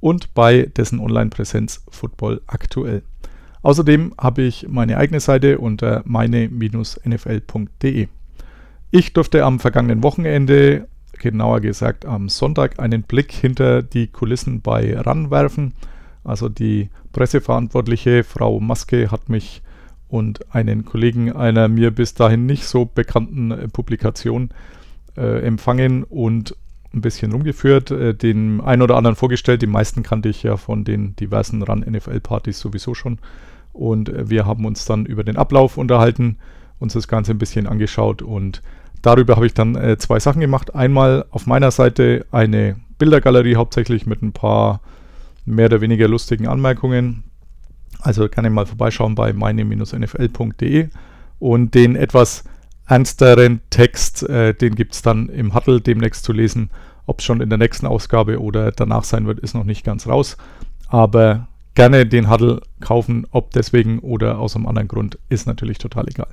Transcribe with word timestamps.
und 0.00 0.34
bei 0.34 0.62
dessen 0.62 0.98
Online-Präsenz 0.98 1.84
Football 1.90 2.40
aktuell. 2.46 3.02
Außerdem 3.62 4.14
habe 4.18 4.42
ich 4.42 4.66
meine 4.68 4.96
eigene 4.96 5.20
Seite 5.20 5.58
unter 5.58 6.02
meine-nfl.de. 6.06 8.08
Ich 8.90 9.12
durfte 9.12 9.44
am 9.44 9.60
vergangenen 9.60 10.02
Wochenende, 10.02 10.88
genauer 11.18 11.60
gesagt 11.60 12.06
am 12.06 12.28
Sonntag, 12.28 12.80
einen 12.80 13.02
Blick 13.02 13.32
hinter 13.32 13.82
die 13.82 14.08
Kulissen 14.08 14.62
bei 14.62 14.98
RAN 14.98 15.30
werfen. 15.30 15.74
Also 16.24 16.48
die 16.48 16.90
Presseverantwortliche 17.12 18.24
Frau 18.24 18.58
Maske 18.60 19.10
hat 19.10 19.28
mich 19.28 19.62
und 20.08 20.54
einen 20.54 20.84
Kollegen 20.84 21.32
einer 21.32 21.68
mir 21.68 21.92
bis 21.92 22.14
dahin 22.14 22.46
nicht 22.46 22.64
so 22.64 22.84
bekannten 22.84 23.70
Publikation 23.72 24.50
äh, 25.16 25.46
empfangen 25.46 26.04
und 26.04 26.56
ein 26.92 27.00
bisschen 27.00 27.32
rumgeführt, 27.32 27.90
äh, 27.90 28.14
den 28.14 28.60
einen 28.60 28.82
oder 28.82 28.96
anderen 28.96 29.16
vorgestellt. 29.16 29.62
Die 29.62 29.66
meisten 29.66 30.02
kannte 30.02 30.28
ich 30.28 30.42
ja 30.42 30.56
von 30.56 30.84
den 30.84 31.14
diversen 31.16 31.62
RAN-NFL-Partys 31.62 32.58
sowieso 32.58 32.94
schon. 32.94 33.18
Und 33.72 34.08
äh, 34.08 34.28
wir 34.28 34.46
haben 34.46 34.64
uns 34.64 34.84
dann 34.84 35.06
über 35.06 35.24
den 35.24 35.36
Ablauf 35.36 35.76
unterhalten, 35.76 36.38
uns 36.78 36.94
das 36.94 37.08
Ganze 37.08 37.32
ein 37.32 37.38
bisschen 37.38 37.66
angeschaut 37.66 38.22
und 38.22 38.62
darüber 39.02 39.36
habe 39.36 39.46
ich 39.46 39.54
dann 39.54 39.76
äh, 39.76 39.98
zwei 39.98 40.18
Sachen 40.18 40.40
gemacht. 40.40 40.74
Einmal 40.74 41.26
auf 41.30 41.46
meiner 41.46 41.70
Seite 41.70 42.26
eine 42.30 42.76
Bildergalerie 42.98 43.56
hauptsächlich 43.56 44.06
mit 44.06 44.22
ein 44.22 44.32
paar 44.32 44.80
mehr 45.44 45.66
oder 45.66 45.80
weniger 45.80 46.08
lustigen 46.08 46.48
Anmerkungen. 46.48 47.24
Also 48.00 48.28
ich 48.46 48.50
mal 48.50 48.66
vorbeischauen 48.66 49.14
bei 49.14 49.32
meine-nfl.de 49.32 50.88
und 51.38 51.74
den 51.74 51.96
etwas 51.96 52.44
ernsteren 52.90 53.60
Text, 53.70 54.28
äh, 54.28 54.52
den 54.52 54.74
gibt 54.74 54.94
es 54.94 55.02
dann 55.02 55.28
im 55.28 55.54
Huddle 55.54 55.80
demnächst 55.80 56.24
zu 56.24 56.32
lesen. 56.32 56.70
Ob 57.06 57.20
es 57.20 57.24
schon 57.24 57.40
in 57.40 57.48
der 57.48 57.58
nächsten 57.58 57.86
Ausgabe 57.86 58.40
oder 58.40 58.72
danach 58.72 59.04
sein 59.04 59.26
wird, 59.26 59.38
ist 59.40 59.54
noch 59.54 59.64
nicht 59.64 59.84
ganz 59.84 60.06
raus. 60.08 60.36
Aber 60.88 61.46
gerne 61.74 62.04
den 62.04 62.28
Huddle 62.28 62.60
kaufen, 62.80 63.26
ob 63.30 63.52
deswegen 63.52 64.00
oder 64.00 64.38
aus 64.38 64.56
einem 64.56 64.66
anderen 64.66 64.88
Grund, 64.88 65.18
ist 65.28 65.46
natürlich 65.46 65.78
total 65.78 66.08
egal. 66.08 66.28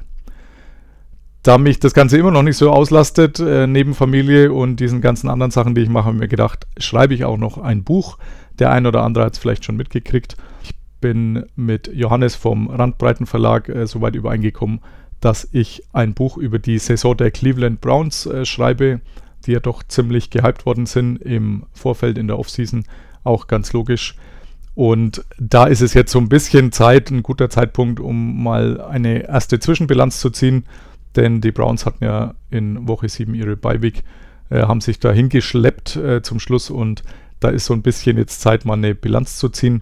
Da 1.43 1.59
mich 1.59 1.79
das 1.79 1.93
Ganze 1.93 2.17
immer 2.17 2.31
noch 2.31 2.41
nicht 2.41 2.57
so 2.57 2.71
auslastet, 2.71 3.39
äh, 3.39 3.67
neben 3.67 3.93
Familie 3.93 4.51
und 4.51 4.79
diesen 4.79 4.99
ganzen 4.99 5.29
anderen 5.29 5.51
Sachen, 5.51 5.75
die 5.75 5.81
ich 5.81 5.89
mache, 5.89 6.05
habe 6.05 6.15
ich 6.15 6.21
mir 6.21 6.27
gedacht, 6.27 6.65
schreibe 6.77 7.13
ich 7.13 7.23
auch 7.23 7.37
noch 7.37 7.59
ein 7.59 7.83
Buch. 7.83 8.17
Der 8.57 8.71
ein 8.71 8.87
oder 8.87 9.03
andere 9.03 9.25
hat 9.25 9.33
es 9.33 9.39
vielleicht 9.39 9.63
schon 9.63 9.77
mitgekriegt. 9.77 10.35
Ich 10.63 10.71
bin 10.99 11.45
mit 11.55 11.87
Johannes 11.93 12.35
vom 12.35 12.67
Randbreiten 12.67 13.27
Verlag 13.27 13.69
äh, 13.69 13.85
soweit 13.85 14.15
übereingekommen, 14.15 14.81
dass 15.21 15.47
ich 15.51 15.83
ein 15.93 16.13
Buch 16.13 16.37
über 16.37 16.59
die 16.59 16.79
Saison 16.79 17.17
der 17.17 17.31
Cleveland 17.31 17.81
Browns 17.81 18.25
äh, 18.25 18.45
schreibe, 18.45 19.01
die 19.45 19.53
ja 19.53 19.59
doch 19.59 19.83
ziemlich 19.83 20.29
gehypt 20.29 20.65
worden 20.65 20.85
sind 20.85 21.17
im 21.17 21.65
Vorfeld 21.73 22.17
in 22.17 22.27
der 22.27 22.37
Offseason. 22.37 22.83
Auch 23.23 23.47
ganz 23.47 23.73
logisch. 23.73 24.15
Und 24.75 25.25
da 25.39 25.65
ist 25.65 25.81
es 25.81 25.95
jetzt 25.95 26.11
so 26.11 26.19
ein 26.19 26.29
bisschen 26.29 26.71
Zeit, 26.71 27.09
ein 27.09 27.23
guter 27.23 27.49
Zeitpunkt, 27.49 27.99
um 27.99 28.43
mal 28.43 28.79
eine 28.79 29.27
erste 29.27 29.59
Zwischenbilanz 29.59 30.19
zu 30.19 30.29
ziehen. 30.29 30.65
Denn 31.15 31.41
die 31.41 31.51
Browns 31.51 31.85
hatten 31.85 32.03
ja 32.03 32.35
in 32.51 32.87
Woche 32.87 33.09
7 33.09 33.33
ihre 33.33 33.57
Beiweek, 33.57 34.03
äh, 34.51 34.61
haben 34.61 34.81
sich 34.81 34.99
da 34.99 35.11
hingeschleppt 35.11 35.95
äh, 35.95 36.21
zum 36.21 36.39
Schluss 36.39 36.69
und 36.69 37.01
da 37.39 37.49
ist 37.49 37.65
so 37.65 37.73
ein 37.73 37.81
bisschen 37.81 38.17
jetzt 38.17 38.41
Zeit, 38.41 38.65
mal 38.65 38.73
eine 38.73 38.93
Bilanz 38.93 39.37
zu 39.37 39.49
ziehen. 39.49 39.81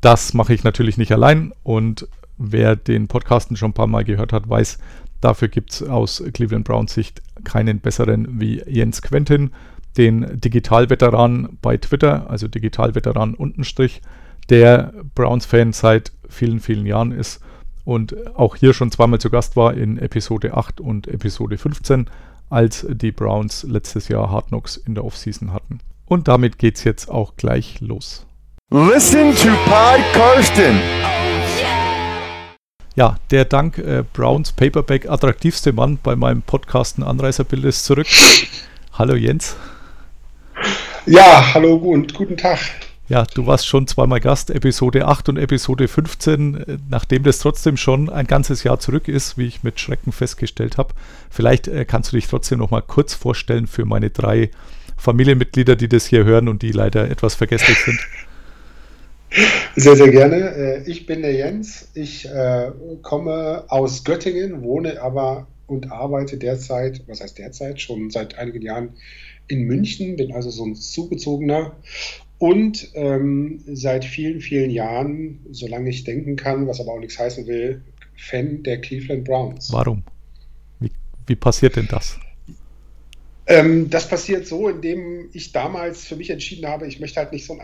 Das 0.00 0.32
mache 0.32 0.54
ich 0.54 0.64
natürlich 0.64 0.96
nicht 0.96 1.12
allein 1.12 1.52
und 1.62 2.08
wer 2.40 2.74
den 2.74 3.06
Podcasten 3.06 3.56
schon 3.56 3.70
ein 3.70 3.74
paar 3.74 3.86
Mal 3.86 4.04
gehört 4.04 4.32
hat, 4.32 4.48
weiß, 4.48 4.78
dafür 5.20 5.48
gibt 5.48 5.72
es 5.72 5.82
aus 5.82 6.22
Cleveland 6.32 6.64
Browns 6.64 6.94
Sicht 6.94 7.22
keinen 7.44 7.80
besseren 7.80 8.40
wie 8.40 8.62
Jens 8.66 9.02
Quentin, 9.02 9.50
den 9.96 10.40
Digitalveteran 10.40 11.58
bei 11.60 11.76
Twitter, 11.76 12.28
also 12.30 12.48
Digitalveteran 12.48 13.34
untenstrich, 13.34 14.00
der 14.48 14.92
Browns-Fan 15.14 15.72
seit 15.72 16.12
vielen, 16.28 16.60
vielen 16.60 16.86
Jahren 16.86 17.12
ist 17.12 17.40
und 17.84 18.34
auch 18.36 18.56
hier 18.56 18.72
schon 18.72 18.90
zweimal 18.90 19.20
zu 19.20 19.30
Gast 19.30 19.56
war 19.56 19.74
in 19.74 19.98
Episode 19.98 20.54
8 20.54 20.80
und 20.80 21.06
Episode 21.08 21.58
15, 21.58 22.06
als 22.48 22.86
die 22.88 23.12
Browns 23.12 23.64
letztes 23.64 24.08
Jahr 24.08 24.30
Hard 24.30 24.48
Knocks 24.48 24.76
in 24.76 24.94
der 24.94 25.04
Offseason 25.04 25.52
hatten. 25.52 25.80
Und 26.06 26.28
damit 26.28 26.58
geht 26.58 26.76
es 26.76 26.84
jetzt 26.84 27.10
auch 27.10 27.36
gleich 27.36 27.80
los. 27.80 28.26
Listen 28.72 29.34
to 29.34 29.48
Pod 29.66 30.00
Karsten. 30.12 31.19
Ja, 32.96 33.18
der 33.30 33.44
dank 33.44 33.78
äh, 33.78 34.02
Browns 34.12 34.50
Paperback 34.52 35.08
attraktivste 35.08 35.72
Mann 35.72 35.98
bei 36.02 36.16
meinem 36.16 36.42
Podcasten 36.42 37.04
Anreiserbild 37.04 37.64
ist 37.64 37.84
zurück. 37.84 38.08
Hallo 38.92 39.14
Jens. 39.14 39.56
Ja, 41.06 41.54
hallo 41.54 41.76
und 41.76 42.12
guten 42.14 42.36
Tag. 42.36 42.58
Ja, 43.08 43.24
du 43.24 43.46
warst 43.46 43.66
schon 43.66 43.86
zweimal 43.86 44.20
Gast, 44.20 44.50
Episode 44.50 45.06
8 45.06 45.30
und 45.30 45.36
Episode 45.36 45.88
15, 45.88 46.54
äh, 46.54 46.78
nachdem 46.88 47.22
das 47.22 47.38
trotzdem 47.38 47.76
schon 47.76 48.10
ein 48.10 48.26
ganzes 48.26 48.64
Jahr 48.64 48.80
zurück 48.80 49.08
ist, 49.08 49.38
wie 49.38 49.46
ich 49.46 49.62
mit 49.62 49.78
Schrecken 49.80 50.12
festgestellt 50.12 50.76
habe. 50.76 50.94
Vielleicht 51.30 51.68
äh, 51.68 51.84
kannst 51.84 52.12
du 52.12 52.16
dich 52.16 52.26
trotzdem 52.26 52.58
noch 52.58 52.70
mal 52.70 52.82
kurz 52.82 53.14
vorstellen 53.14 53.68
für 53.68 53.84
meine 53.84 54.10
drei 54.10 54.50
Familienmitglieder, 54.96 55.76
die 55.76 55.88
das 55.88 56.06
hier 56.06 56.24
hören 56.24 56.48
und 56.48 56.62
die 56.62 56.72
leider 56.72 57.08
etwas 57.08 57.36
vergesslich 57.36 57.78
sind. 57.84 58.00
Sehr, 59.76 59.96
sehr 59.96 60.10
gerne. 60.10 60.36
Äh, 60.36 60.90
ich 60.90 61.06
bin 61.06 61.22
der 61.22 61.32
Jens. 61.32 61.88
Ich 61.94 62.26
äh, 62.26 62.70
komme 63.02 63.64
aus 63.68 64.04
Göttingen, 64.04 64.62
wohne 64.62 65.00
aber 65.00 65.46
und 65.66 65.92
arbeite 65.92 66.36
derzeit, 66.36 67.02
was 67.06 67.20
heißt 67.20 67.38
derzeit, 67.38 67.80
schon 67.80 68.10
seit 68.10 68.36
einigen 68.36 68.62
Jahren 68.62 68.94
in 69.46 69.62
München, 69.62 70.16
bin 70.16 70.32
also 70.32 70.50
so 70.50 70.64
ein 70.64 70.74
Zugezogener 70.74 71.76
und 72.38 72.88
ähm, 72.94 73.62
seit 73.66 74.04
vielen, 74.04 74.40
vielen 74.40 74.70
Jahren, 74.70 75.40
solange 75.50 75.90
ich 75.90 76.04
denken 76.04 76.36
kann, 76.36 76.66
was 76.66 76.80
aber 76.80 76.92
auch 76.92 76.98
nichts 76.98 77.18
heißen 77.18 77.46
will, 77.46 77.82
Fan 78.16 78.62
der 78.62 78.80
Cleveland 78.80 79.24
Browns. 79.24 79.72
Warum? 79.72 80.02
Wie, 80.78 80.90
wie 81.26 81.36
passiert 81.36 81.76
denn 81.76 81.88
das? 81.88 82.18
Ähm, 83.46 83.90
das 83.90 84.08
passiert 84.08 84.46
so, 84.46 84.68
indem 84.68 85.28
ich 85.32 85.52
damals 85.52 86.04
für 86.04 86.16
mich 86.16 86.30
entschieden 86.30 86.66
habe, 86.66 86.86
ich 86.86 87.00
möchte 87.00 87.20
halt 87.20 87.32
nicht 87.32 87.46
so 87.46 87.52
ein 87.52 87.60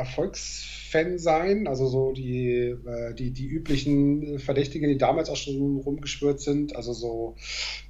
Erfolgsfan 0.96 1.18
sein, 1.18 1.66
also 1.66 1.86
so 1.86 2.12
die, 2.12 2.50
äh, 2.50 3.14
die, 3.14 3.30
die 3.32 3.46
üblichen 3.46 4.38
Verdächtigen, 4.38 4.88
die 4.88 4.98
damals 4.98 5.28
auch 5.28 5.36
schon 5.36 5.78
rumgeschwört 5.78 6.40
sind, 6.40 6.74
also 6.76 6.92
so 6.92 7.36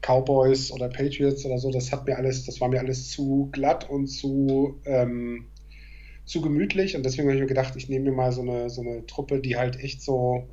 Cowboys 0.03 0.73
oder 0.73 0.89
Patriots 0.89 1.45
oder 1.45 1.59
so, 1.59 1.71
das 1.71 1.93
hat 1.93 2.07
mir 2.07 2.17
alles, 2.17 2.45
das 2.45 2.61
war 2.61 2.69
mir 2.69 2.81
alles 2.81 3.11
zu 3.11 3.49
glatt 3.53 3.89
und 3.89 4.07
zu, 4.07 4.81
ähm, 4.85 5.47
zu 6.25 6.41
gemütlich 6.41 6.97
und 6.97 7.05
deswegen 7.05 7.29
habe 7.29 7.37
ich 7.37 7.43
mir 7.43 7.49
gedacht, 7.49 7.75
ich 7.77 7.89
nehme 7.89 8.11
mir 8.11 8.17
mal 8.17 8.33
so 8.33 8.43
eine, 8.43 8.69
so 8.71 8.83
eine 8.83 9.07
Truppe, 9.07 9.41
die 9.41 9.57
halt 9.57 9.79
echt 9.81 10.03
so 10.03 10.49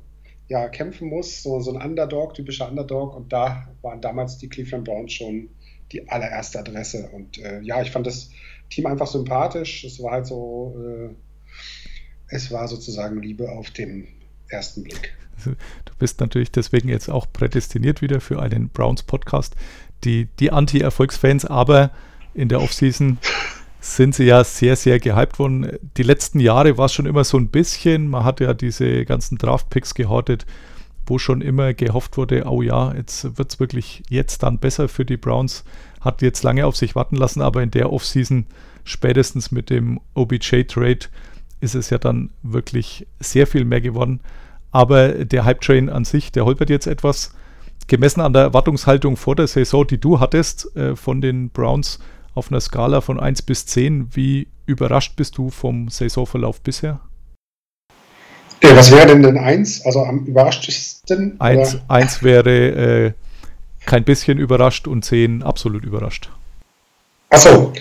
ja, 0.46 0.68
kämpfen 0.68 1.08
muss, 1.08 1.42
so, 1.42 1.60
so 1.60 1.72
ein 1.74 1.82
Underdog, 1.82 2.34
typischer 2.34 2.68
Underdog 2.68 3.16
und 3.16 3.32
da 3.32 3.68
waren 3.82 4.00
damals 4.00 4.38
die 4.38 4.48
Cleveland 4.48 4.84
Browns 4.84 5.12
schon 5.12 5.48
die 5.90 6.08
allererste 6.08 6.58
Adresse. 6.58 7.08
Und 7.12 7.38
äh, 7.38 7.60
ja, 7.62 7.80
ich 7.80 7.90
fand 7.90 8.06
das 8.06 8.30
Team 8.68 8.86
einfach 8.86 9.06
sympathisch. 9.06 9.84
Es 9.84 10.02
war 10.02 10.12
halt 10.12 10.26
so, 10.26 10.74
äh, 10.78 11.14
es 12.34 12.50
war 12.50 12.66
sozusagen 12.66 13.22
Liebe 13.22 13.48
auf 13.48 13.70
den 13.70 14.08
ersten 14.48 14.82
Blick. 14.82 15.14
Du 15.44 15.92
bist 15.98 16.20
natürlich 16.20 16.50
deswegen 16.50 16.88
jetzt 16.88 17.08
auch 17.08 17.26
prädestiniert 17.32 18.02
wieder 18.02 18.20
für 18.20 18.42
einen 18.42 18.68
Browns-Podcast. 18.68 19.54
Die, 20.02 20.26
die 20.40 20.50
Anti-Erfolgsfans, 20.50 21.44
aber 21.44 21.92
in 22.34 22.48
der 22.48 22.60
Offseason 22.60 23.18
sind 23.80 24.14
sie 24.14 24.24
ja 24.24 24.42
sehr, 24.42 24.74
sehr 24.76 24.98
gehypt 24.98 25.38
worden. 25.38 25.78
Die 25.96 26.02
letzten 26.02 26.40
Jahre 26.40 26.76
war 26.76 26.86
es 26.86 26.92
schon 26.92 27.06
immer 27.06 27.24
so 27.24 27.38
ein 27.38 27.48
bisschen. 27.48 28.08
Man 28.08 28.24
hat 28.24 28.40
ja 28.40 28.52
diese 28.52 29.04
ganzen 29.04 29.38
Draft-Picks 29.38 29.94
gehortet 29.94 30.44
wo 31.06 31.18
schon 31.18 31.42
immer 31.42 31.74
gehofft 31.74 32.16
wurde, 32.16 32.44
oh 32.46 32.62
ja, 32.62 32.94
jetzt 32.94 33.36
wird 33.36 33.52
es 33.52 33.60
wirklich 33.60 34.02
jetzt 34.08 34.42
dann 34.42 34.58
besser 34.58 34.88
für 34.88 35.04
die 35.04 35.18
Browns. 35.18 35.62
Hat 36.00 36.22
jetzt 36.22 36.42
lange 36.42 36.66
auf 36.66 36.76
sich 36.76 36.94
warten 36.94 37.16
lassen, 37.16 37.42
aber 37.42 37.62
in 37.62 37.70
der 37.70 37.92
Offseason, 37.92 38.46
spätestens 38.84 39.50
mit 39.50 39.68
dem 39.68 40.00
OBJ-Trade, 40.14 41.06
ist 41.64 41.74
es 41.74 41.90
ja 41.90 41.98
dann 41.98 42.30
wirklich 42.42 43.06
sehr 43.18 43.46
viel 43.46 43.64
mehr 43.64 43.80
geworden. 43.80 44.20
Aber 44.70 45.24
der 45.24 45.44
Hype-Train 45.44 45.88
an 45.88 46.04
sich, 46.04 46.30
der 46.30 46.44
holpert 46.44 46.70
jetzt 46.70 46.86
etwas. 46.86 47.34
Gemessen 47.86 48.20
an 48.20 48.32
der 48.32 48.42
Erwartungshaltung 48.42 49.16
vor 49.16 49.36
der 49.36 49.46
Saison, 49.46 49.86
die 49.86 49.98
du 49.98 50.20
hattest 50.20 50.74
äh, 50.76 50.94
von 50.94 51.20
den 51.20 51.50
Browns 51.50 51.98
auf 52.34 52.50
einer 52.50 52.60
Skala 52.60 53.00
von 53.00 53.20
1 53.20 53.42
bis 53.42 53.66
10, 53.66 54.14
wie 54.14 54.48
überrascht 54.66 55.16
bist 55.16 55.38
du 55.38 55.50
vom 55.50 55.88
Saisonverlauf 55.88 56.60
bisher? 56.60 57.00
Okay, 58.56 58.76
was 58.76 58.90
wäre 58.90 59.08
denn 59.08 59.22
denn 59.22 59.38
eins? 59.38 59.84
Also 59.84 60.04
am 60.04 60.24
überraschtesten? 60.24 61.40
Eins, 61.40 61.74
oder? 61.74 61.84
eins 61.88 62.22
wäre 62.22 63.06
äh, 63.06 63.12
kein 63.84 64.04
bisschen 64.04 64.38
überrascht 64.38 64.88
und 64.88 65.04
zehn 65.04 65.42
absolut 65.42 65.84
überrascht. 65.84 66.30
Achso, 67.28 67.72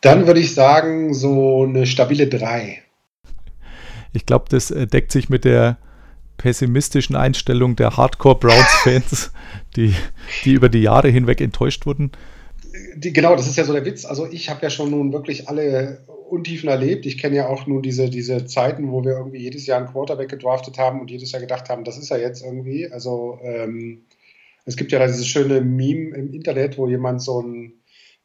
dann 0.00 0.26
würde 0.26 0.40
ich 0.40 0.54
sagen, 0.54 1.12
so 1.12 1.64
eine 1.64 1.86
stabile 1.86 2.28
3. 2.28 2.82
Ich 4.18 4.26
glaube, 4.26 4.46
das 4.48 4.72
äh, 4.72 4.88
deckt 4.88 5.12
sich 5.12 5.28
mit 5.28 5.44
der 5.44 5.78
pessimistischen 6.38 7.14
Einstellung 7.14 7.76
der 7.76 7.96
Hardcore-Browns-Fans, 7.96 9.30
die, 9.76 9.94
die 10.44 10.54
über 10.54 10.68
die 10.68 10.80
Jahre 10.82 11.08
hinweg 11.08 11.40
enttäuscht 11.40 11.86
wurden. 11.86 12.10
Die, 12.96 13.12
genau, 13.12 13.36
das 13.36 13.46
ist 13.46 13.56
ja 13.56 13.62
so 13.62 13.72
der 13.72 13.84
Witz. 13.84 14.04
Also 14.04 14.26
ich 14.28 14.50
habe 14.50 14.60
ja 14.62 14.70
schon 14.70 14.90
nun 14.90 15.12
wirklich 15.12 15.48
alle 15.48 16.04
Untiefen 16.28 16.68
erlebt. 16.68 17.06
Ich 17.06 17.16
kenne 17.16 17.36
ja 17.36 17.46
auch 17.46 17.68
nun 17.68 17.80
diese, 17.80 18.10
diese 18.10 18.44
Zeiten, 18.46 18.90
wo 18.90 19.04
wir 19.04 19.12
irgendwie 19.12 19.38
jedes 19.38 19.66
Jahr 19.66 19.78
einen 19.78 19.92
Quarterback 19.92 20.28
gedraftet 20.28 20.78
haben 20.78 21.00
und 21.00 21.12
jedes 21.12 21.30
Jahr 21.30 21.40
gedacht 21.40 21.68
haben, 21.68 21.84
das 21.84 21.96
ist 21.96 22.08
ja 22.08 22.16
jetzt 22.16 22.44
irgendwie. 22.44 22.90
Also 22.90 23.38
ähm, 23.44 24.02
es 24.64 24.76
gibt 24.76 24.90
ja 24.90 25.06
dieses 25.06 25.28
schöne 25.28 25.60
Meme 25.60 26.16
im 26.16 26.34
Internet, 26.34 26.76
wo 26.76 26.88
jemand 26.88 27.22
so 27.22 27.40
ein 27.40 27.72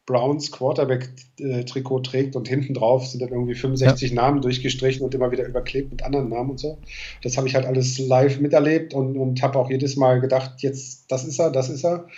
Browns 0.06 0.52
Quarterback-Trikot 0.52 2.00
trägt 2.00 2.36
und 2.36 2.46
hinten 2.46 2.74
drauf 2.74 3.06
sind 3.06 3.22
dann 3.22 3.30
irgendwie 3.30 3.54
65 3.54 4.10
ja. 4.10 4.16
Namen 4.16 4.42
durchgestrichen 4.42 5.02
und 5.02 5.14
immer 5.14 5.30
wieder 5.30 5.46
überklebt 5.46 5.90
mit 5.90 6.02
anderen 6.02 6.28
Namen 6.28 6.50
und 6.50 6.60
so. 6.60 6.78
Das 7.22 7.36
habe 7.36 7.48
ich 7.48 7.54
halt 7.54 7.64
alles 7.64 7.98
live 7.98 8.40
miterlebt 8.40 8.92
und, 8.92 9.16
und 9.16 9.42
habe 9.42 9.58
auch 9.58 9.70
jedes 9.70 9.96
Mal 9.96 10.20
gedacht, 10.20 10.62
jetzt, 10.62 11.10
das 11.10 11.24
ist 11.24 11.38
er, 11.38 11.50
das 11.50 11.70
ist 11.70 11.84
er. 11.84 12.08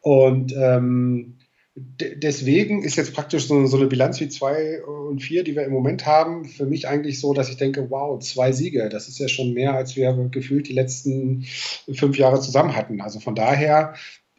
Und 0.00 0.54
ähm, 0.56 1.38
deswegen 1.76 2.82
ist 2.82 2.96
jetzt 2.96 3.14
praktisch 3.14 3.46
so, 3.46 3.66
so, 3.66 3.76
eine 3.76 3.86
Bilanz 3.86 4.20
wie 4.20 4.28
2 4.28 4.84
und 4.84 5.20
4, 5.20 5.44
die 5.44 5.54
wir 5.54 5.64
im 5.64 5.72
Moment 5.72 6.06
haben, 6.06 6.44
für 6.44 6.66
mich 6.66 6.88
eigentlich 6.88 7.20
so, 7.20 7.34
dass 7.34 7.50
ich 7.50 7.56
denke, 7.56 7.90
wow, 7.90 8.18
zwei 8.20 8.52
Siege, 8.52 8.88
das 8.88 9.08
ist 9.08 9.18
ja 9.18 9.28
schon 9.28 9.52
mehr, 9.52 9.74
als 9.74 9.96
wir 9.96 10.12
gefühlt 10.30 10.68
die 10.68 10.72
letzten 10.72 11.44
fünf 11.92 12.16
Jahre 12.16 12.40
zusammen 12.40 12.74
hatten. 12.74 13.00
Also 13.00 13.20
von 13.20 13.34
daher 13.34 13.94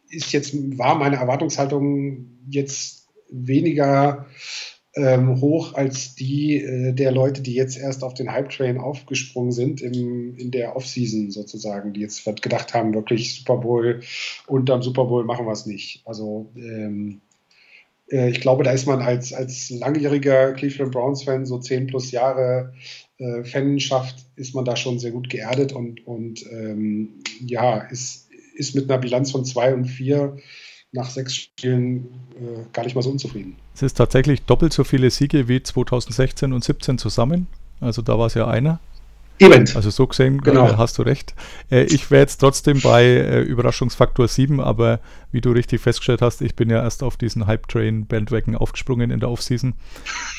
ist 0.10 0.32
jetzt, 0.32 0.54
war 0.78 0.96
meine 0.96 1.18
Erwartungshaltung 1.18 2.40
jetzt 2.50 3.08
weniger 3.30 4.26
ähm, 4.96 5.40
hoch 5.40 5.76
als 5.76 6.16
die 6.16 6.58
äh, 6.64 6.94
der 6.94 7.12
Leute, 7.12 7.42
die 7.42 7.54
jetzt 7.54 7.78
erst 7.78 8.04
auf 8.04 8.16
den 8.16 8.32
Hype-Train 8.32 8.80
aufgesprungen 8.80 9.52
sind 9.52 9.82
im, 9.82 10.36
in 10.38 10.52
der 10.52 10.76
Offseason 10.76 11.32
sozusagen, 11.32 11.94
die 11.94 12.02
jetzt 12.02 12.26
gedacht 12.42 12.74
haben, 12.74 12.94
wirklich 12.94 13.36
Super 13.36 13.58
Bowl 13.58 14.02
und 14.48 14.70
am 14.70 14.82
Super 14.82 15.06
Bowl 15.06 15.24
machen 15.26 15.46
wir 15.46 15.52
es 15.52 15.66
nicht. 15.66 16.02
Also 16.06 16.52
ähm, 16.56 17.22
äh, 18.12 18.30
ich 18.30 18.42
glaube, 18.42 18.64
da 18.64 18.72
ist 18.72 18.88
man 18.88 19.02
als, 19.02 19.34
als 19.34 19.70
langjähriger 19.70 20.54
Cleveland 20.54 20.92
Browns-Fan, 20.92 21.46
so 21.46 21.60
zehn 21.60 21.88
plus 21.88 22.12
Jahre 22.12 22.74
äh, 23.18 23.44
Fanschaft, 23.44 24.26
ist 24.36 24.56
man 24.56 24.66
da 24.66 24.76
schon 24.76 25.00
sehr 25.00 25.12
gut 25.12 25.30
geerdet 25.30 25.74
und, 25.74 26.06
und 26.08 26.46
ähm, 26.52 27.20
ja, 27.46 27.78
ist, 27.78 28.29
ist 28.60 28.76
mit 28.76 28.90
einer 28.90 29.00
Bilanz 29.00 29.32
von 29.32 29.46
zwei 29.46 29.74
und 29.74 29.86
vier 29.86 30.38
nach 30.92 31.10
sechs 31.10 31.36
Spielen 31.36 32.08
äh, 32.36 32.66
gar 32.74 32.84
nicht 32.84 32.96
mal 32.96 33.02
so 33.02 33.10
unzufrieden. 33.10 33.56
Es 33.76 33.82
ist 33.82 33.96
tatsächlich 33.96 34.42
doppelt 34.44 34.74
so 34.74 34.84
viele 34.84 35.10
Siege 35.10 35.48
wie 35.48 35.62
2016 35.62 36.52
und 36.52 36.64
17 36.64 36.98
zusammen. 36.98 37.48
Also 37.80 38.02
da 38.02 38.18
war 38.18 38.28
es 38.28 38.34
ja 38.34 38.48
einer. 38.48 38.80
Eben. 39.42 39.66
Also 39.74 39.90
so 39.90 40.06
gesehen 40.06 40.42
genau. 40.42 40.68
äh, 40.68 40.74
hast 40.76 40.98
du 40.98 41.04
recht. 41.04 41.34
Äh, 41.72 41.84
ich 41.84 42.12
wäre 42.12 42.22
jetzt 42.22 42.38
trotzdem 42.38 42.82
bei 42.82 43.06
äh, 43.06 43.42
Überraschungsfaktor 43.42 44.28
7, 44.28 44.60
aber 44.60 45.00
wie 45.32 45.40
du 45.40 45.52
richtig 45.52 45.80
festgestellt 45.80 46.22
hast, 46.22 46.42
ich 46.42 46.56
bin 46.56 46.70
ja 46.70 46.84
erst 46.84 47.04
auf 47.04 47.16
diesen 47.16 47.48
Hype-Train-Bandwagon 47.48 48.56
aufgesprungen 48.56 49.12
in 49.12 49.22
der 49.22 49.30
Offseason. 49.30 49.76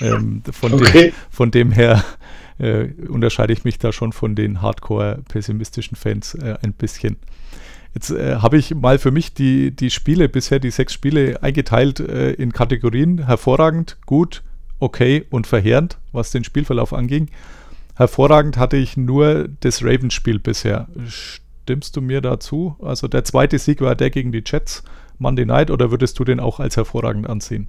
Ähm, 0.03 0.43
von, 0.53 0.75
okay. 0.75 1.05
dem, 1.05 1.13
von 1.31 1.51
dem 1.51 1.73
her 1.73 2.05
äh, 2.59 2.89
unterscheide 3.09 3.55
ich 3.55 3.65
mich 3.65 3.79
da 3.79 3.91
schon 3.91 4.13
von 4.13 4.35
den 4.35 4.61
hardcore-pessimistischen 4.61 5.97
Fans 5.97 6.35
äh, 6.35 6.59
ein 6.63 6.75
bisschen. 6.75 7.17
Jetzt 7.95 8.11
äh, 8.11 8.37
habe 8.37 8.59
ich 8.59 8.75
mal 8.75 8.99
für 8.99 9.11
mich 9.11 9.35
die, 9.35 9.75
die 9.75 9.91
Spiele, 9.91 10.29
bisher 10.29 10.61
die 10.61 10.71
sechs 10.71 10.93
Spiele, 10.93 11.43
eingeteilt 11.43 12.01
äh, 12.01 12.33
in 12.33 12.53
Kategorien. 12.53 13.27
Hervorragend, 13.27 13.97
gut, 14.07 14.43
okay 14.79 15.27
und 15.31 15.47
verheerend, 15.47 15.99
was 16.13 16.31
den 16.31 16.45
Spielverlauf 16.45 16.93
anging. 16.93 17.29
Hervorragend 17.97 18.57
hatte 18.57 18.77
ich 18.77 18.97
nur 18.97 19.49
das 19.61 19.83
Ravens-Spiel 19.83 20.39
bisher. 20.39 20.89
Stimmst 21.07 21.97
du 21.97 22.01
mir 22.01 22.21
dazu? 22.21 22.77
Also 22.81 23.09
der 23.09 23.25
zweite 23.25 23.59
Sieg 23.59 23.81
war 23.81 23.95
der 23.95 24.11
gegen 24.11 24.33
die 24.33 24.43
Jets, 24.45 24.83
Monday 25.19 25.45
Night, 25.45 25.71
oder 25.71 25.91
würdest 25.91 26.19
du 26.19 26.25
den 26.25 26.41
auch 26.41 26.61
als 26.61 26.77
hervorragend 26.77 27.29
ansehen? 27.29 27.69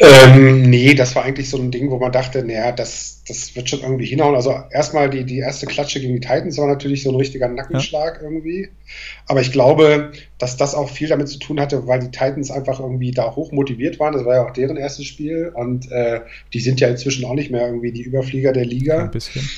Ähm, 0.00 0.62
nee, 0.62 0.94
das 0.94 1.16
war 1.16 1.24
eigentlich 1.24 1.50
so 1.50 1.58
ein 1.58 1.70
Ding, 1.70 1.90
wo 1.90 1.98
man 1.98 2.12
dachte, 2.12 2.44
naja, 2.44 2.70
das, 2.70 3.22
das 3.26 3.56
wird 3.56 3.68
schon 3.68 3.80
irgendwie 3.80 4.06
hinhauen. 4.06 4.36
Also 4.36 4.54
erstmal 4.70 5.10
die, 5.10 5.24
die 5.24 5.38
erste 5.38 5.66
Klatsche 5.66 6.00
gegen 6.00 6.14
die 6.14 6.20
Titans 6.20 6.56
war 6.58 6.68
natürlich 6.68 7.02
so 7.02 7.10
ein 7.10 7.16
richtiger 7.16 7.48
Nackenschlag 7.48 8.16
ja. 8.16 8.22
irgendwie. 8.22 8.68
Aber 9.26 9.40
ich 9.40 9.50
glaube, 9.50 10.12
dass 10.38 10.56
das 10.56 10.74
auch 10.74 10.88
viel 10.88 11.08
damit 11.08 11.28
zu 11.28 11.38
tun 11.38 11.58
hatte, 11.60 11.86
weil 11.88 11.98
die 11.98 12.10
Titans 12.10 12.50
einfach 12.50 12.78
irgendwie 12.78 13.10
da 13.10 13.34
hoch 13.34 13.50
motiviert 13.50 13.98
waren. 13.98 14.14
Das 14.14 14.24
war 14.24 14.36
ja 14.36 14.46
auch 14.46 14.52
deren 14.52 14.76
erstes 14.76 15.06
Spiel 15.06 15.52
und 15.54 15.90
äh, 15.90 16.20
die 16.52 16.60
sind 16.60 16.78
ja 16.80 16.88
inzwischen 16.88 17.24
auch 17.24 17.34
nicht 17.34 17.50
mehr 17.50 17.66
irgendwie 17.66 17.92
die 17.92 18.02
Überflieger 18.02 18.52
der 18.52 18.66
Liga. 18.66 19.04
Ein 19.04 19.10
bisschen. 19.10 19.48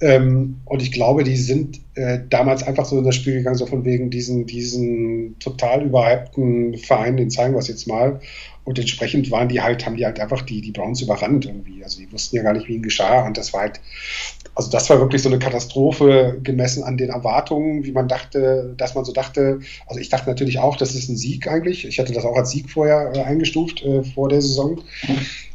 Ähm, 0.00 0.60
und 0.64 0.80
ich 0.80 0.92
glaube, 0.92 1.24
die 1.24 1.36
sind 1.36 1.80
äh, 1.94 2.20
damals 2.28 2.62
einfach 2.62 2.84
so 2.84 2.98
in 2.98 3.04
das 3.04 3.16
Spiel 3.16 3.34
gegangen, 3.34 3.56
so 3.56 3.66
von 3.66 3.84
wegen 3.84 4.10
diesen, 4.10 4.46
diesen 4.46 5.38
total 5.40 5.82
überhypten 5.82 6.76
Verein, 6.76 7.16
den 7.16 7.30
zeigen 7.30 7.54
wir 7.54 7.58
es 7.58 7.68
jetzt 7.68 7.88
mal. 7.88 8.20
Und 8.68 8.78
entsprechend 8.78 9.30
waren 9.30 9.48
die 9.48 9.62
halt, 9.62 9.86
haben 9.86 9.96
die 9.96 10.04
halt 10.04 10.20
einfach 10.20 10.42
die, 10.42 10.60
die 10.60 10.72
Browns 10.72 11.00
überrannt 11.00 11.46
irgendwie. 11.46 11.82
Also 11.82 12.00
die 12.00 12.12
wussten 12.12 12.36
ja 12.36 12.42
gar 12.42 12.52
nicht, 12.52 12.68
wie 12.68 12.74
ihnen 12.74 12.82
geschah. 12.82 13.26
Und 13.26 13.38
das 13.38 13.54
war 13.54 13.62
halt, 13.62 13.80
also 14.54 14.70
das 14.70 14.90
war 14.90 15.00
wirklich 15.00 15.22
so 15.22 15.30
eine 15.30 15.38
Katastrophe 15.38 16.38
gemessen 16.42 16.84
an 16.84 16.98
den 16.98 17.08
Erwartungen, 17.08 17.86
wie 17.86 17.92
man 17.92 18.08
dachte, 18.08 18.74
dass 18.76 18.94
man 18.94 19.06
so 19.06 19.14
dachte. 19.14 19.60
Also 19.86 20.02
ich 20.02 20.10
dachte 20.10 20.28
natürlich 20.28 20.58
auch, 20.58 20.76
das 20.76 20.94
ist 20.94 21.08
ein 21.08 21.16
Sieg 21.16 21.48
eigentlich. 21.48 21.86
Ich 21.86 21.98
hatte 21.98 22.12
das 22.12 22.26
auch 22.26 22.36
als 22.36 22.50
Sieg 22.50 22.68
vorher 22.68 23.10
äh, 23.14 23.22
eingestuft, 23.22 23.82
äh, 23.82 24.02
vor 24.02 24.28
der 24.28 24.42
Saison. 24.42 24.82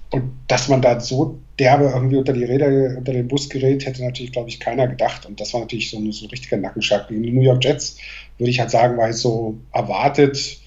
Und 0.09 0.31
dass 0.47 0.67
man 0.67 0.81
da 0.81 0.99
so 0.99 1.37
derbe 1.59 1.91
irgendwie 1.93 2.17
unter 2.17 2.33
die 2.33 2.45
Räder, 2.45 2.97
unter 2.97 3.13
den 3.13 3.27
Bus 3.27 3.47
gerät, 3.47 3.85
hätte 3.85 4.03
natürlich, 4.03 4.31
glaube 4.31 4.49
ich, 4.49 4.59
keiner 4.59 4.87
gedacht. 4.87 5.27
Und 5.27 5.39
das 5.39 5.53
war 5.53 5.61
natürlich 5.61 5.91
so 5.91 5.99
ein 5.99 6.11
so 6.11 6.25
richtiger 6.25 6.57
Nackenschlag. 6.57 7.09
Gegen 7.09 7.21
die 7.21 7.31
New 7.31 7.41
York 7.41 7.63
Jets 7.63 7.97
würde 8.39 8.49
ich 8.49 8.59
halt 8.59 8.71
sagen, 8.71 8.97
war 8.97 9.09
es 9.09 9.21
so 9.21 9.59
erwartet, 9.71 10.62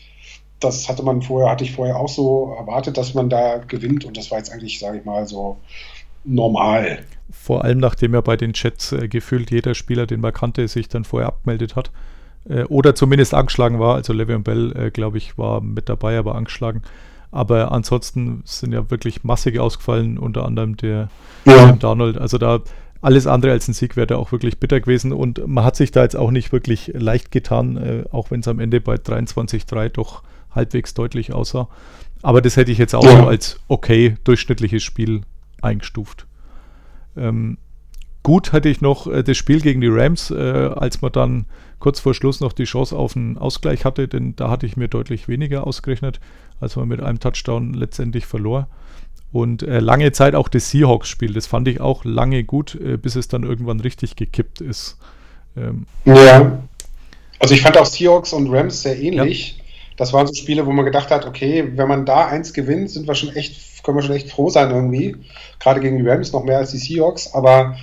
das 0.60 0.88
hatte 0.88 1.02
man 1.02 1.22
vorher, 1.22 1.50
hatte 1.50 1.64
ich 1.64 1.72
vorher 1.72 1.96
auch 1.96 2.08
so 2.08 2.54
erwartet, 2.58 2.96
dass 2.96 3.14
man 3.14 3.28
da 3.28 3.58
gewinnt 3.58 4.04
und 4.04 4.16
das 4.16 4.30
war 4.30 4.38
jetzt 4.38 4.52
eigentlich, 4.52 4.78
sage 4.78 4.98
ich 4.98 5.04
mal, 5.04 5.26
so 5.26 5.58
normal. 6.24 7.00
Vor 7.30 7.64
allem, 7.64 7.78
nachdem 7.78 8.14
ja 8.14 8.20
bei 8.20 8.36
den 8.36 8.52
Chats 8.52 8.92
äh, 8.92 9.08
gefühlt 9.08 9.50
jeder 9.50 9.74
Spieler, 9.74 10.06
den 10.06 10.20
man 10.20 10.32
kannte, 10.32 10.66
sich 10.68 10.88
dann 10.88 11.04
vorher 11.04 11.28
abgemeldet 11.28 11.76
hat. 11.76 11.90
Äh, 12.48 12.64
oder 12.64 12.94
zumindest 12.94 13.34
angeschlagen 13.34 13.78
war. 13.78 13.96
Also 13.96 14.12
Le'Veon 14.12 14.42
Bell, 14.42 14.72
äh, 14.76 14.90
glaube 14.90 15.18
ich, 15.18 15.36
war 15.38 15.60
mit 15.60 15.88
dabei, 15.88 16.18
aber 16.18 16.34
angeschlagen. 16.34 16.82
Aber 17.30 17.72
ansonsten 17.72 18.42
sind 18.44 18.72
ja 18.72 18.90
wirklich 18.90 19.24
massig 19.24 19.58
ausgefallen, 19.58 20.18
unter 20.18 20.44
anderem 20.44 20.76
der 20.76 21.08
ja. 21.44 21.72
Donald. 21.72 22.18
Also 22.18 22.38
da 22.38 22.60
alles 23.02 23.26
andere 23.26 23.52
als 23.52 23.68
ein 23.68 23.74
Sieg 23.74 23.96
wäre 23.96 24.06
da 24.06 24.16
auch 24.16 24.32
wirklich 24.32 24.58
bitter 24.58 24.80
gewesen. 24.80 25.12
Und 25.12 25.46
man 25.46 25.64
hat 25.64 25.76
sich 25.76 25.90
da 25.90 26.02
jetzt 26.02 26.16
auch 26.16 26.30
nicht 26.30 26.52
wirklich 26.52 26.92
leicht 26.94 27.30
getan, 27.30 27.76
äh, 27.76 28.04
auch 28.10 28.30
wenn 28.30 28.40
es 28.40 28.48
am 28.48 28.58
Ende 28.58 28.80
bei 28.80 28.94
23-3 28.94 29.90
doch 29.90 30.22
halbwegs 30.56 30.94
deutlich 30.94 31.32
aussah. 31.32 31.68
Aber 32.22 32.42
das 32.42 32.56
hätte 32.56 32.72
ich 32.72 32.78
jetzt 32.78 32.94
auch 32.94 33.04
ja. 33.04 33.18
so 33.18 33.28
als 33.28 33.60
okay, 33.68 34.16
durchschnittliches 34.24 34.82
Spiel 34.82 35.20
eingestuft. 35.62 36.26
Ähm, 37.16 37.58
gut 38.22 38.52
hatte 38.52 38.68
ich 38.68 38.80
noch 38.80 39.06
äh, 39.06 39.22
das 39.22 39.36
Spiel 39.36 39.60
gegen 39.60 39.80
die 39.80 39.88
Rams, 39.88 40.30
äh, 40.30 40.34
als 40.34 41.02
man 41.02 41.12
dann 41.12 41.46
kurz 41.78 42.00
vor 42.00 42.14
Schluss 42.14 42.40
noch 42.40 42.52
die 42.52 42.64
Chance 42.64 42.96
auf 42.96 43.16
einen 43.16 43.38
Ausgleich 43.38 43.84
hatte, 43.84 44.08
denn 44.08 44.34
da 44.34 44.50
hatte 44.50 44.66
ich 44.66 44.76
mir 44.76 44.88
deutlich 44.88 45.28
weniger 45.28 45.66
ausgerechnet, 45.66 46.20
als 46.60 46.76
man 46.76 46.88
mit 46.88 47.00
einem 47.00 47.20
Touchdown 47.20 47.74
letztendlich 47.74 48.26
verlor. 48.26 48.68
Und 49.32 49.62
äh, 49.62 49.80
lange 49.80 50.12
Zeit 50.12 50.34
auch 50.34 50.48
das 50.48 50.70
Seahawks-Spiel, 50.70 51.34
das 51.34 51.46
fand 51.46 51.68
ich 51.68 51.80
auch 51.80 52.04
lange 52.04 52.44
gut, 52.44 52.74
äh, 52.74 52.96
bis 52.96 53.16
es 53.16 53.28
dann 53.28 53.42
irgendwann 53.42 53.80
richtig 53.80 54.16
gekippt 54.16 54.60
ist. 54.60 54.98
Ähm, 55.56 55.86
ja. 56.04 56.58
Also 57.38 57.54
ich 57.54 57.60
fand 57.60 57.76
auch 57.76 57.84
Seahawks 57.84 58.32
und 58.32 58.48
Rams 58.50 58.82
sehr 58.82 58.98
ähnlich. 58.98 59.58
Ja 59.58 59.65
das 59.96 60.12
waren 60.12 60.26
so 60.26 60.34
Spiele, 60.34 60.66
wo 60.66 60.72
man 60.72 60.84
gedacht 60.84 61.10
hat, 61.10 61.26
okay, 61.26 61.72
wenn 61.74 61.88
man 61.88 62.06
da 62.06 62.26
eins 62.26 62.52
gewinnt, 62.52 62.90
sind 62.90 63.08
wir 63.08 63.14
schon 63.14 63.34
echt, 63.34 63.82
können 63.82 63.96
wir 63.96 64.02
schon 64.02 64.16
echt 64.16 64.30
froh 64.30 64.50
sein 64.50 64.70
irgendwie. 64.70 65.16
Gerade 65.58 65.80
gegen 65.80 65.98
die 65.98 66.08
Rams 66.08 66.32
noch 66.32 66.44
mehr 66.44 66.58
als 66.58 66.72
die 66.72 66.78
Seahawks, 66.78 67.34
aber 67.34 67.76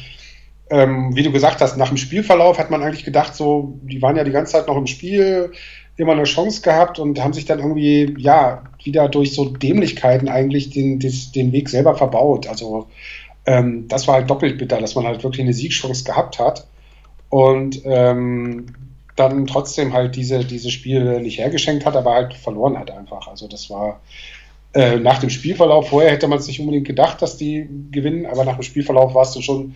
ähm, 0.70 1.16
wie 1.16 1.24
du 1.24 1.32
gesagt 1.32 1.62
hast, 1.62 1.78
nach 1.78 1.90
dem 1.90 1.98
Spielverlauf 1.98 2.58
hat 2.58 2.72
man 2.72 2.82
eigentlich 2.82 3.06
gedacht, 3.06 3.36
so, 3.36 3.80
die 3.84 4.02
waren 4.02 4.16
ja 4.16 4.24
die 4.24 4.32
ganze 4.32 4.54
Zeit 4.54 4.68
noch 4.68 4.78
im 4.78 4.88
Spiel, 4.88 5.52
immer 5.98 6.14
eine 6.14 6.24
Chance 6.24 6.62
gehabt 6.62 7.00
und 7.00 7.22
haben 7.22 7.34
sich 7.34 7.46
dann 7.46 7.60
irgendwie, 7.60 8.16
ja, 8.18 8.64
wieder 8.84 9.08
durch 9.10 9.34
so 9.34 9.46
Dämlichkeiten 9.46 10.28
eigentlich 10.28 10.72
den, 10.72 11.00
des, 11.00 11.32
den 11.32 11.52
Weg 11.52 11.70
selber 11.70 11.96
verbaut. 11.96 12.48
Also 12.48 12.88
ähm, 13.46 13.88
das 13.88 14.08
war 14.08 14.16
halt 14.16 14.30
doppelt 14.30 14.58
bitter, 14.58 14.80
dass 14.80 14.96
man 14.96 15.06
halt 15.06 15.24
wirklich 15.24 15.42
eine 15.42 15.54
Siegchance 15.54 16.04
gehabt 16.04 16.40
hat. 16.40 16.66
Und 17.30 17.82
ähm, 17.86 18.68
dann 19.16 19.46
trotzdem 19.48 19.94
halt 19.94 20.16
diese, 20.16 20.44
diese 20.44 20.72
Spiele 20.72 21.22
nicht 21.22 21.38
hergeschenkt 21.38 21.86
hat, 21.86 21.96
aber 21.96 22.14
halt 22.14 22.34
verloren 22.34 22.78
hat 22.78 22.92
einfach. 22.92 23.28
Also 23.28 23.48
das 23.48 23.70
war 23.70 24.02
äh, 24.74 24.98
nach 24.98 25.20
dem 25.20 25.30
Spielverlauf, 25.30 25.90
vorher 25.90 26.12
hätte 26.12 26.28
man 26.28 26.40
es 26.40 26.48
nicht 26.48 26.60
unbedingt 26.60 26.88
gedacht, 26.88 27.22
dass 27.22 27.38
die 27.38 27.70
gewinnen, 27.92 28.26
aber 28.26 28.44
nach 28.44 28.56
dem 28.56 28.64
Spielverlauf 28.64 29.14
war 29.14 29.24
es 29.24 29.34
dann 29.34 29.44
schon 29.44 29.76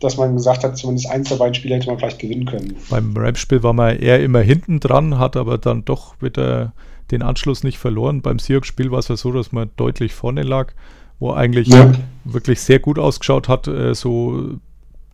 dass 0.00 0.16
man 0.16 0.36
gesagt 0.36 0.64
hat, 0.64 0.76
zumindest 0.76 1.10
eins 1.10 1.28
der 1.28 1.36
beiden 1.36 1.54
Spiele 1.54 1.74
hätte 1.74 1.88
man 1.88 1.98
vielleicht 1.98 2.20
gewinnen 2.20 2.46
können. 2.46 2.76
Beim 2.88 3.16
Rams-Spiel 3.16 3.62
war 3.62 3.72
man 3.72 3.98
eher 3.98 4.22
immer 4.22 4.40
hinten 4.40 4.80
dran, 4.80 5.18
hat 5.18 5.36
aber 5.36 5.58
dann 5.58 5.84
doch 5.84 6.14
wieder 6.22 6.72
den 7.10 7.22
Anschluss 7.22 7.64
nicht 7.64 7.78
verloren. 7.78 8.22
Beim 8.22 8.38
Seahawks-Spiel 8.38 8.90
war 8.90 9.00
es 9.00 9.08
ja 9.08 9.16
so, 9.16 9.32
dass 9.32 9.50
man 9.50 9.70
deutlich 9.76 10.14
vorne 10.14 10.42
lag, 10.42 10.72
wo 11.18 11.32
eigentlich 11.32 11.68
ja. 11.68 11.92
wirklich 12.24 12.60
sehr 12.60 12.78
gut 12.78 12.98
ausgeschaut 12.98 13.48
hat, 13.48 13.66
äh, 13.66 13.94
so 13.94 14.58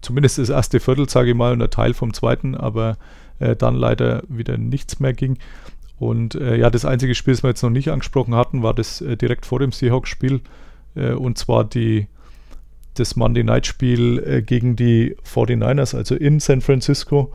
zumindest 0.03 0.39
das 0.39 0.51
erste 0.51 0.81
Viertel, 0.81 1.09
sage 1.09 1.31
ich 1.31 1.37
mal, 1.37 1.53
und 1.53 1.63
ein 1.63 1.71
Teil 1.71 1.95
vom 1.95 2.13
zweiten, 2.13 2.55
aber 2.55 2.99
äh, 3.45 3.57
dann 3.57 3.75
leider 3.75 4.23
wieder 4.29 4.57
nichts 4.57 5.01
mehr 5.01 5.13
ging. 5.13 5.39
Und 5.99 6.35
äh, 6.35 6.57
ja, 6.57 6.71
das 6.71 6.85
einzige 6.85 7.15
Spiel, 7.15 7.35
das 7.35 7.43
wir 7.43 7.51
jetzt 7.51 7.63
noch 7.63 7.71
nicht 7.71 7.91
angesprochen 7.91 8.35
hatten, 8.35 8.63
war 8.63 8.75
das 8.75 9.01
äh, 9.01 9.17
direkt 9.17 9.47
vor 9.47 9.61
dem 9.61 9.73
Seahawks-Spiel. 9.73 10.41
Äh, 10.97 11.13
und 11.13 11.39
zwar 11.39 11.65
die, 11.65 12.09
das 12.95 13.17
Monday 13.17 13.45
Night-Spiel 13.45 14.23
äh, 14.27 14.43
gegen 14.43 14.77
die 14.77 15.17
49ers, 15.25 15.97
also 15.97 16.15
in 16.15 16.41
San 16.41 16.61
Francisco, 16.61 17.33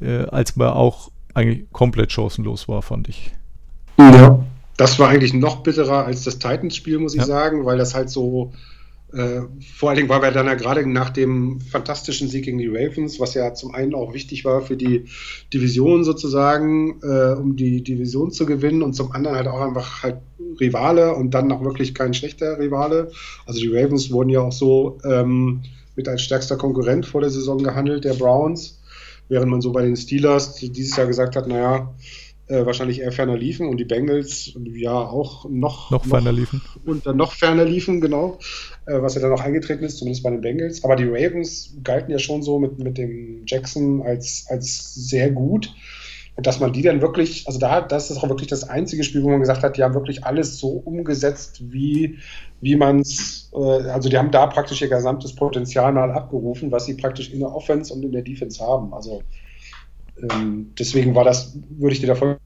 äh, 0.00 0.24
als 0.26 0.56
man 0.56 0.68
auch 0.68 1.10
eigentlich 1.34 1.70
komplett 1.72 2.12
chancenlos 2.12 2.68
war, 2.68 2.82
fand 2.82 3.08
ich. 3.08 3.32
Ja, 3.98 4.44
das 4.76 4.98
war 4.98 5.08
eigentlich 5.08 5.32
noch 5.32 5.62
bitterer 5.62 6.04
als 6.04 6.24
das 6.24 6.38
Titans-Spiel, 6.38 6.98
muss 6.98 7.14
ich 7.14 7.20
ja. 7.20 7.26
sagen, 7.26 7.64
weil 7.64 7.78
das 7.78 7.94
halt 7.94 8.10
so 8.10 8.52
äh, 9.12 9.42
vor 9.74 9.90
allen 9.90 9.96
Dingen, 9.96 10.08
weil 10.08 10.22
wir 10.22 10.30
dann 10.30 10.46
ja 10.46 10.54
gerade 10.54 10.86
nach 10.88 11.10
dem 11.10 11.60
fantastischen 11.60 12.28
Sieg 12.28 12.44
gegen 12.44 12.58
die 12.58 12.68
Ravens, 12.68 13.20
was 13.20 13.34
ja 13.34 13.52
zum 13.52 13.74
einen 13.74 13.94
auch 13.94 14.14
wichtig 14.14 14.44
war 14.44 14.62
für 14.62 14.76
die 14.76 15.04
Division 15.52 16.04
sozusagen, 16.04 17.00
äh, 17.02 17.34
um 17.34 17.56
die 17.56 17.82
Division 17.82 18.30
zu 18.30 18.46
gewinnen 18.46 18.82
und 18.82 18.94
zum 18.94 19.12
anderen 19.12 19.36
halt 19.36 19.48
auch 19.48 19.60
einfach 19.60 20.02
halt 20.02 20.18
Rivale 20.60 21.14
und 21.14 21.32
dann 21.32 21.48
noch 21.48 21.62
wirklich 21.62 21.94
kein 21.94 22.14
schlechter 22.14 22.58
Rivale. 22.58 23.10
Also 23.46 23.60
die 23.60 23.74
Ravens 23.74 24.10
wurden 24.10 24.30
ja 24.30 24.40
auch 24.40 24.52
so 24.52 24.98
ähm, 25.04 25.62
mit 25.94 26.08
als 26.08 26.22
stärkster 26.22 26.56
Konkurrent 26.56 27.04
vor 27.04 27.20
der 27.20 27.30
Saison 27.30 27.62
gehandelt, 27.62 28.04
der 28.04 28.14
Browns, 28.14 28.80
während 29.28 29.50
man 29.50 29.60
so 29.60 29.72
bei 29.72 29.82
den 29.82 29.96
Steelers 29.96 30.54
dieses 30.54 30.96
Jahr 30.96 31.06
gesagt 31.06 31.36
hat, 31.36 31.46
naja, 31.46 31.76
äh, 31.76 32.21
wahrscheinlich 32.66 33.00
eher 33.00 33.12
ferner 33.12 33.36
liefen 33.36 33.68
und 33.68 33.78
die 33.78 33.84
Bengals 33.84 34.52
ja 34.74 34.94
auch 34.94 35.46
noch, 35.48 35.90
noch 35.90 36.04
ferner 36.04 36.32
liefen. 36.32 36.60
Und 36.84 37.06
dann 37.06 37.16
noch 37.16 37.32
ferner 37.32 37.64
liefen, 37.64 38.00
genau, 38.00 38.38
äh, 38.86 39.00
was 39.00 39.14
ja 39.14 39.20
dann 39.20 39.30
noch 39.30 39.40
eingetreten 39.40 39.84
ist, 39.84 39.98
zumindest 39.98 40.22
bei 40.22 40.30
den 40.30 40.40
Bengals. 40.40 40.84
Aber 40.84 40.96
die 40.96 41.08
Ravens 41.08 41.76
galten 41.82 42.10
ja 42.10 42.18
schon 42.18 42.42
so 42.42 42.58
mit, 42.58 42.78
mit 42.78 42.98
dem 42.98 43.44
Jackson 43.46 44.02
als, 44.02 44.46
als 44.48 44.94
sehr 44.94 45.30
gut. 45.30 45.74
Und 46.34 46.46
dass 46.46 46.60
man 46.60 46.72
die 46.72 46.82
dann 46.82 47.02
wirklich, 47.02 47.46
also 47.46 47.58
da, 47.58 47.82
das 47.82 48.10
ist 48.10 48.16
auch 48.16 48.28
wirklich 48.28 48.48
das 48.48 48.64
einzige 48.64 49.04
Spiel, 49.04 49.22
wo 49.22 49.28
man 49.28 49.40
gesagt 49.40 49.62
hat, 49.62 49.76
die 49.76 49.82
haben 49.82 49.94
wirklich 49.94 50.24
alles 50.24 50.58
so 50.58 50.68
umgesetzt, 50.70 51.62
wie, 51.70 52.18
wie 52.62 52.76
man 52.76 53.00
es, 53.00 53.50
äh, 53.54 53.58
also 53.58 54.08
die 54.08 54.16
haben 54.16 54.30
da 54.30 54.46
praktisch 54.46 54.80
ihr 54.80 54.88
gesamtes 54.88 55.34
Potenzial 55.34 55.92
mal 55.92 56.10
abgerufen, 56.10 56.72
was 56.72 56.86
sie 56.86 56.94
praktisch 56.94 57.30
in 57.30 57.40
der 57.40 57.54
Offense 57.54 57.92
und 57.92 58.02
in 58.02 58.12
der 58.12 58.22
Defense 58.22 58.64
haben. 58.64 58.94
Also 58.94 59.22
ähm, 60.18 60.72
deswegen 60.78 61.14
war 61.14 61.24
das, 61.24 61.56
würde 61.70 61.94
ich 61.94 62.00
dir 62.00 62.08
davon 62.08 62.36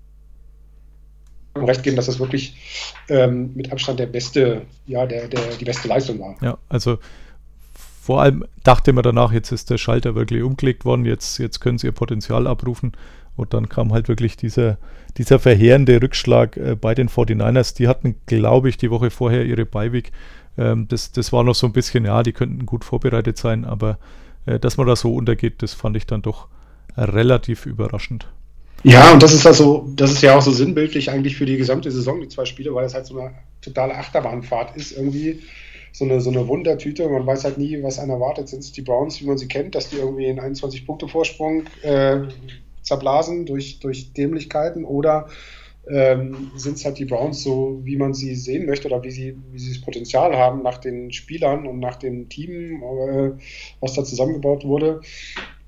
recht 1.54 1.82
geben, 1.82 1.96
dass 1.96 2.06
das 2.06 2.18
wirklich 2.18 2.54
ähm, 3.08 3.52
mit 3.54 3.72
Abstand 3.72 3.98
der 3.98 4.06
beste, 4.06 4.62
ja, 4.86 5.06
der, 5.06 5.28
der, 5.28 5.40
die 5.58 5.64
beste 5.64 5.88
Leistung 5.88 6.20
war. 6.20 6.36
Ja, 6.42 6.58
also 6.68 6.98
vor 7.74 8.22
allem 8.22 8.44
dachte 8.62 8.92
man 8.92 9.02
danach, 9.02 9.32
jetzt 9.32 9.52
ist 9.52 9.70
der 9.70 9.78
Schalter 9.78 10.14
wirklich 10.14 10.42
umgelegt 10.42 10.84
worden, 10.84 11.04
jetzt, 11.04 11.38
jetzt 11.38 11.60
können 11.60 11.78
sie 11.78 11.88
ihr 11.88 11.92
Potenzial 11.92 12.46
abrufen. 12.46 12.92
Und 13.36 13.52
dann 13.52 13.68
kam 13.68 13.92
halt 13.92 14.08
wirklich 14.08 14.36
dieser, 14.36 14.78
dieser 15.18 15.38
verheerende 15.38 16.00
Rückschlag 16.00 16.56
äh, 16.56 16.74
bei 16.74 16.94
den 16.94 17.08
49ers. 17.08 17.76
Die 17.76 17.88
hatten, 17.88 18.16
glaube 18.26 18.68
ich, 18.68 18.78
die 18.78 18.90
Woche 18.90 19.10
vorher 19.10 19.44
ihre 19.44 19.66
Beiweg. 19.66 20.12
Ähm, 20.56 20.88
das, 20.88 21.12
das 21.12 21.32
war 21.32 21.44
noch 21.44 21.54
so 21.54 21.66
ein 21.66 21.72
bisschen, 21.72 22.04
ja, 22.04 22.22
die 22.22 22.32
könnten 22.32 22.64
gut 22.64 22.84
vorbereitet 22.84 23.36
sein, 23.36 23.64
aber 23.64 23.98
äh, 24.46 24.58
dass 24.58 24.78
man 24.78 24.86
da 24.86 24.96
so 24.96 25.14
untergeht, 25.14 25.62
das 25.62 25.74
fand 25.74 25.96
ich 25.96 26.06
dann 26.06 26.22
doch 26.22 26.48
relativ 26.96 27.66
überraschend. 27.66 28.26
Ja, 28.82 29.12
und 29.12 29.22
das 29.22 29.32
ist 29.32 29.46
also, 29.46 29.88
das 29.96 30.12
ist 30.12 30.22
ja 30.22 30.36
auch 30.36 30.42
so 30.42 30.52
sinnbildlich 30.52 31.10
eigentlich 31.10 31.36
für 31.36 31.46
die 31.46 31.56
gesamte 31.56 31.90
Saison, 31.90 32.20
die 32.20 32.28
zwei 32.28 32.44
Spiele, 32.44 32.74
weil 32.74 32.84
es 32.84 32.94
halt 32.94 33.06
so 33.06 33.18
eine 33.18 33.34
totale 33.60 33.94
Achterbahnfahrt 33.94 34.76
ist 34.76 34.92
irgendwie. 34.92 35.40
So 35.92 36.04
eine, 36.04 36.20
so 36.20 36.30
eine 36.30 36.46
Wundertüte. 36.46 37.08
Man 37.08 37.26
weiß 37.26 37.44
halt 37.44 37.56
nie, 37.56 37.82
was 37.82 37.98
einen 37.98 38.10
erwartet. 38.10 38.48
Sind 38.48 38.60
es 38.60 38.70
die 38.70 38.82
Browns, 38.82 39.20
wie 39.20 39.26
man 39.26 39.38
sie 39.38 39.48
kennt, 39.48 39.74
dass 39.74 39.88
die 39.88 39.96
irgendwie 39.96 40.26
in 40.26 40.38
21 40.38 40.86
Punkte 40.86 41.08
Vorsprung 41.08 41.64
äh, 41.82 42.18
zerblasen 42.82 43.46
durch, 43.46 43.80
durch 43.80 44.12
Dämlichkeiten 44.12 44.84
oder 44.84 45.26
ähm, 45.88 46.50
sind 46.56 46.76
es 46.76 46.84
halt 46.84 46.98
die 46.98 47.06
Browns 47.06 47.42
so, 47.42 47.80
wie 47.82 47.96
man 47.96 48.12
sie 48.12 48.34
sehen 48.34 48.66
möchte 48.66 48.88
oder 48.88 49.02
wie 49.02 49.10
sie, 49.10 49.36
wie 49.52 49.58
sie 49.58 49.72
das 49.72 49.80
Potenzial 49.80 50.36
haben 50.36 50.62
nach 50.62 50.78
den 50.78 51.12
Spielern 51.12 51.66
und 51.66 51.80
nach 51.80 51.96
dem 51.96 52.28
Team, 52.28 52.82
äh, 52.82 53.30
was 53.80 53.94
da 53.94 54.04
zusammengebaut 54.04 54.64
wurde 54.64 55.00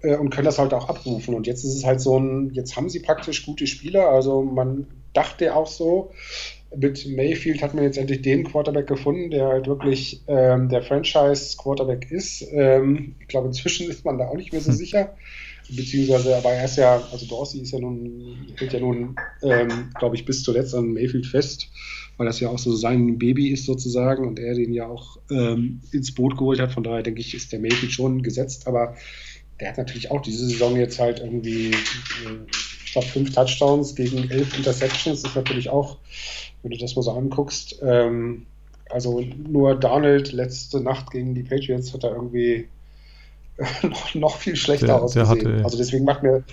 äh, 0.03 0.17
und 0.17 0.31
können 0.31 0.47
das 0.47 0.59
halt 0.59 0.75
auch 0.75 0.89
abrufen. 0.89 1.35
Und 1.35 1.47
jetzt 1.47 1.65
ist 1.65 1.75
es 1.75 1.85
halt 1.85 2.01
so 2.01 2.19
ein, 2.19 2.51
jetzt 2.53 2.77
haben 2.77 2.89
sie 2.89 3.01
praktisch 3.01 3.45
gute 3.45 3.67
Spieler. 3.67 4.09
Also 4.09 4.43
man 4.43 4.87
dachte 5.13 5.55
auch 5.55 5.67
so, 5.67 6.13
mit 6.77 7.07
Mayfield 7.09 7.63
hat 7.63 7.75
man 7.75 7.85
jetzt 7.85 7.97
endlich 7.97 8.23
den 8.23 8.45
Quarterback 8.45 8.87
gefunden, 8.87 9.31
der 9.31 9.47
halt 9.47 9.67
wirklich 9.67 10.23
ähm, 10.27 10.69
der 10.69 10.83
Franchise-Quarterback 10.83 12.11
ist. 12.11 12.45
Ähm, 12.53 13.15
ich 13.21 13.29
glaube, 13.29 13.49
inzwischen 13.49 13.89
ist 13.89 14.05
man 14.05 14.19
da 14.19 14.29
auch 14.29 14.37
nicht 14.37 14.53
mehr 14.53 14.61
so 14.61 14.71
hm. 14.71 14.77
sicher. 14.77 15.15
Beziehungsweise, 15.71 16.37
aber 16.37 16.51
er 16.53 16.65
ist 16.65 16.77
ja, 16.77 17.03
also 17.13 17.27
Dorsey 17.27 17.61
ist 17.61 17.73
ja 17.73 17.79
nun, 17.79 18.47
hält 18.57 18.73
ja 18.73 18.81
nun, 18.81 19.17
ähm, 19.43 19.91
glaube 19.99 20.17
ich, 20.17 20.25
bis 20.25 20.43
zuletzt 20.43 20.75
an 20.75 20.95
Mayfield 20.95 21.27
fest, 21.27 21.69
weil 22.17 22.27
das 22.27 22.41
ja 22.41 22.49
auch 22.49 22.59
so 22.59 22.75
sein 22.75 23.19
Baby 23.19 23.49
ist 23.51 23.67
sozusagen 23.67 24.27
und 24.27 24.39
er 24.39 24.55
den 24.55 24.73
ja 24.73 24.87
auch 24.87 25.19
ähm, 25.31 25.83
ins 25.93 26.15
Boot 26.15 26.39
geholt 26.39 26.59
hat. 26.59 26.73
Von 26.73 26.85
daher 26.85 27.03
denke 27.03 27.21
ich, 27.21 27.35
ist 27.35 27.53
der 27.53 27.61
Mayfield 27.61 27.93
schon 27.93 28.23
gesetzt, 28.23 28.67
aber 28.67 28.95
der 29.61 29.71
hat 29.71 29.79
natürlich 29.79 30.11
auch 30.11 30.23
diese 30.23 30.47
Saison 30.47 30.77
jetzt 30.77 30.99
halt 30.99 31.21
irgendwie, 31.21 31.71
äh, 31.71 32.47
ich 32.85 32.93
glaube, 32.93 33.09
fünf 33.09 33.33
Touchdowns 33.35 33.95
gegen 33.95 34.31
elf 34.31 34.57
Interceptions. 34.57 35.23
Das 35.23 35.33
ist 35.33 35.37
natürlich 35.37 35.69
auch, 35.69 35.99
wenn 36.63 36.71
du 36.71 36.79
das 36.79 36.97
mal 36.97 37.03
so 37.03 37.13
anguckst, 37.13 37.81
ähm, 37.83 38.47
also 38.91 39.21
nur 39.21 39.75
Donald 39.75 40.33
letzte 40.33 40.81
Nacht 40.81 41.11
gegen 41.11 41.35
die 41.35 41.43
Patriots 41.43 41.93
hat 41.93 42.05
er 42.05 42.13
irgendwie 42.13 42.69
noch, 43.83 44.15
noch 44.15 44.37
viel 44.37 44.57
schlechter 44.57 44.87
der, 44.87 45.03
ausgesehen. 45.03 45.39
Der 45.39 45.53
hatte, 45.53 45.65
also 45.65 45.77
deswegen 45.77 46.05
macht 46.05 46.23
mir 46.23 46.45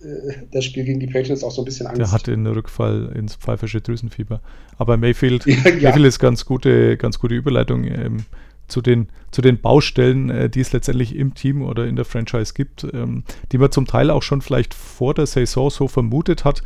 äh, 0.00 0.32
das 0.52 0.64
Spiel 0.64 0.84
gegen 0.84 1.00
die 1.00 1.06
Patriots 1.06 1.42
auch 1.42 1.50
so 1.50 1.62
ein 1.62 1.64
bisschen 1.64 1.86
Angst. 1.86 2.00
Der 2.00 2.12
hatte 2.12 2.32
einen 2.32 2.46
Rückfall 2.46 3.12
ins 3.14 3.34
pfeifische 3.36 3.80
Drüsenfieber. 3.80 4.40
Aber 4.78 4.96
Mayfield, 4.96 5.46
ja, 5.46 5.54
ja. 5.64 5.88
Mayfield 5.88 6.06
ist 6.06 6.18
ganz 6.18 6.44
gute, 6.44 6.96
ganz 6.96 7.18
gute 7.18 7.34
Überleitung. 7.34 7.84
Ähm, 7.84 8.24
zu 8.68 8.80
den, 8.80 9.08
zu 9.30 9.42
den 9.42 9.60
Baustellen, 9.60 10.30
äh, 10.30 10.50
die 10.50 10.60
es 10.60 10.72
letztendlich 10.72 11.16
im 11.16 11.34
Team 11.34 11.62
oder 11.62 11.86
in 11.86 11.96
der 11.96 12.04
Franchise 12.04 12.54
gibt, 12.54 12.86
ähm, 12.92 13.24
die 13.52 13.58
man 13.58 13.70
zum 13.70 13.86
Teil 13.86 14.10
auch 14.10 14.22
schon 14.22 14.42
vielleicht 14.42 14.74
vor 14.74 15.14
der 15.14 15.26
Saison 15.26 15.70
so 15.70 15.88
vermutet 15.88 16.44
hat. 16.44 16.62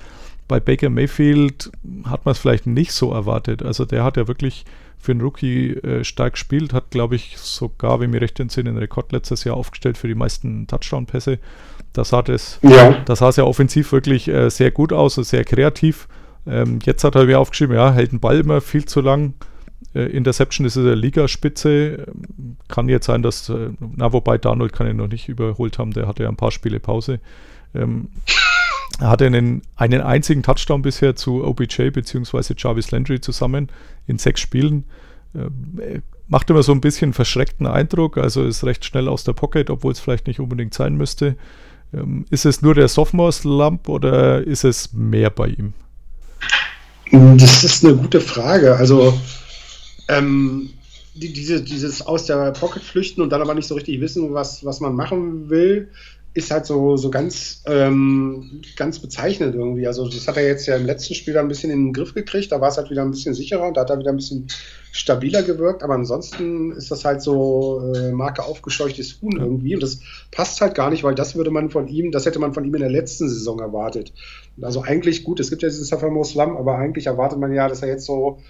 Bei 0.48 0.60
Baker 0.60 0.90
Mayfield 0.90 1.72
hat 2.04 2.24
man 2.24 2.32
es 2.32 2.38
vielleicht 2.38 2.66
nicht 2.66 2.92
so 2.92 3.12
erwartet. 3.12 3.62
Also 3.62 3.84
der 3.84 4.04
hat 4.04 4.16
ja 4.16 4.28
wirklich 4.28 4.64
für 4.98 5.12
einen 5.12 5.20
Rookie 5.20 5.74
äh, 5.74 6.04
stark 6.04 6.34
gespielt, 6.34 6.72
hat, 6.72 6.90
glaube 6.90 7.16
ich, 7.16 7.36
sogar, 7.38 8.00
wenn 8.00 8.10
mir 8.10 8.20
recht 8.20 8.38
entsinne, 8.40 8.70
einen 8.70 8.78
Rekord 8.78 9.12
letztes 9.12 9.44
Jahr 9.44 9.56
aufgestellt 9.56 9.98
für 9.98 10.08
die 10.08 10.14
meisten 10.14 10.66
Touchdown-Pässe. 10.66 11.38
Da 11.92 12.04
sah 12.04 12.20
es 12.28 12.58
ja. 12.62 12.92
das 13.04 13.20
sah 13.20 13.32
sehr 13.32 13.46
offensiv 13.46 13.92
wirklich 13.92 14.28
äh, 14.28 14.50
sehr 14.50 14.70
gut 14.70 14.92
aus, 14.92 15.14
sehr 15.14 15.44
kreativ. 15.44 16.08
Ähm, 16.46 16.78
jetzt 16.84 17.04
hat 17.04 17.14
er 17.14 17.24
mir 17.24 17.40
aufgeschrieben, 17.40 17.74
ja, 17.74 17.92
hält 17.92 18.12
den 18.12 18.20
Ball 18.20 18.38
immer 18.38 18.60
viel 18.60 18.84
zu 18.84 19.00
lang, 19.00 19.34
Interception 19.95 20.66
ist 20.66 20.76
in 20.76 20.85
der 20.85 20.97
Ligaspitze. 20.97 22.06
Kann 22.68 22.88
jetzt 22.88 23.06
sein, 23.06 23.23
dass, 23.23 23.49
äh, 23.49 23.71
na, 23.78 24.12
wobei 24.12 24.38
Darnold 24.38 24.73
kann 24.73 24.88
ihn 24.88 24.97
noch 24.97 25.09
nicht 25.09 25.28
überholt 25.28 25.78
haben, 25.78 25.92
der 25.92 26.06
hatte 26.06 26.25
ja 26.25 26.28
ein 26.28 26.37
paar 26.37 26.50
Spiele 26.50 26.80
Pause. 26.80 27.21
Ähm, 27.75 28.09
er 29.00 29.09
hatte 29.09 29.26
einen, 29.26 29.62
einen 29.76 30.00
einzigen 30.00 30.42
Touchdown 30.42 30.83
bisher 30.83 31.16
zu 31.16 31.45
OBJ 31.45 31.90
bzw. 31.90 32.54
Jarvis 32.56 32.90
Landry 32.90 33.21
zusammen 33.21 33.68
in 34.06 34.18
sechs 34.18 34.40
Spielen. 34.40 34.85
Ähm, 35.35 36.02
macht 36.28 36.50
immer 36.50 36.62
so 36.62 36.73
ein 36.73 36.80
bisschen 36.80 37.12
verschreckten 37.12 37.66
Eindruck, 37.66 38.18
also 38.18 38.45
ist 38.45 38.64
recht 38.64 38.85
schnell 38.85 39.09
aus 39.09 39.25
der 39.25 39.33
Pocket, 39.33 39.71
obwohl 39.71 39.92
es 39.92 40.00
vielleicht 40.00 40.26
nicht 40.26 40.40
unbedingt 40.40 40.75
sein 40.75 40.97
müsste. 40.97 41.37
Ähm, 41.95 42.25
ist 42.30 42.47
es 42.47 42.62
nur 42.62 42.75
der 42.75 42.88
Sophomore-Slump 42.88 43.88
oder 43.88 44.42
ist 44.42 44.64
es 44.64 44.92
mehr 44.92 45.30
bei 45.30 45.49
ihm? 45.49 45.73
Das 47.12 47.62
ist 47.62 47.85
eine 47.85 47.95
gute 47.95 48.21
Frage. 48.21 48.75
Also 48.76 49.18
ähm, 50.08 50.70
die, 51.14 51.32
diese, 51.32 51.62
dieses 51.62 52.02
aus 52.06 52.26
der 52.26 52.52
Pocket 52.52 52.82
flüchten 52.82 53.22
und 53.22 53.30
dann 53.30 53.40
aber 53.40 53.54
nicht 53.54 53.66
so 53.66 53.75
richtig 53.75 54.00
wissen, 54.00 54.34
was, 54.34 54.64
was 54.64 54.80
man 54.80 54.94
machen 54.94 55.48
will, 55.48 55.88
ist 56.36 56.50
halt 56.50 56.66
so, 56.66 56.98
so 56.98 57.10
ganz, 57.10 57.62
ähm, 57.66 58.60
ganz 58.76 58.98
bezeichnend 58.98 59.54
irgendwie. 59.54 59.86
Also 59.86 60.06
das 60.06 60.28
hat 60.28 60.36
er 60.36 60.46
jetzt 60.46 60.66
ja 60.66 60.76
im 60.76 60.84
letzten 60.84 61.14
Spiel 61.14 61.32
dann 61.32 61.46
ein 61.46 61.48
bisschen 61.48 61.70
in 61.70 61.86
den 61.86 61.92
Griff 61.94 62.12
gekriegt, 62.12 62.52
da 62.52 62.60
war 62.60 62.68
es 62.68 62.76
halt 62.76 62.90
wieder 62.90 63.00
ein 63.00 63.10
bisschen 63.10 63.32
sicherer 63.32 63.66
und 63.66 63.78
da 63.78 63.80
hat 63.80 63.90
er 63.90 63.98
wieder 63.98 64.10
ein 64.10 64.16
bisschen 64.16 64.46
stabiler 64.92 65.42
gewirkt, 65.42 65.82
aber 65.82 65.94
ansonsten 65.94 66.72
ist 66.72 66.90
das 66.90 67.06
halt 67.06 67.22
so 67.22 67.92
äh, 67.94 68.12
Marke 68.12 68.44
aufgescheuchtes 68.44 69.20
Huhn 69.22 69.38
irgendwie 69.38 69.75
und 69.75 69.82
das 69.82 70.00
passt 70.30 70.60
halt 70.60 70.75
gar 70.75 70.90
nicht, 70.90 71.04
weil 71.04 71.14
das 71.14 71.36
würde 71.36 71.50
man 71.50 71.70
von 71.70 71.88
ihm, 71.88 72.12
das 72.12 72.26
hätte 72.26 72.38
man 72.38 72.52
von 72.52 72.64
ihm 72.66 72.75
in 72.75 72.82
der 72.82 72.90
letzten 72.90 73.28
Saison 73.30 73.58
erwartet. 73.58 74.12
Also 74.60 74.82
eigentlich 74.82 75.25
gut, 75.25 75.40
es 75.40 75.48
gibt 75.48 75.62
ja 75.62 75.68
diesen 75.70 75.84
Sophomore 75.84 76.26
Slum, 76.26 76.56
aber 76.56 76.76
eigentlich 76.76 77.06
erwartet 77.06 77.38
man 77.38 77.52
ja, 77.54 77.66
dass 77.66 77.80
er 77.80 77.88
jetzt 77.88 78.04
so 78.04 78.40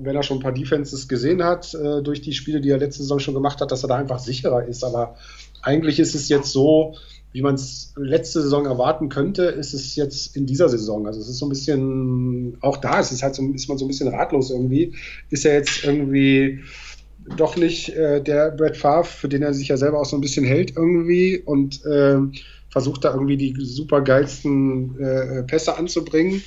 wenn 0.00 0.16
er 0.16 0.22
schon 0.22 0.38
ein 0.38 0.42
paar 0.42 0.52
Defenses 0.52 1.08
gesehen 1.08 1.42
hat, 1.42 1.74
äh, 1.74 2.02
durch 2.02 2.20
die 2.20 2.32
Spiele, 2.32 2.60
die 2.60 2.70
er 2.70 2.78
letzte 2.78 3.02
Saison 3.02 3.18
schon 3.18 3.34
gemacht 3.34 3.60
hat, 3.60 3.72
dass 3.72 3.82
er 3.84 3.88
da 3.88 3.96
einfach 3.96 4.18
sicherer 4.18 4.64
ist. 4.64 4.84
Aber 4.84 5.16
eigentlich 5.62 5.98
ist 5.98 6.14
es 6.14 6.28
jetzt 6.28 6.52
so, 6.52 6.94
wie 7.32 7.42
man 7.42 7.54
es 7.54 7.92
letzte 7.96 8.40
Saison 8.42 8.66
erwarten 8.66 9.08
könnte, 9.08 9.44
ist 9.44 9.74
es 9.74 9.96
jetzt 9.96 10.36
in 10.36 10.46
dieser 10.46 10.68
Saison. 10.68 11.06
Also 11.06 11.20
es 11.20 11.28
ist 11.28 11.38
so 11.38 11.46
ein 11.46 11.50
bisschen, 11.50 12.56
auch 12.60 12.78
da 12.78 13.00
ist 13.00 13.12
es 13.12 13.22
halt 13.22 13.34
so, 13.34 13.42
ist 13.52 13.68
man 13.68 13.78
so 13.78 13.84
ein 13.84 13.88
bisschen 13.88 14.08
ratlos 14.08 14.50
irgendwie. 14.50 14.94
Ist 15.30 15.44
er 15.44 15.54
jetzt 15.54 15.84
irgendwie 15.84 16.60
doch 17.36 17.56
nicht 17.56 17.90
äh, 17.90 18.22
der 18.22 18.50
Brad 18.52 18.76
Favre, 18.76 19.04
für 19.04 19.28
den 19.28 19.42
er 19.42 19.52
sich 19.52 19.68
ja 19.68 19.76
selber 19.76 20.00
auch 20.00 20.06
so 20.06 20.16
ein 20.16 20.22
bisschen 20.22 20.44
hält 20.44 20.76
irgendwie 20.76 21.38
und 21.38 21.84
äh, 21.84 22.16
versucht 22.70 23.04
da 23.04 23.12
irgendwie 23.12 23.36
die 23.36 23.54
super 23.58 24.00
geilsten 24.00 24.98
äh, 24.98 25.42
Pässe 25.42 25.76
anzubringen. 25.76 26.42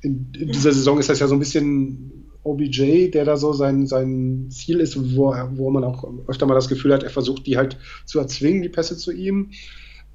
In, 0.00 0.32
in, 0.38 0.48
dieser 0.48 0.72
Saison 0.72 0.98
ist 0.98 1.08
das 1.08 1.20
ja 1.20 1.26
so 1.26 1.34
ein 1.34 1.40
bisschen 1.40 2.23
OBJ, 2.44 3.10
der 3.10 3.24
da 3.24 3.36
so 3.36 3.52
sein, 3.52 3.86
sein 3.86 4.48
Ziel 4.50 4.80
ist, 4.80 5.16
wo, 5.16 5.34
wo 5.54 5.70
man 5.70 5.84
auch 5.84 6.04
öfter 6.28 6.46
mal 6.46 6.54
das 6.54 6.68
Gefühl 6.68 6.92
hat, 6.92 7.02
er 7.02 7.10
versucht 7.10 7.46
die 7.46 7.56
halt 7.56 7.78
zu 8.04 8.18
erzwingen, 8.18 8.62
die 8.62 8.68
Pässe 8.68 8.96
zu 8.96 9.12
ihm. 9.12 9.50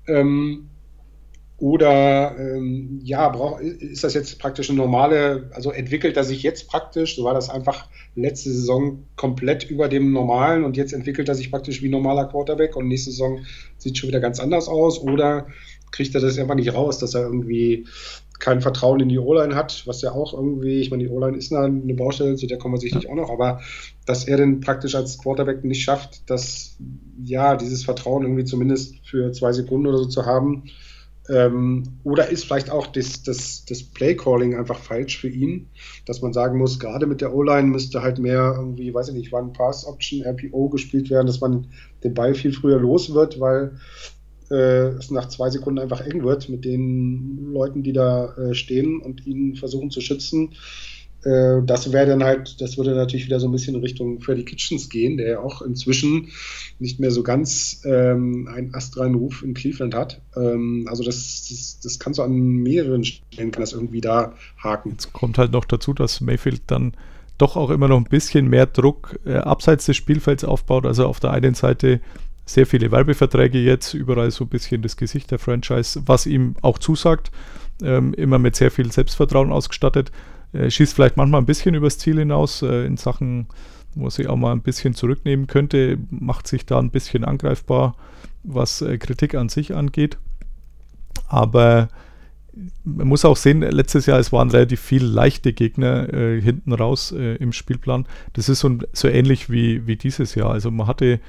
Ähm, 0.07 0.69
oder 1.59 2.37
ähm, 2.39 3.01
ja, 3.03 3.27
brauch, 3.27 3.59
ist 3.59 4.05
das 4.05 4.13
jetzt 4.13 4.39
praktisch 4.39 4.69
eine 4.69 4.77
normale, 4.77 5.49
also 5.53 5.71
entwickelt 5.71 6.15
er 6.15 6.23
sich 6.23 6.41
jetzt 6.41 6.69
praktisch, 6.69 7.17
so 7.17 7.25
war 7.25 7.33
das 7.33 7.49
einfach 7.49 7.89
letzte 8.15 8.49
Saison 8.49 9.03
komplett 9.17 9.69
über 9.69 9.89
dem 9.89 10.13
Normalen 10.13 10.63
und 10.63 10.77
jetzt 10.77 10.93
entwickelt 10.93 11.27
er 11.27 11.35
sich 11.35 11.51
praktisch 11.51 11.81
wie 11.81 11.89
normaler 11.89 12.25
Quarterback 12.25 12.77
und 12.77 12.87
nächste 12.87 13.11
Saison 13.11 13.39
sieht 13.77 13.97
schon 13.97 14.07
wieder 14.07 14.21
ganz 14.21 14.39
anders 14.39 14.69
aus 14.69 15.01
oder 15.01 15.47
kriegt 15.91 16.15
er 16.15 16.21
das 16.21 16.39
einfach 16.39 16.55
nicht 16.55 16.73
raus, 16.73 16.97
dass 16.97 17.13
er 17.13 17.23
irgendwie 17.23 17.85
kein 18.39 18.61
Vertrauen 18.61 19.01
in 19.01 19.09
die 19.09 19.19
O-Line 19.19 19.55
hat, 19.55 19.83
was 19.85 20.01
ja 20.01 20.11
auch 20.11 20.33
irgendwie, 20.33 20.79
ich 20.79 20.91
meine, 20.91 21.03
die 21.03 21.09
O-Line 21.09 21.37
ist 21.37 21.53
eine 21.53 21.93
Baustelle, 21.93 22.35
zu 22.35 22.47
der 22.47 22.57
kommen 22.57 22.75
wir 22.75 22.79
sicherlich 22.79 23.09
auch 23.09 23.15
noch, 23.15 23.29
aber 23.29 23.59
dass 24.05 24.27
er 24.27 24.37
denn 24.37 24.61
praktisch 24.61 24.95
als 24.95 25.17
Quarterback 25.17 25.63
nicht 25.63 25.83
schafft, 25.83 26.29
dass 26.29 26.77
ja, 27.23 27.55
dieses 27.55 27.83
Vertrauen 27.83 28.23
irgendwie 28.23 28.45
zumindest 28.45 28.95
für 29.05 29.31
zwei 29.33 29.51
Sekunden 29.51 29.87
oder 29.87 29.97
so 29.97 30.05
zu 30.05 30.25
haben, 30.25 30.63
ähm, 31.29 31.83
oder 32.03 32.29
ist 32.29 32.45
vielleicht 32.45 32.71
auch 32.71 32.87
das, 32.87 33.21
das, 33.21 33.63
das 33.65 33.83
Play-Calling 33.83 34.55
einfach 34.55 34.79
falsch 34.79 35.19
für 35.19 35.29
ihn, 35.29 35.67
dass 36.05 36.21
man 36.21 36.33
sagen 36.33 36.57
muss, 36.57 36.79
gerade 36.79 37.05
mit 37.05 37.21
der 37.21 37.35
O-Line 37.35 37.67
müsste 37.67 38.01
halt 38.01 38.17
mehr 38.17 38.55
irgendwie, 38.57 38.93
weiß 38.93 39.09
ich 39.09 39.13
nicht, 39.13 39.31
wann 39.31 39.53
Pass-Option, 39.53 40.23
RPO 40.25 40.69
gespielt 40.69 41.09
werden, 41.11 41.27
dass 41.27 41.39
man 41.39 41.67
den 42.03 42.15
Ball 42.15 42.33
viel 42.33 42.51
früher 42.51 42.79
los 42.79 43.13
wird, 43.13 43.39
weil 43.39 43.73
äh, 44.49 44.89
es 44.97 45.11
nach 45.11 45.27
zwei 45.27 45.49
Sekunden 45.49 45.79
einfach 45.79 46.01
eng 46.01 46.23
wird 46.23 46.49
mit 46.49 46.65
den 46.65 47.51
Leuten, 47.53 47.83
die 47.83 47.93
da 47.93 48.33
äh, 48.35 48.53
stehen 48.53 48.99
und 48.99 49.25
ihn 49.25 49.55
versuchen 49.55 49.91
zu 49.91 50.01
schützen. 50.01 50.55
Äh, 51.23 51.61
das 51.65 51.91
wäre 51.91 52.07
dann 52.07 52.23
halt, 52.23 52.61
das 52.61 52.77
würde 52.77 52.95
natürlich 52.95 53.25
wieder 53.25 53.39
so 53.39 53.47
ein 53.47 53.51
bisschen 53.51 53.75
Richtung 53.75 54.21
Freddy 54.21 54.45
Kitchens 54.45 54.89
gehen, 54.89 55.17
der 55.17 55.27
ja 55.27 55.39
auch 55.39 55.61
inzwischen 55.61 56.29
nicht 56.79 56.99
mehr 56.99 57.11
so 57.11 57.23
ganz 57.23 57.81
ähm, 57.85 58.49
einen 58.53 58.73
astreinen 58.73 59.15
Ruf 59.15 59.43
in 59.43 59.53
Cleveland 59.53 59.93
hat. 59.93 60.21
Ähm, 60.35 60.87
also 60.89 61.03
das, 61.03 61.47
das, 61.49 61.79
das 61.83 61.99
kann 61.99 62.13
so 62.13 62.23
an 62.23 62.33
mehreren 62.33 63.03
Stellen 63.03 63.51
kann 63.51 63.61
das 63.61 63.73
irgendwie 63.73 64.01
da 64.01 64.33
haken. 64.57 64.91
Jetzt 64.91 65.11
kommt 65.11 65.37
halt 65.37 65.51
noch 65.51 65.65
dazu, 65.65 65.93
dass 65.93 66.21
Mayfield 66.21 66.61
dann 66.67 66.93
doch 67.37 67.55
auch 67.55 67.69
immer 67.69 67.87
noch 67.87 67.97
ein 67.97 68.05
bisschen 68.05 68.47
mehr 68.47 68.65
Druck 68.65 69.19
äh, 69.25 69.35
abseits 69.35 69.85
des 69.85 69.97
Spielfelds 69.97 70.43
aufbaut. 70.43 70.85
Also 70.85 71.05
auf 71.05 71.19
der 71.19 71.31
einen 71.31 71.53
Seite 71.53 72.01
sehr 72.49 72.65
viele 72.65 72.91
Werbeverträge 72.91 73.59
jetzt, 73.59 73.93
überall 73.93 74.31
so 74.31 74.45
ein 74.45 74.49
bisschen 74.49 74.81
das 74.81 74.97
Gesicht 74.97 75.29
der 75.29 75.37
Franchise, 75.37 76.01
was 76.05 76.25
ihm 76.25 76.55
auch 76.61 76.79
zusagt, 76.79 77.31
ähm, 77.83 78.13
immer 78.15 78.39
mit 78.39 78.55
sehr 78.55 78.71
viel 78.71 78.91
Selbstvertrauen 78.91 79.51
ausgestattet. 79.51 80.11
Äh, 80.51 80.71
schießt 80.71 80.95
vielleicht 80.95 81.15
manchmal 81.15 81.41
ein 81.41 81.45
bisschen 81.45 81.75
übers 81.75 81.99
Ziel 81.99 82.17
hinaus 82.17 82.63
äh, 82.63 82.85
in 82.87 82.97
Sachen, 82.97 83.47
wo 83.93 84.05
er 84.05 84.11
sich 84.11 84.27
auch 84.27 84.35
mal 84.35 84.51
ein 84.51 84.63
bisschen 84.63 84.95
zurücknehmen 84.95 85.45
könnte, 85.45 85.99
macht 86.09 86.47
sich 86.47 86.65
da 86.65 86.79
ein 86.79 86.89
bisschen 86.89 87.23
angreifbar, 87.23 87.95
was 88.43 88.81
äh, 88.81 88.97
Kritik 88.97 89.35
an 89.35 89.49
sich 89.49 89.75
angeht. 89.75 90.17
Aber 91.27 91.89
man 92.83 93.07
muss 93.07 93.25
auch 93.25 93.37
sehen, 93.37 93.61
letztes 93.61 94.07
Jahr, 94.07 94.17
es 94.17 94.31
waren 94.31 94.49
relativ 94.49 94.79
viele 94.79 95.05
leichte 95.05 95.53
Gegner 95.53 96.11
äh, 96.11 96.41
hinten 96.41 96.73
raus 96.73 97.11
äh, 97.11 97.35
im 97.35 97.53
Spielplan. 97.53 98.07
Das 98.33 98.49
ist 98.49 98.61
so, 98.61 98.75
so 98.91 99.07
ähnlich 99.07 99.51
wie, 99.51 99.85
wie 99.85 99.97
dieses 99.97 100.33
Jahr. 100.33 100.49
Also 100.49 100.71
man 100.71 100.87
hatte 100.87 101.19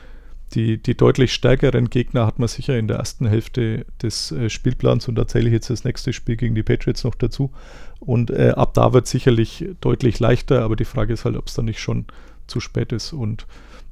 die, 0.54 0.82
die 0.82 0.96
deutlich 0.96 1.32
stärkeren 1.32 1.90
Gegner 1.90 2.26
hat 2.26 2.38
man 2.38 2.48
sicher 2.48 2.76
in 2.76 2.88
der 2.88 2.98
ersten 2.98 3.26
Hälfte 3.26 3.86
des 4.02 4.32
äh, 4.32 4.50
Spielplans 4.50 5.06
und 5.08 5.14
da 5.14 5.26
zähle 5.28 5.46
ich 5.46 5.52
jetzt 5.52 5.70
das 5.70 5.84
nächste 5.84 6.12
Spiel 6.12 6.36
gegen 6.36 6.54
die 6.54 6.62
Patriots 6.62 7.04
noch 7.04 7.14
dazu. 7.14 7.52
Und 8.00 8.30
äh, 8.30 8.54
ab 8.56 8.74
da 8.74 8.92
wird 8.92 9.06
sicherlich 9.06 9.64
deutlich 9.80 10.18
leichter, 10.18 10.62
aber 10.62 10.74
die 10.74 10.84
Frage 10.84 11.12
ist 11.12 11.24
halt, 11.24 11.36
ob 11.36 11.46
es 11.46 11.54
dann 11.54 11.66
nicht 11.66 11.80
schon 11.80 12.06
zu 12.46 12.58
spät 12.58 12.92
ist. 12.92 13.12
Und 13.12 13.46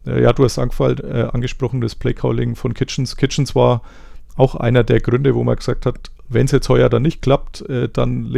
äh, 0.06 0.22
ja, 0.22 0.32
du 0.32 0.44
hast 0.44 0.58
äh, 0.58 1.28
angesprochen, 1.32 1.80
das 1.80 1.94
Playcalling 1.94 2.56
von 2.56 2.74
Kitchens. 2.74 3.16
Kitchens 3.16 3.54
war 3.54 3.82
auch 4.36 4.54
einer 4.54 4.84
der 4.84 5.00
Gründe, 5.00 5.34
wo 5.34 5.44
man 5.44 5.56
gesagt 5.56 5.86
hat, 5.86 6.10
wenn 6.28 6.46
es 6.46 6.52
jetzt 6.52 6.68
heuer 6.68 6.88
dann 6.88 7.02
nicht 7.02 7.22
klappt, 7.22 7.62
äh, 7.68 7.88
dann 7.88 8.34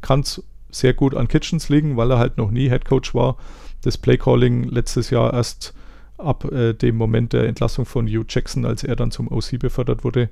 kann 0.00 0.20
es 0.20 0.42
sehr 0.70 0.94
gut 0.94 1.14
an 1.14 1.28
Kitchens 1.28 1.68
liegen, 1.68 1.96
weil 1.96 2.10
er 2.10 2.18
halt 2.18 2.38
noch 2.38 2.50
nie 2.50 2.68
Headcoach 2.68 3.14
war. 3.14 3.36
Das 3.82 3.98
Playcalling 3.98 4.64
letztes 4.64 5.10
Jahr 5.10 5.32
erst 5.32 5.74
ab 6.24 6.50
äh, 6.50 6.72
dem 6.72 6.96
Moment 6.96 7.32
der 7.32 7.44
Entlassung 7.44 7.84
von 7.84 8.06
Hugh 8.06 8.24
Jackson, 8.28 8.64
als 8.64 8.84
er 8.84 8.96
dann 8.96 9.10
zum 9.10 9.30
OC 9.30 9.58
befördert 9.58 10.04
wurde, 10.04 10.28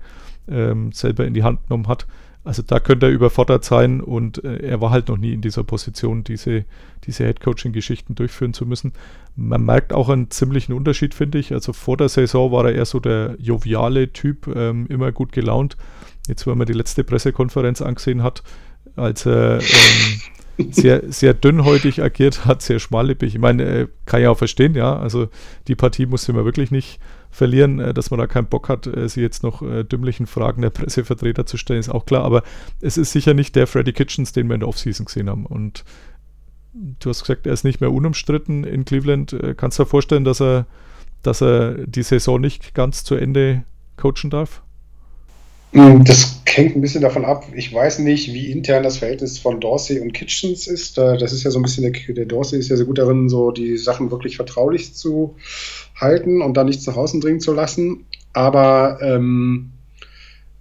ähm, 0.48 0.92
selber 0.92 1.26
in 1.26 1.34
die 1.34 1.42
Hand 1.42 1.62
genommen 1.64 1.88
hat. 1.88 2.06
Also 2.44 2.62
da 2.62 2.80
könnte 2.80 3.06
er 3.06 3.12
überfordert 3.12 3.64
sein 3.64 4.00
und 4.00 4.42
äh, 4.42 4.56
er 4.56 4.80
war 4.80 4.90
halt 4.90 5.08
noch 5.08 5.16
nie 5.16 5.32
in 5.32 5.42
dieser 5.42 5.62
Position, 5.62 6.24
diese, 6.24 6.64
diese 7.04 7.24
Headcoaching-Geschichten 7.24 8.16
durchführen 8.16 8.52
zu 8.52 8.66
müssen. 8.66 8.92
Man 9.36 9.64
merkt 9.64 9.92
auch 9.92 10.08
einen 10.08 10.28
ziemlichen 10.30 10.72
Unterschied, 10.72 11.14
finde 11.14 11.38
ich. 11.38 11.52
Also 11.52 11.72
vor 11.72 11.96
der 11.96 12.08
Saison 12.08 12.50
war 12.50 12.64
er 12.64 12.74
eher 12.74 12.84
so 12.84 12.98
der 12.98 13.36
joviale 13.38 14.12
Typ, 14.12 14.48
ähm, 14.48 14.86
immer 14.88 15.12
gut 15.12 15.30
gelaunt. 15.30 15.76
Jetzt, 16.26 16.46
wenn 16.46 16.58
man 16.58 16.66
die 16.66 16.72
letzte 16.72 17.04
Pressekonferenz 17.04 17.80
angesehen 17.80 18.24
hat, 18.24 18.42
als 18.96 19.24
er 19.24 19.60
ähm, 19.60 20.20
sehr, 20.70 21.10
sehr 21.10 21.34
dünnhäutig 21.34 22.02
agiert 22.02 22.44
hat, 22.44 22.62
sehr 22.62 22.78
schmallippig. 22.78 23.34
Ich 23.34 23.40
meine, 23.40 23.62
äh, 23.64 23.88
kann 24.06 24.22
ja 24.22 24.30
auch 24.30 24.38
verstehen, 24.38 24.74
ja. 24.74 24.96
Also 24.96 25.28
die 25.68 25.74
Partie 25.74 26.06
musste 26.06 26.32
man 26.32 26.44
wirklich 26.44 26.70
nicht 26.70 27.00
verlieren, 27.30 27.80
äh, 27.80 27.94
dass 27.94 28.10
man 28.10 28.18
da 28.18 28.26
keinen 28.26 28.46
Bock 28.46 28.68
hat, 28.68 28.86
äh, 28.86 29.08
sie 29.08 29.20
jetzt 29.20 29.42
noch 29.42 29.62
dümmlichen 29.84 30.26
Fragen 30.26 30.62
der 30.62 30.70
Pressevertreter 30.70 31.46
zu 31.46 31.56
stellen, 31.56 31.80
ist 31.80 31.88
auch 31.88 32.06
klar. 32.06 32.24
Aber 32.24 32.42
es 32.80 32.96
ist 32.96 33.12
sicher 33.12 33.34
nicht 33.34 33.56
der 33.56 33.66
Freddy 33.66 33.92
Kitchens, 33.92 34.32
den 34.32 34.48
wir 34.48 34.54
in 34.54 34.60
der 34.60 34.68
Offseason 34.68 35.06
gesehen 35.06 35.28
haben. 35.28 35.46
Und 35.46 35.84
du 36.72 37.10
hast 37.10 37.22
gesagt, 37.22 37.46
er 37.46 37.52
ist 37.52 37.64
nicht 37.64 37.80
mehr 37.80 37.92
unumstritten 37.92 38.64
in 38.64 38.84
Cleveland. 38.84 39.36
Kannst 39.56 39.78
du 39.78 39.84
dir 39.84 39.88
vorstellen, 39.88 40.24
dass 40.24 40.40
er, 40.40 40.66
dass 41.22 41.42
er 41.42 41.86
die 41.86 42.02
Saison 42.02 42.40
nicht 42.40 42.74
ganz 42.74 43.04
zu 43.04 43.14
Ende 43.14 43.64
coachen 43.96 44.30
darf? 44.30 44.62
Hm, 45.72 46.04
das 46.04 46.42
hängt 46.46 46.76
ein 46.76 46.82
bisschen 46.82 47.00
davon 47.00 47.24
ab. 47.24 47.46
Ich 47.54 47.72
weiß 47.72 48.00
nicht, 48.00 48.32
wie 48.34 48.50
intern 48.50 48.82
das 48.82 48.98
Verhältnis 48.98 49.38
von 49.38 49.58
Dorsey 49.58 50.00
und 50.00 50.12
Kitchens 50.12 50.66
ist. 50.66 50.98
Das 50.98 51.32
ist 51.32 51.44
ja 51.44 51.50
so 51.50 51.58
ein 51.58 51.62
bisschen, 51.62 51.90
der, 51.90 52.14
der 52.14 52.26
Dorsey 52.26 52.58
ist 52.58 52.68
ja 52.68 52.76
sehr 52.76 52.84
gut 52.84 52.98
darin, 52.98 53.30
so 53.30 53.50
die 53.50 53.78
Sachen 53.78 54.10
wirklich 54.10 54.36
vertraulich 54.36 54.94
zu 54.94 55.36
halten 55.96 56.42
und 56.42 56.56
dann 56.56 56.66
nicht 56.66 56.82
zu 56.82 56.94
Hause 56.94 57.20
dringen 57.20 57.40
zu 57.40 57.54
lassen. 57.54 58.04
Aber 58.34 58.98
ähm, 59.00 59.70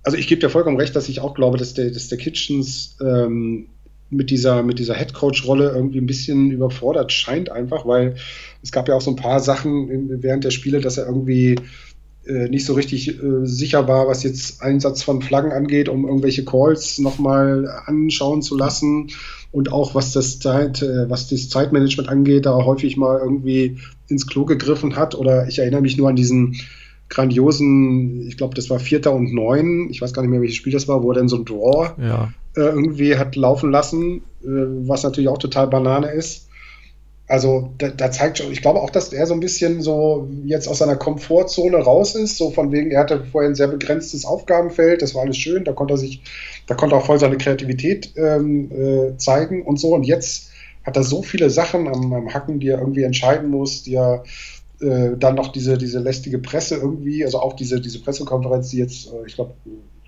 also 0.03 0.17
ich 0.17 0.27
gebe 0.27 0.39
dir 0.39 0.49
vollkommen 0.49 0.77
recht, 0.77 0.95
dass 0.95 1.09
ich 1.09 1.19
auch 1.19 1.33
glaube, 1.33 1.57
dass 1.57 1.73
der, 1.73 1.91
dass 1.91 2.07
der 2.07 2.17
Kitchens 2.17 2.95
ähm, 3.01 3.67
mit 4.09 4.29
dieser, 4.29 4.63
mit 4.63 4.79
dieser 4.79 4.93
Headcoach-Rolle 4.93 5.71
irgendwie 5.71 5.99
ein 5.99 6.05
bisschen 6.05 6.51
überfordert 6.51 7.11
scheint, 7.11 7.49
einfach, 7.49 7.85
weil 7.85 8.15
es 8.61 8.71
gab 8.71 8.87
ja 8.87 8.95
auch 8.95 9.01
so 9.01 9.11
ein 9.11 9.15
paar 9.15 9.39
Sachen 9.39 10.21
während 10.21 10.43
der 10.43 10.51
Spiele, 10.51 10.81
dass 10.81 10.97
er 10.97 11.05
irgendwie 11.05 11.55
nicht 12.23 12.65
so 12.65 12.73
richtig 12.73 13.21
äh, 13.21 13.45
sicher 13.45 13.87
war, 13.87 14.07
was 14.07 14.23
jetzt 14.23 14.61
Einsatz 14.61 15.01
von 15.01 15.21
Flaggen 15.21 15.51
angeht, 15.51 15.89
um 15.89 16.05
irgendwelche 16.05 16.45
Calls 16.45 16.99
nochmal 16.99 17.67
anschauen 17.85 18.41
zu 18.41 18.55
lassen 18.55 19.09
und 19.51 19.71
auch 19.71 19.95
was 19.95 20.13
das 20.13 20.39
Zeit, 20.39 20.81
äh, 20.81 21.09
was 21.09 21.27
das 21.27 21.49
Zeitmanagement 21.49 22.09
angeht, 22.09 22.45
da 22.45 22.53
häufig 22.53 22.95
mal 22.95 23.19
irgendwie 23.19 23.79
ins 24.07 24.27
Klo 24.27 24.45
gegriffen 24.45 24.95
hat. 24.95 25.15
Oder 25.15 25.47
ich 25.47 25.59
erinnere 25.59 25.81
mich 25.81 25.97
nur 25.97 26.09
an 26.09 26.15
diesen 26.15 26.55
grandiosen, 27.09 28.25
ich 28.27 28.37
glaube, 28.37 28.55
das 28.55 28.69
war 28.69 28.79
Vierter 28.79 29.13
und 29.13 29.33
Neun, 29.33 29.89
ich 29.89 30.01
weiß 30.01 30.13
gar 30.13 30.21
nicht 30.21 30.31
mehr, 30.31 30.41
welches 30.41 30.55
Spiel 30.55 30.71
das 30.71 30.87
war, 30.87 31.03
wo 31.03 31.11
er 31.11 31.15
dann 31.15 31.27
so 31.27 31.35
ein 31.35 31.45
Draw 31.45 31.89
ja. 32.01 32.33
äh, 32.55 32.61
irgendwie 32.61 33.17
hat 33.17 33.35
laufen 33.35 33.69
lassen, 33.69 34.21
äh, 34.43 34.47
was 34.87 35.03
natürlich 35.03 35.29
auch 35.29 35.37
total 35.37 35.67
Banane 35.67 36.11
ist. 36.11 36.47
Also 37.31 37.69
da, 37.77 37.87
da, 37.87 38.11
zeigt 38.11 38.39
schon, 38.39 38.51
ich 38.51 38.61
glaube 38.61 38.81
auch, 38.81 38.89
dass 38.89 39.13
er 39.13 39.25
so 39.25 39.33
ein 39.33 39.39
bisschen 39.39 39.81
so 39.81 40.27
jetzt 40.43 40.67
aus 40.67 40.79
seiner 40.79 40.97
Komfortzone 40.97 41.77
raus 41.77 42.13
ist, 42.13 42.35
so 42.35 42.51
von 42.51 42.73
wegen, 42.73 42.91
er 42.91 42.99
hatte 42.99 43.23
vorher 43.23 43.49
ein 43.49 43.55
sehr 43.55 43.69
begrenztes 43.69 44.25
Aufgabenfeld, 44.25 45.01
das 45.01 45.15
war 45.15 45.21
alles 45.21 45.37
schön, 45.37 45.63
da 45.63 45.71
konnte 45.71 45.93
er 45.93 45.97
sich, 45.97 46.21
da 46.67 46.75
konnte 46.75 46.95
er 46.95 46.99
auch 46.99 47.05
voll 47.05 47.21
seine 47.21 47.37
Kreativität 47.37 48.11
ähm, 48.17 48.69
äh, 48.69 49.15
zeigen 49.15 49.63
und 49.63 49.79
so. 49.79 49.95
Und 49.95 50.03
jetzt 50.03 50.49
hat 50.83 50.97
er 50.97 51.03
so 51.03 51.23
viele 51.23 51.49
Sachen 51.49 51.87
am, 51.87 52.11
am 52.11 52.33
Hacken, 52.33 52.59
die 52.59 52.67
er 52.67 52.79
irgendwie 52.79 53.03
entscheiden 53.03 53.49
muss, 53.49 53.83
die 53.83 53.95
er 53.95 54.25
äh, 54.81 55.11
dann 55.17 55.35
noch 55.35 55.53
diese, 55.53 55.77
diese 55.77 55.99
lästige 55.99 56.37
Presse 56.37 56.75
irgendwie, 56.75 57.23
also 57.23 57.39
auch 57.39 57.53
diese, 57.53 57.79
diese 57.79 58.01
Pressekonferenz, 58.01 58.71
die 58.71 58.79
jetzt, 58.79 59.07
äh, 59.07 59.25
ich 59.25 59.35
glaube, 59.35 59.53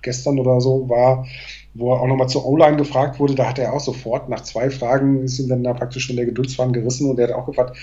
gestern 0.02 0.40
oder 0.40 0.60
so 0.60 0.90
war, 0.90 1.26
wo 1.74 1.92
er 1.92 2.02
auch 2.02 2.08
nochmal 2.08 2.30
zur 2.30 2.46
O-Line 2.46 2.78
gefragt 2.78 3.20
wurde, 3.20 3.36
da 3.36 3.50
hat 3.50 3.60
er 3.60 3.74
auch 3.74 3.80
sofort 3.80 4.30
nach 4.30 4.42
zwei 4.42 4.70
Fragen 4.70 5.24
ist 5.24 5.40
ihm 5.40 5.50
dann 5.50 5.64
da 5.64 5.74
praktisch 5.74 6.06
schon 6.06 6.16
der 6.16 6.26
Geduldsfaden 6.26 6.74
gerissen 6.74 7.10
und 7.10 7.20
er 7.20 7.30
hat 7.30 7.36
auch 7.36 7.48
gefragt, 7.48 7.78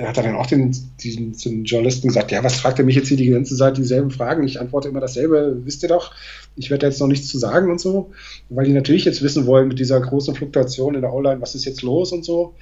hat 0.00 0.16
er 0.16 0.22
dann 0.24 0.34
auch 0.34 0.46
den, 0.46 0.74
den, 1.04 1.32
den, 1.32 1.64
Journalisten 1.64 2.08
gesagt, 2.08 2.32
ja, 2.32 2.42
was 2.42 2.56
fragt 2.56 2.78
er 2.80 2.84
mich 2.84 2.96
jetzt 2.96 3.08
hier 3.08 3.16
die 3.16 3.28
ganze 3.28 3.56
Zeit 3.56 3.76
dieselben 3.76 4.10
Fragen? 4.10 4.42
Ich 4.44 4.60
antworte 4.60 4.88
immer 4.88 5.00
dasselbe, 5.00 5.60
wisst 5.64 5.82
ihr 5.84 5.88
doch, 5.88 6.12
ich 6.56 6.70
werde 6.70 6.86
jetzt 6.86 7.00
noch 7.00 7.06
nichts 7.06 7.28
zu 7.28 7.38
sagen 7.38 7.70
und 7.70 7.80
so, 7.80 8.10
weil 8.48 8.66
die 8.66 8.72
natürlich 8.72 9.04
jetzt 9.04 9.22
wissen 9.22 9.46
wollen 9.46 9.68
mit 9.68 9.78
dieser 9.78 10.00
großen 10.00 10.34
Fluktuation 10.34 10.96
in 10.96 11.02
der 11.02 11.12
O-Line, 11.12 11.40
was 11.40 11.54
ist 11.54 11.64
jetzt 11.64 11.82
los 11.82 12.12
und 12.12 12.24
so. 12.24 12.54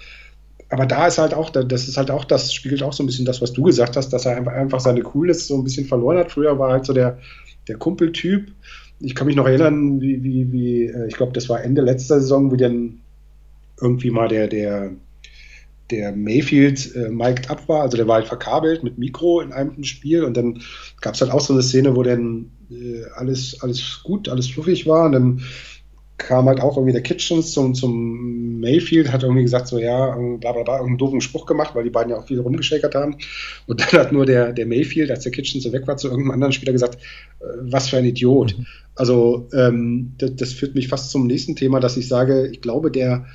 Aber 0.69 0.85
da 0.85 1.07
ist 1.07 1.19
halt 1.19 1.33
auch, 1.33 1.51
das 1.51 1.89
ist 1.89 1.97
halt 1.97 2.11
auch, 2.11 2.25
das 2.25 2.53
spiegelt 2.53 2.83
auch 2.83 2.93
so 2.93 3.03
ein 3.03 3.07
bisschen 3.07 3.25
das, 3.25 3.41
was 3.41 3.53
du 3.53 3.63
gesagt 3.63 3.97
hast, 3.97 4.11
dass 4.11 4.27
er 4.27 4.47
einfach 4.49 4.81
seine 4.81 5.03
Coolness 5.03 5.47
so 5.47 5.57
ein 5.57 5.65
bisschen 5.65 5.87
verloren 5.87 6.19
hat. 6.19 6.33
Früher 6.33 6.59
war 6.59 6.73
halt 6.73 6.85
so 6.85 6.93
der, 6.93 7.19
der 7.69 7.77
Kumpeltyp. 7.77 8.53
Ich 9.01 9.15
kann 9.15 9.27
mich 9.27 9.37
noch 9.37 9.47
erinnern, 9.47 10.01
wie, 10.01 10.23
wie, 10.23 10.53
wie 10.53 10.85
äh, 10.85 11.07
ich 11.07 11.17
glaube, 11.17 11.33
das 11.33 11.49
war 11.49 11.63
Ende 11.63 11.83
letzter 11.83 12.21
Saison, 12.21 12.53
wie 12.53 12.57
dann 12.57 13.01
irgendwie 13.81 14.11
mal 14.11 14.29
der, 14.29 14.49
der, 14.49 14.93
der 15.91 16.13
Mayfield 16.13 16.95
äh, 16.97 17.11
mic'd 17.11 17.51
up 17.51 17.69
war, 17.69 17.83
also 17.83 17.97
der 17.97 18.09
war 18.09 18.17
halt 18.17 18.27
verkabelt 18.27 18.83
mit 18.83 18.99
Mikro 18.99 19.41
in 19.41 19.53
einem 19.53 19.85
Spiel. 19.85 20.25
Und 20.25 20.37
dann 20.37 20.63
gab 21.01 21.15
es 21.15 21.21
halt 21.21 21.31
auch 21.31 21.41
so 21.41 21.53
eine 21.53 21.63
Szene, 21.63 21.95
wo 21.95 22.03
dann 22.03 22.51
äh, 22.71 23.05
alles, 23.15 23.61
alles 23.63 24.01
gut, 24.03 24.29
alles 24.29 24.49
fluffig 24.49 24.87
war. 24.87 25.07
Und 25.07 25.13
dann 25.13 25.43
kam 26.19 26.47
halt 26.47 26.61
auch 26.61 26.77
irgendwie 26.77 26.93
der 26.93 27.03
Kitchens 27.03 27.53
zum, 27.53 27.75
zum 27.75 28.59
Mayfield, 28.61 29.13
hat 29.13 29.23
irgendwie 29.23 29.43
gesagt, 29.43 29.69
so 29.69 29.79
ja, 29.79 30.17
bla 30.41 30.53
bla 30.53 30.63
bla, 30.63 30.81
einen 30.81 30.97
doofen 30.97 31.21
Spruch 31.21 31.47
gemacht, 31.47 31.75
weil 31.75 31.85
die 31.85 31.91
beiden 31.91 32.11
ja 32.11 32.19
auch 32.19 32.27
viel 32.27 32.41
rumgeschäkert 32.41 32.95
haben. 32.95 33.17
Und 33.67 33.81
dann 33.81 34.01
hat 34.01 34.13
nur 34.13 34.25
der, 34.25 34.53
der 34.53 34.67
Mayfield, 34.67 35.11
als 35.11 35.25
der 35.25 35.33
Kitchens 35.33 35.65
so 35.65 35.73
weg 35.73 35.87
war, 35.87 35.97
zu 35.97 36.09
irgendeinem 36.09 36.33
anderen 36.33 36.53
Spieler 36.53 36.73
gesagt, 36.73 36.97
äh, 37.41 37.45
was 37.61 37.89
für 37.89 37.99
ein 37.99 38.05
Idiot. 38.05 38.57
Mhm. 38.57 38.67
Also 38.95 39.49
ähm, 39.53 40.15
das, 40.19 40.37
das, 40.37 40.53
führt 40.55 40.75
mich 40.75 40.89
fast 40.89 41.11
zum 41.11 41.27
nächsten 41.27 41.55
Thema, 41.55 41.81
dass 41.81 41.99
ich 41.99 42.09
sage, 42.09 42.49
ich 42.51 42.63
glaube, 42.63 42.91
der, 42.91 43.27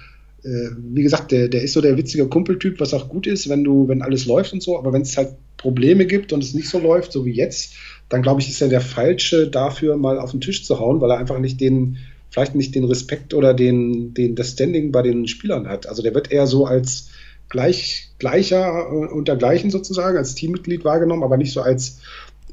äh, 0.43 0.69
wie 0.77 1.03
gesagt, 1.03 1.31
der, 1.31 1.49
der 1.49 1.61
ist 1.61 1.73
so 1.73 1.81
der 1.81 1.97
witzige 1.97 2.27
Kumpeltyp, 2.27 2.79
was 2.79 2.95
auch 2.95 3.09
gut 3.09 3.27
ist, 3.27 3.47
wenn 3.47 3.63
du, 3.63 3.87
wenn 3.87 4.01
alles 4.01 4.25
läuft 4.25 4.53
und 4.53 4.63
so, 4.63 4.77
aber 4.77 4.91
wenn 4.91 5.03
es 5.03 5.17
halt 5.17 5.35
Probleme 5.57 6.07
gibt 6.07 6.33
und 6.33 6.43
es 6.43 6.55
nicht 6.55 6.67
so 6.67 6.79
läuft, 6.79 7.11
so 7.11 7.25
wie 7.25 7.33
jetzt, 7.33 7.75
dann 8.09 8.23
glaube 8.23 8.41
ich, 8.41 8.49
ist 8.49 8.61
er 8.61 8.69
der 8.69 8.81
Falsche 8.81 9.47
dafür, 9.47 9.97
mal 9.97 10.19
auf 10.19 10.31
den 10.31 10.41
Tisch 10.41 10.65
zu 10.65 10.79
hauen, 10.79 10.99
weil 10.99 11.11
er 11.11 11.19
einfach 11.19 11.37
nicht 11.37 11.61
den, 11.61 11.97
vielleicht 12.31 12.55
nicht 12.55 12.73
den 12.73 12.85
Respekt 12.85 13.33
oder 13.33 13.53
den, 13.53 14.13
den, 14.13 14.35
das 14.35 14.51
Standing 14.51 14.91
bei 14.91 15.03
den 15.03 15.27
Spielern 15.27 15.67
hat. 15.67 15.87
Also 15.87 16.01
der 16.01 16.15
wird 16.15 16.31
eher 16.31 16.47
so 16.47 16.65
als 16.65 17.09
gleich, 17.49 18.09
gleicher 18.17 18.87
äh, 18.89 19.13
untergleichen 19.13 19.69
sozusagen, 19.69 20.17
als 20.17 20.33
Teammitglied 20.33 20.83
wahrgenommen, 20.85 21.23
aber 21.23 21.37
nicht 21.37 21.51
so 21.51 21.61
als 21.61 21.99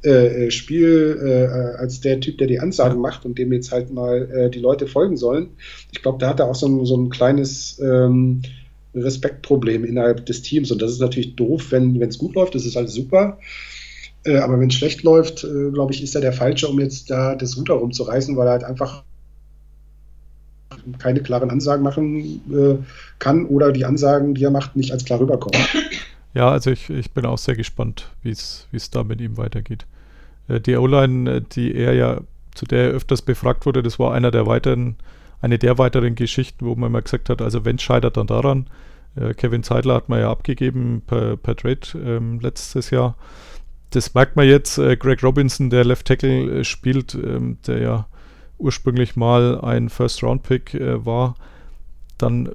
äh, 0.04 0.46
äh, 0.46 0.50
Spiel 0.50 1.18
äh, 1.22 1.78
als 1.78 2.00
der 2.00 2.20
Typ, 2.20 2.38
der 2.38 2.48
die 2.48 2.60
Ansagen 2.60 3.00
macht 3.00 3.24
und 3.24 3.38
dem 3.38 3.52
jetzt 3.52 3.72
halt 3.72 3.92
mal 3.92 4.30
äh, 4.30 4.50
die 4.50 4.60
Leute 4.60 4.86
folgen 4.86 5.16
sollen. 5.16 5.50
Ich 5.92 6.02
glaube, 6.02 6.18
da 6.18 6.28
hat 6.28 6.40
er 6.40 6.46
auch 6.46 6.54
so 6.54 6.66
ein, 6.66 6.84
so 6.84 6.96
ein 6.96 7.10
kleines 7.10 7.78
ähm, 7.80 8.42
Respektproblem 8.94 9.84
innerhalb 9.84 10.26
des 10.26 10.42
Teams 10.42 10.70
und 10.72 10.82
das 10.82 10.92
ist 10.92 11.00
natürlich 11.00 11.36
doof, 11.36 11.70
wenn 11.70 12.00
es 12.02 12.18
gut 12.18 12.34
läuft, 12.34 12.54
das 12.54 12.66
ist 12.66 12.76
alles 12.76 12.94
super. 12.94 13.38
Äh, 14.24 14.38
aber 14.38 14.58
wenn 14.58 14.68
es 14.68 14.74
schlecht 14.74 15.02
läuft, 15.04 15.44
äh, 15.44 15.70
glaube 15.72 15.92
ich, 15.92 16.02
ist 16.02 16.14
er 16.14 16.20
der 16.20 16.32
Falsche, 16.32 16.68
um 16.68 16.80
jetzt 16.80 17.10
da 17.10 17.36
das 17.36 17.56
Ruder 17.56 17.74
rumzureißen, 17.74 18.36
weil 18.36 18.48
er 18.48 18.52
halt 18.52 18.64
einfach 18.64 19.04
keine 20.98 21.20
klaren 21.20 21.50
Ansagen 21.50 21.82
machen 21.82 22.40
kann 23.18 23.46
oder 23.46 23.72
die 23.72 23.84
Ansagen, 23.84 24.34
die 24.34 24.44
er 24.44 24.50
macht, 24.50 24.76
nicht 24.76 24.92
als 24.92 25.04
klar 25.04 25.20
rüberkommen. 25.20 25.60
Ja, 26.34 26.50
also 26.50 26.70
ich, 26.70 26.90
ich 26.90 27.10
bin 27.10 27.26
auch 27.26 27.38
sehr 27.38 27.56
gespannt, 27.56 28.10
wie 28.22 28.30
es 28.30 28.90
da 28.92 29.02
mit 29.02 29.20
ihm 29.20 29.36
weitergeht. 29.38 29.86
Äh, 30.48 30.60
die 30.60 30.76
O-Line, 30.76 31.30
äh, 31.30 31.42
die 31.52 31.74
er 31.74 31.94
ja, 31.94 32.20
zu 32.54 32.66
der 32.66 32.88
er 32.88 32.90
öfters 32.90 33.22
befragt 33.22 33.66
wurde, 33.66 33.82
das 33.82 33.98
war 33.98 34.12
einer 34.12 34.30
der 34.30 34.46
weiteren, 34.46 34.96
eine 35.40 35.58
der 35.58 35.78
weiteren 35.78 36.14
Geschichten, 36.14 36.66
wo 36.66 36.74
man 36.74 36.90
mal 36.92 37.02
gesagt 37.02 37.28
hat, 37.28 37.40
also 37.42 37.64
wenn 37.64 37.78
scheitert 37.78 38.16
dann 38.16 38.26
daran. 38.26 38.66
Äh, 39.16 39.34
Kevin 39.34 39.62
Zeidler 39.62 39.94
hat 39.94 40.08
man 40.08 40.20
ja 40.20 40.30
abgegeben 40.30 41.02
per, 41.06 41.36
per 41.36 41.56
Trade 41.56 41.80
ähm, 41.94 42.40
letztes 42.40 42.90
Jahr. 42.90 43.16
Das 43.90 44.14
merkt 44.14 44.36
man 44.36 44.46
jetzt. 44.46 44.78
Äh, 44.78 44.96
Greg 44.96 45.22
Robinson, 45.22 45.70
der 45.70 45.84
Left 45.84 46.06
Tackle 46.06 46.60
äh, 46.60 46.64
spielt, 46.64 47.14
ähm, 47.14 47.58
der 47.66 47.78
ja 47.78 48.06
ursprünglich 48.58 49.16
mal 49.16 49.60
ein 49.60 49.88
First-Round-Pick 49.88 50.74
äh, 50.74 51.04
war, 51.04 51.36
dann 52.18 52.50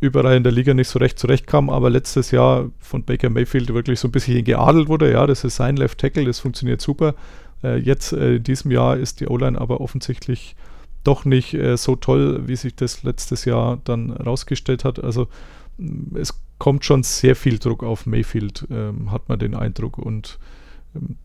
überall 0.00 0.36
in 0.36 0.42
der 0.42 0.52
Liga 0.52 0.74
nicht 0.74 0.88
so 0.88 0.98
recht 0.98 1.18
zurechtkam, 1.18 1.70
aber 1.70 1.88
letztes 1.88 2.32
Jahr 2.32 2.70
von 2.80 3.04
Baker 3.04 3.30
Mayfield 3.30 3.72
wirklich 3.72 4.00
so 4.00 4.08
ein 4.08 4.12
bisschen 4.12 4.44
geadelt 4.44 4.88
wurde. 4.88 5.12
Ja, 5.12 5.26
das 5.26 5.44
ist 5.44 5.56
sein 5.56 5.76
Left 5.76 5.98
Tackle, 5.98 6.24
das 6.24 6.40
funktioniert 6.40 6.80
super. 6.80 7.14
Äh, 7.62 7.76
jetzt 7.78 8.12
äh, 8.12 8.36
in 8.36 8.42
diesem 8.42 8.70
Jahr 8.72 8.96
ist 8.96 9.20
die 9.20 9.28
O-Line 9.28 9.60
aber 9.60 9.80
offensichtlich 9.80 10.56
doch 11.04 11.24
nicht 11.24 11.54
äh, 11.54 11.76
so 11.76 11.96
toll, 11.96 12.48
wie 12.48 12.56
sich 12.56 12.74
das 12.74 13.02
letztes 13.04 13.44
Jahr 13.44 13.78
dann 13.84 14.10
rausgestellt 14.10 14.84
hat. 14.84 15.02
Also 15.02 15.28
mm, 15.78 16.16
es 16.16 16.40
kommt 16.58 16.84
schon 16.84 17.02
sehr 17.02 17.36
viel 17.36 17.58
Druck 17.58 17.82
auf 17.82 18.06
Mayfield, 18.06 18.66
ähm, 18.70 19.10
hat 19.12 19.28
man 19.28 19.38
den 19.38 19.54
Eindruck. 19.54 19.98
Und 19.98 20.38
ähm, 20.96 21.16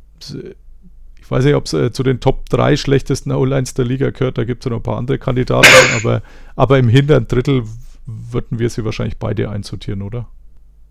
ich 1.27 1.31
weiß 1.31 1.43
nicht, 1.43 1.55
ob 1.55 1.65
es 1.65 1.73
äh, 1.73 1.91
zu 1.91 2.03
den 2.03 2.21
Top 2.21 2.47
3 2.47 2.77
schlechtesten 2.77 3.33
O-Lines 3.33 3.73
der 3.73 3.83
Liga 3.83 4.11
gehört, 4.11 4.37
da 4.37 4.45
gibt 4.45 4.65
es 4.65 4.69
noch 4.69 4.77
ein 4.77 4.83
paar 4.83 4.97
andere 4.97 5.19
Kandidaten, 5.19 5.67
aber, 5.97 6.21
aber 6.55 6.79
im 6.79 6.87
hinteren 6.87 7.27
Drittel 7.27 7.63
würden 8.05 8.59
wir 8.59 8.69
sie 8.69 8.85
wahrscheinlich 8.85 9.17
beide 9.17 9.49
einsortieren, 9.49 10.03
oder? 10.03 10.29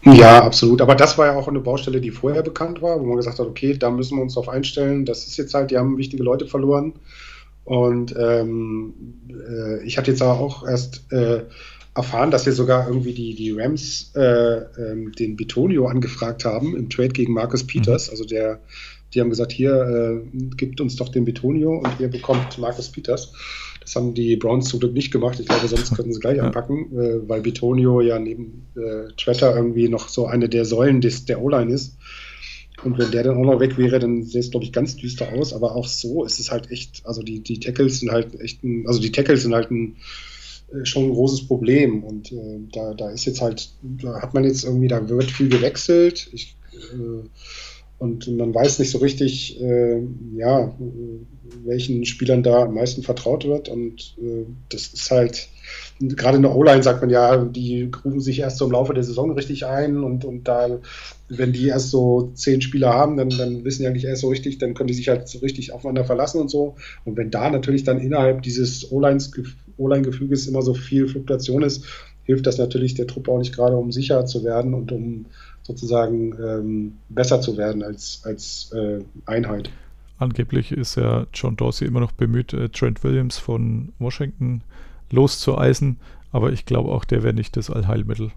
Ja, 0.04 0.44
absolut. 0.44 0.82
Aber 0.82 0.94
das 0.94 1.16
war 1.16 1.28
ja 1.28 1.36
auch 1.36 1.48
eine 1.48 1.60
Baustelle, 1.60 2.02
die 2.02 2.10
vorher 2.10 2.42
bekannt 2.42 2.82
war, 2.82 3.00
wo 3.00 3.06
man 3.06 3.16
gesagt 3.16 3.38
hat, 3.38 3.46
okay, 3.46 3.78
da 3.78 3.90
müssen 3.90 4.18
wir 4.18 4.22
uns 4.22 4.34
darauf 4.34 4.50
einstellen. 4.50 5.06
Das 5.06 5.26
ist 5.26 5.38
jetzt 5.38 5.54
halt, 5.54 5.70
die 5.70 5.78
haben 5.78 5.96
wichtige 5.96 6.22
Leute 6.22 6.46
verloren. 6.46 6.92
Und 7.64 8.14
ähm, 8.18 8.92
äh, 9.30 9.82
ich 9.86 9.96
hatte 9.96 10.10
jetzt 10.10 10.22
auch 10.22 10.68
erst 10.68 11.10
äh, 11.12 11.44
erfahren, 11.94 12.30
dass 12.30 12.44
wir 12.44 12.52
sogar 12.52 12.86
irgendwie 12.86 13.14
die, 13.14 13.34
die 13.34 13.52
Rams 13.52 14.12
äh, 14.14 14.20
ähm, 14.20 15.12
den 15.12 15.34
Bitonio 15.34 15.86
angefragt 15.86 16.44
haben 16.44 16.76
im 16.76 16.90
Trade 16.90 17.08
gegen 17.08 17.32
Marcus 17.32 17.66
Peters. 17.66 18.08
Mhm. 18.08 18.10
Also 18.10 18.24
der, 18.26 18.60
die 19.14 19.20
haben 19.20 19.30
gesagt, 19.30 19.52
hier, 19.52 19.72
äh, 19.72 20.46
gibt 20.56 20.80
uns 20.80 20.96
doch 20.96 21.08
den 21.08 21.24
Bitonio 21.24 21.78
und 21.78 22.00
ihr 22.00 22.08
bekommt 22.08 22.58
Marcus 22.58 22.90
Peters. 22.90 23.32
Das 23.80 23.94
haben 23.94 24.14
die 24.14 24.36
Browns 24.36 24.68
zum 24.68 24.80
Glück 24.80 24.94
nicht 24.94 25.12
gemacht. 25.12 25.38
Ich 25.38 25.46
glaube, 25.46 25.68
sonst 25.68 25.94
könnten 25.94 26.12
sie 26.12 26.18
gleich 26.18 26.38
ja. 26.38 26.42
anpacken, 26.42 26.98
äh, 26.98 27.28
weil 27.28 27.40
Bitonio 27.40 28.00
ja 28.00 28.18
neben 28.18 28.66
äh, 28.74 29.12
Tretter 29.16 29.54
irgendwie 29.54 29.88
noch 29.88 30.08
so 30.08 30.26
eine 30.26 30.48
der 30.48 30.64
Säulen 30.64 31.00
des, 31.00 31.24
der 31.24 31.40
O-Line 31.40 31.72
ist. 31.72 31.96
Und 32.82 32.98
wenn 32.98 33.10
der 33.10 33.22
dann 33.22 33.36
auch 33.36 33.52
noch 33.52 33.60
weg 33.60 33.78
wäre, 33.78 33.98
dann 33.98 34.24
sähe 34.24 34.40
es, 34.40 34.50
glaube 34.50 34.64
ich, 34.64 34.72
ganz 34.72 34.96
düster 34.96 35.32
aus. 35.32 35.52
Aber 35.52 35.76
auch 35.76 35.86
so 35.86 36.24
ist 36.24 36.40
es 36.40 36.50
halt 36.50 36.70
echt, 36.70 37.06
also 37.06 37.22
die, 37.22 37.40
die 37.40 37.60
Tackles 37.60 38.00
sind 38.00 38.10
halt 38.10 38.38
echt 38.40 38.62
ein, 38.64 38.86
also 38.86 39.00
die 39.00 39.12
Tackles 39.12 39.42
sind 39.42 39.54
halt 39.54 39.70
ein, 39.70 39.96
äh, 40.72 40.84
schon 40.84 41.04
ein 41.04 41.12
großes 41.12 41.46
Problem. 41.46 42.02
Und 42.02 42.32
äh, 42.32 42.58
da, 42.72 42.92
da 42.92 43.10
ist 43.10 43.24
jetzt 43.24 43.40
halt, 43.40 43.70
da 43.82 44.20
hat 44.20 44.34
man 44.34 44.44
jetzt 44.44 44.64
irgendwie, 44.64 44.88
da 44.88 45.08
wird 45.08 45.30
viel 45.30 45.48
gewechselt. 45.48 46.28
Ich, 46.32 46.56
äh, 46.74 47.28
und 47.98 48.28
man 48.36 48.54
weiß 48.54 48.78
nicht 48.78 48.90
so 48.90 48.98
richtig, 48.98 49.60
äh, 49.60 50.02
ja, 50.34 50.74
welchen 51.64 52.04
Spielern 52.04 52.42
da 52.42 52.64
am 52.64 52.74
meisten 52.74 53.02
vertraut 53.02 53.46
wird. 53.46 53.70
Und 53.70 54.16
äh, 54.20 54.44
das 54.68 54.88
ist 54.88 55.10
halt, 55.10 55.48
gerade 56.00 56.36
in 56.36 56.42
der 56.42 56.54
O-Line 56.54 56.82
sagt 56.82 57.00
man 57.00 57.08
ja, 57.08 57.36
die 57.36 57.90
rufen 58.04 58.20
sich 58.20 58.40
erst 58.40 58.58
so 58.58 58.66
im 58.66 58.72
Laufe 58.72 58.92
der 58.92 59.02
Saison 59.02 59.30
richtig 59.32 59.64
ein 59.64 60.04
und, 60.04 60.26
und 60.26 60.46
da, 60.46 60.78
wenn 61.30 61.54
die 61.54 61.68
erst 61.68 61.90
so 61.90 62.32
zehn 62.34 62.60
Spieler 62.60 62.92
haben, 62.92 63.16
dann, 63.16 63.30
dann 63.30 63.64
wissen 63.64 63.82
die 63.82 63.88
eigentlich 63.88 64.04
erst 64.04 64.20
so 64.20 64.28
richtig, 64.28 64.58
dann 64.58 64.74
können 64.74 64.88
die 64.88 64.94
sich 64.94 65.08
halt 65.08 65.26
so 65.26 65.38
richtig 65.38 65.72
aufeinander 65.72 66.04
verlassen 66.04 66.40
und 66.40 66.50
so. 66.50 66.76
Und 67.06 67.16
wenn 67.16 67.30
da 67.30 67.48
natürlich 67.48 67.84
dann 67.84 67.98
innerhalb 67.98 68.42
dieses 68.42 68.92
O-Line-Gefüges 68.92 70.46
immer 70.48 70.60
so 70.60 70.74
viel 70.74 71.08
Fluktuation 71.08 71.62
ist, 71.62 71.84
hilft 72.24 72.46
das 72.46 72.58
natürlich 72.58 72.94
der 72.94 73.06
Truppe 73.06 73.30
auch 73.30 73.38
nicht 73.38 73.54
gerade, 73.54 73.76
um 73.76 73.92
sicher 73.92 74.26
zu 74.26 74.44
werden 74.44 74.74
und 74.74 74.92
um 74.92 75.26
sozusagen 75.66 76.32
ähm, 76.40 76.92
besser 77.08 77.40
zu 77.40 77.56
werden 77.56 77.82
als, 77.82 78.22
als 78.24 78.72
äh, 78.72 79.00
Einheit. 79.26 79.70
Angeblich 80.18 80.72
ist 80.72 80.96
ja 80.96 81.26
John 81.34 81.56
Dorsey 81.56 81.86
immer 81.86 82.00
noch 82.00 82.12
bemüht, 82.12 82.52
äh, 82.52 82.68
Trent 82.68 83.02
Williams 83.02 83.38
von 83.38 83.92
Washington 83.98 84.62
loszueisen, 85.10 85.98
aber 86.32 86.52
ich 86.52 86.64
glaube 86.66 86.90
auch, 86.90 87.04
der 87.04 87.22
wäre 87.22 87.34
nicht 87.34 87.56
das 87.56 87.70
Allheilmittel. 87.70 88.30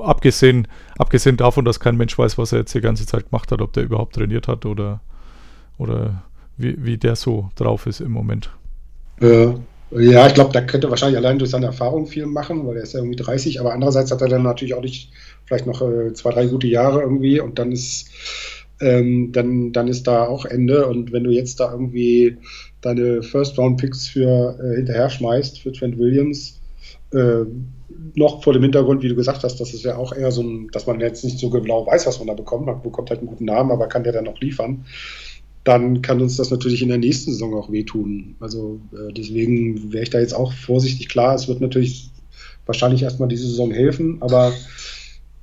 Abgesehen, 0.00 0.66
abgesehen 0.98 1.36
davon, 1.36 1.64
dass 1.64 1.78
kein 1.78 1.96
Mensch 1.96 2.18
weiß, 2.18 2.36
was 2.38 2.52
er 2.52 2.60
jetzt 2.60 2.74
die 2.74 2.80
ganze 2.80 3.06
Zeit 3.06 3.30
gemacht 3.30 3.52
hat, 3.52 3.60
ob 3.60 3.72
der 3.72 3.84
überhaupt 3.84 4.16
trainiert 4.16 4.48
hat 4.48 4.66
oder, 4.66 5.00
oder 5.78 6.24
wie, 6.56 6.84
wie 6.84 6.98
der 6.98 7.14
so 7.14 7.50
drauf 7.54 7.86
ist 7.86 8.00
im 8.00 8.10
Moment. 8.10 8.50
Äh, 9.20 9.54
ja, 9.90 10.26
ich 10.26 10.34
glaube, 10.34 10.52
da 10.52 10.60
könnte 10.62 10.90
wahrscheinlich 10.90 11.16
allein 11.18 11.38
durch 11.38 11.50
seine 11.50 11.66
Erfahrung 11.66 12.06
viel 12.06 12.26
machen, 12.26 12.66
weil 12.66 12.76
er 12.76 12.82
ist 12.82 12.94
ja 12.94 13.00
irgendwie 13.00 13.16
30, 13.16 13.60
aber 13.60 13.72
andererseits 13.72 14.10
hat 14.10 14.20
er 14.20 14.28
dann 14.28 14.42
natürlich 14.42 14.74
auch 14.74 14.82
nicht 14.82 15.12
vielleicht 15.44 15.66
noch 15.66 15.80
äh, 15.80 16.12
zwei, 16.12 16.30
drei 16.30 16.46
gute 16.46 16.66
Jahre 16.66 17.02
irgendwie 17.02 17.40
und 17.40 17.58
dann 17.58 17.70
ist, 17.70 18.10
ähm, 18.80 19.30
dann, 19.32 19.72
dann 19.72 19.86
ist 19.88 20.06
da 20.06 20.26
auch 20.26 20.44
Ende. 20.44 20.86
Und 20.86 21.12
wenn 21.12 21.24
du 21.24 21.30
jetzt 21.30 21.60
da 21.60 21.70
irgendwie 21.70 22.36
deine 22.80 23.22
First-Round-Picks 23.22 24.08
für 24.08 24.58
äh, 24.60 24.76
hinterher 24.76 25.08
schmeißt 25.08 25.60
für 25.60 25.72
Trent 25.72 25.98
Williams, 25.98 26.60
äh, 27.12 27.44
noch 28.14 28.42
vor 28.42 28.52
dem 28.52 28.62
Hintergrund, 28.62 29.02
wie 29.02 29.08
du 29.08 29.14
gesagt 29.14 29.44
hast, 29.44 29.60
das 29.60 29.72
ist 29.72 29.84
ja 29.84 29.96
auch 29.96 30.12
eher 30.12 30.32
so 30.32 30.42
ein, 30.42 30.68
dass 30.72 30.86
man 30.86 31.00
jetzt 31.00 31.24
nicht 31.24 31.38
so 31.38 31.50
genau 31.50 31.86
weiß, 31.86 32.06
was 32.06 32.18
man 32.18 32.28
da 32.28 32.34
bekommt. 32.34 32.66
Man 32.66 32.82
bekommt 32.82 33.10
halt 33.10 33.20
einen 33.20 33.28
guten 33.28 33.44
Namen, 33.44 33.70
aber 33.70 33.86
kann 33.86 34.04
der 34.04 34.12
dann 34.12 34.24
noch 34.24 34.40
liefern. 34.40 34.84
Dann 35.66 36.00
kann 36.00 36.22
uns 36.22 36.36
das 36.36 36.52
natürlich 36.52 36.80
in 36.80 36.88
der 36.88 36.98
nächsten 36.98 37.32
Saison 37.32 37.52
auch 37.54 37.72
wehtun. 37.72 38.36
Also 38.38 38.80
äh, 38.92 39.12
deswegen 39.12 39.92
wäre 39.92 40.04
ich 40.04 40.10
da 40.10 40.20
jetzt 40.20 40.32
auch 40.32 40.52
vorsichtig 40.52 41.08
klar. 41.08 41.34
Es 41.34 41.48
wird 41.48 41.60
natürlich 41.60 42.10
wahrscheinlich 42.66 43.02
erstmal 43.02 43.28
diese 43.28 43.48
Saison 43.48 43.72
helfen, 43.72 44.18
aber 44.20 44.52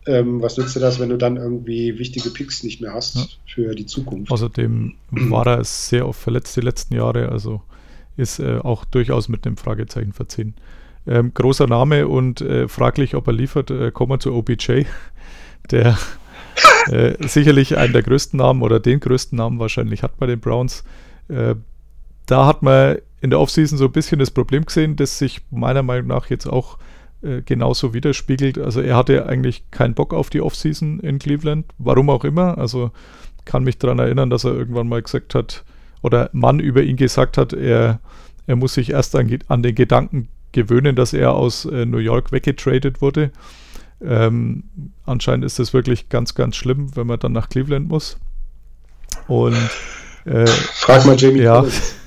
ähm, 0.07 0.41
was 0.41 0.57
nützt 0.57 0.77
dir 0.77 0.79
das, 0.79 0.99
wenn 1.01 1.09
du 1.09 1.17
dann 1.17 1.36
irgendwie 1.36 1.99
wichtige 1.99 2.29
Picks 2.29 2.63
nicht 2.63 2.79
mehr 2.79 2.93
hast 2.93 3.15
ja. 3.15 3.25
für 3.45 3.75
die 3.75 3.86
Zukunft? 3.86 4.31
Außerdem 4.31 4.93
war 5.12 5.45
er 5.45 5.63
sehr 5.65 6.07
oft 6.07 6.21
verletzt 6.21 6.55
die 6.55 6.62
letzten 6.62 6.95
Jahre, 6.95 7.27
also 7.27 7.62
ist 8.15 8.39
äh, 8.39 8.59
auch 8.59 8.86
durchaus 8.86 9.27
mit 9.27 9.45
einem 9.45 9.57
Fragezeichen 9.57 10.13
versehen. 10.13 10.53
Ähm, 11.05 11.33
großer 11.33 11.67
Name 11.67 12.07
und 12.07 12.39
äh, 12.39 12.69
fraglich, 12.69 13.15
ob 13.15 13.27
er 13.27 13.33
liefert, 13.33 13.71
äh, 13.71 13.91
kommen 13.91 14.12
wir 14.12 14.19
zu 14.21 14.33
OBJ, 14.33 14.83
der 15.71 15.97
äh, 16.88 17.16
sicherlich 17.28 17.78
einen 17.78 17.94
der 17.94 18.04
größten 18.04 18.38
Namen 18.38 18.62
oder 18.62 18.80
den 18.80 19.00
größten 19.00 19.38
Namen 19.38 19.60
wahrscheinlich 19.60 20.04
hat 20.04 20.18
bei 20.18 20.26
den 20.26 20.39
Browns. 20.39 20.84
Äh, 21.30 21.56
da 22.26 22.46
hat 22.46 22.62
man 22.62 22.98
in 23.22 23.30
der 23.30 23.39
Offseason 23.39 23.78
so 23.78 23.86
ein 23.86 23.92
bisschen 23.92 24.20
das 24.20 24.32
Problem 24.32 24.66
gesehen, 24.66 24.96
das 24.96 25.18
sich 25.18 25.42
meiner 25.50 25.84
Meinung 25.84 26.08
nach 26.08 26.30
jetzt 26.30 26.46
auch 26.46 26.78
äh, 27.22 27.42
genauso 27.42 27.94
widerspiegelt. 27.94 28.58
Also 28.58 28.82
er 28.82 28.98
hatte 28.98 29.28
eigentlich 29.28 29.63
keinen 29.72 29.94
Bock 29.94 30.13
auf 30.13 30.30
die 30.30 30.42
Offseason 30.42 31.00
in 31.00 31.20
Cleveland, 31.20 31.66
warum 31.78 32.10
auch 32.10 32.24
immer. 32.24 32.58
Also 32.58 32.92
kann 33.46 33.63
mich 33.63 33.78
daran 33.78 34.00
erinnern, 34.00 34.30
dass 34.30 34.44
er 34.44 34.54
irgendwann 34.54 34.88
mal 34.88 35.02
gesagt 35.02 35.36
hat, 35.36 35.63
oder 36.02 36.30
Mann 36.34 36.60
über 36.60 36.84
ihn 36.84 36.98
gesagt 36.98 37.38
hat, 37.38 37.54
er, 37.54 38.02
er 38.46 38.56
muss 38.58 38.74
sich 38.74 38.89
erst 38.89 39.16
an, 39.16 39.39
an 39.48 39.63
den 39.63 39.74
Gedanken 39.74 40.28
gewöhnen, 40.52 40.96
dass 40.96 41.13
er 41.13 41.34
aus 41.34 41.66
New 41.66 41.98
York 41.98 42.34
weggetradet 42.34 43.02
wurde. 43.02 43.32
Ähm, 44.04 44.63
anscheinend 45.06 45.46
ist 45.46 45.60
das 45.60 45.74
wirklich 45.74 46.10
ganz, 46.10 46.36
ganz 46.36 46.56
schlimm, 46.56 46.96
wenn 46.96 47.08
man 47.08 47.20
dann 47.20 47.32
nach 47.32 47.50
Cleveland 47.50 47.88
muss. 47.88 48.18
Und 49.28 49.58
äh, 50.26 50.46
frag 50.48 51.06
mal 51.06 51.16
Jamie. 51.18 51.42
Ja, 51.42 51.66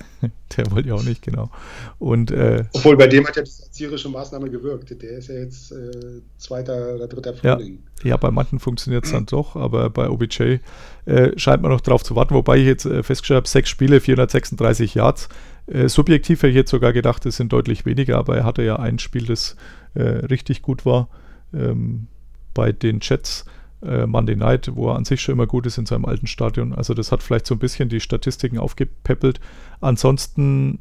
der 0.57 0.71
wollte 0.71 0.89
ja 0.89 0.95
auch 0.95 1.03
nicht, 1.03 1.23
genau. 1.23 1.51
Und, 1.99 2.31
äh, 2.31 2.65
Obwohl 2.73 2.97
bei 2.97 3.07
dem 3.07 3.27
hat 3.27 3.37
ja 3.37 3.43
die 3.43 3.63
erzieherische 3.63 4.09
Maßnahme 4.09 4.51
gewirkt. 4.51 4.91
Der 5.03 5.11
ist 5.11 5.29
ja 5.29 5.37
jetzt 5.37 5.73
äh, 5.73 6.21
zweiter 6.37 6.97
oder 6.97 7.07
dritter 7.07 7.35
Frühling. 7.35 7.83
Ja, 8.03 8.11
ja 8.11 8.17
bei 8.17 8.31
manchen 8.31 8.59
funktioniert 8.59 9.05
es 9.05 9.13
dann 9.13 9.27
doch, 9.27 9.57
aber 9.57 9.89
bei 9.89 10.09
OBJ 10.09 10.59
äh, 11.07 11.39
scheint 11.39 11.63
man 11.63 11.71
noch 11.71 11.81
drauf 11.81 12.03
zu 12.03 12.15
warten. 12.15 12.35
Wobei 12.35 12.59
ich 12.59 12.67
jetzt 12.67 12.85
äh, 12.85 13.03
festgestellt 13.03 13.39
habe, 13.39 13.49
sechs 13.49 13.71
Spiele, 13.71 14.01
436 14.01 14.95
Yards. 14.95 15.29
Äh, 15.67 15.89
subjektiv 15.89 16.43
hätte 16.43 16.51
ich 16.51 16.57
jetzt 16.57 16.71
sogar 16.71 16.93
gedacht, 16.93 17.25
es 17.25 17.37
sind 17.37 17.53
deutlich 17.53 17.87
weniger, 17.87 18.19
aber 18.19 18.37
er 18.37 18.45
hatte 18.45 18.63
ja 18.63 18.77
ein 18.77 18.99
Spiel, 18.99 19.27
das 19.27 19.57
äh, 19.95 20.03
richtig 20.03 20.63
gut 20.63 20.85
war 20.85 21.09
ähm, 21.55 22.07
bei 22.55 22.73
den 22.73 23.01
Jets 23.03 23.45
äh, 23.83 24.07
Monday 24.07 24.37
Night, 24.37 24.71
wo 24.75 24.89
er 24.89 24.97
an 24.97 25.05
sich 25.05 25.21
schon 25.21 25.35
immer 25.35 25.47
gut 25.47 25.67
ist 25.67 25.79
in 25.79 25.87
seinem 25.87 26.05
alten 26.05 26.27
Stadion. 26.27 26.73
Also 26.73 26.95
das 26.95 27.13
hat 27.13 27.23
vielleicht 27.23 27.47
so 27.47 27.55
ein 27.55 27.59
bisschen 27.59 27.89
die 27.89 28.01
Statistiken 28.01 28.59
aufgepäppelt. 28.59 29.41
Ansonsten, 29.81 30.81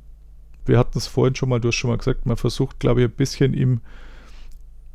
wir 0.66 0.80
hatten 0.80 0.98
es 0.98 1.08
vorhin 1.08 1.36
schon 1.36 1.50
mal, 1.50 1.60
du 1.60 1.68
hast 1.68 1.76
schon 1.76 1.90
mal 1.90 1.98
gesagt, 1.98 2.26
man 2.26 2.38
versucht, 2.38 2.80
glaube 2.80 3.02
ich, 3.02 3.08
ein 3.08 3.16
bisschen 3.16 3.54
ihm 3.54 3.82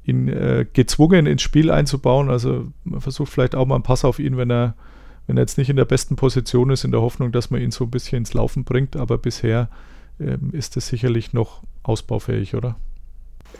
ihn 0.02 0.28
äh, 0.28 0.66
gezwungen 0.72 1.26
ins 1.26 1.42
Spiel 1.42 1.70
einzubauen. 1.70 2.30
Also 2.30 2.68
man 2.84 3.00
versucht 3.00 3.32
vielleicht 3.32 3.54
auch 3.54 3.66
mal 3.66 3.76
einen 3.76 3.84
Pass 3.84 4.04
auf 4.04 4.18
ihn, 4.18 4.36
wenn 4.36 4.50
er, 4.50 4.74
wenn 5.26 5.36
er 5.36 5.42
jetzt 5.42 5.58
nicht 5.58 5.70
in 5.70 5.76
der 5.76 5.84
besten 5.84 6.16
Position 6.16 6.70
ist, 6.70 6.84
in 6.84 6.90
der 6.90 7.02
Hoffnung, 7.02 7.32
dass 7.32 7.50
man 7.50 7.60
ihn 7.60 7.70
so 7.70 7.84
ein 7.84 7.90
bisschen 7.90 8.18
ins 8.18 8.34
Laufen 8.34 8.64
bringt. 8.64 8.96
Aber 8.96 9.18
bisher 9.18 9.68
ähm, 10.18 10.50
ist 10.52 10.76
es 10.76 10.88
sicherlich 10.88 11.32
noch 11.32 11.62
ausbaufähig, 11.82 12.54
oder? 12.54 12.76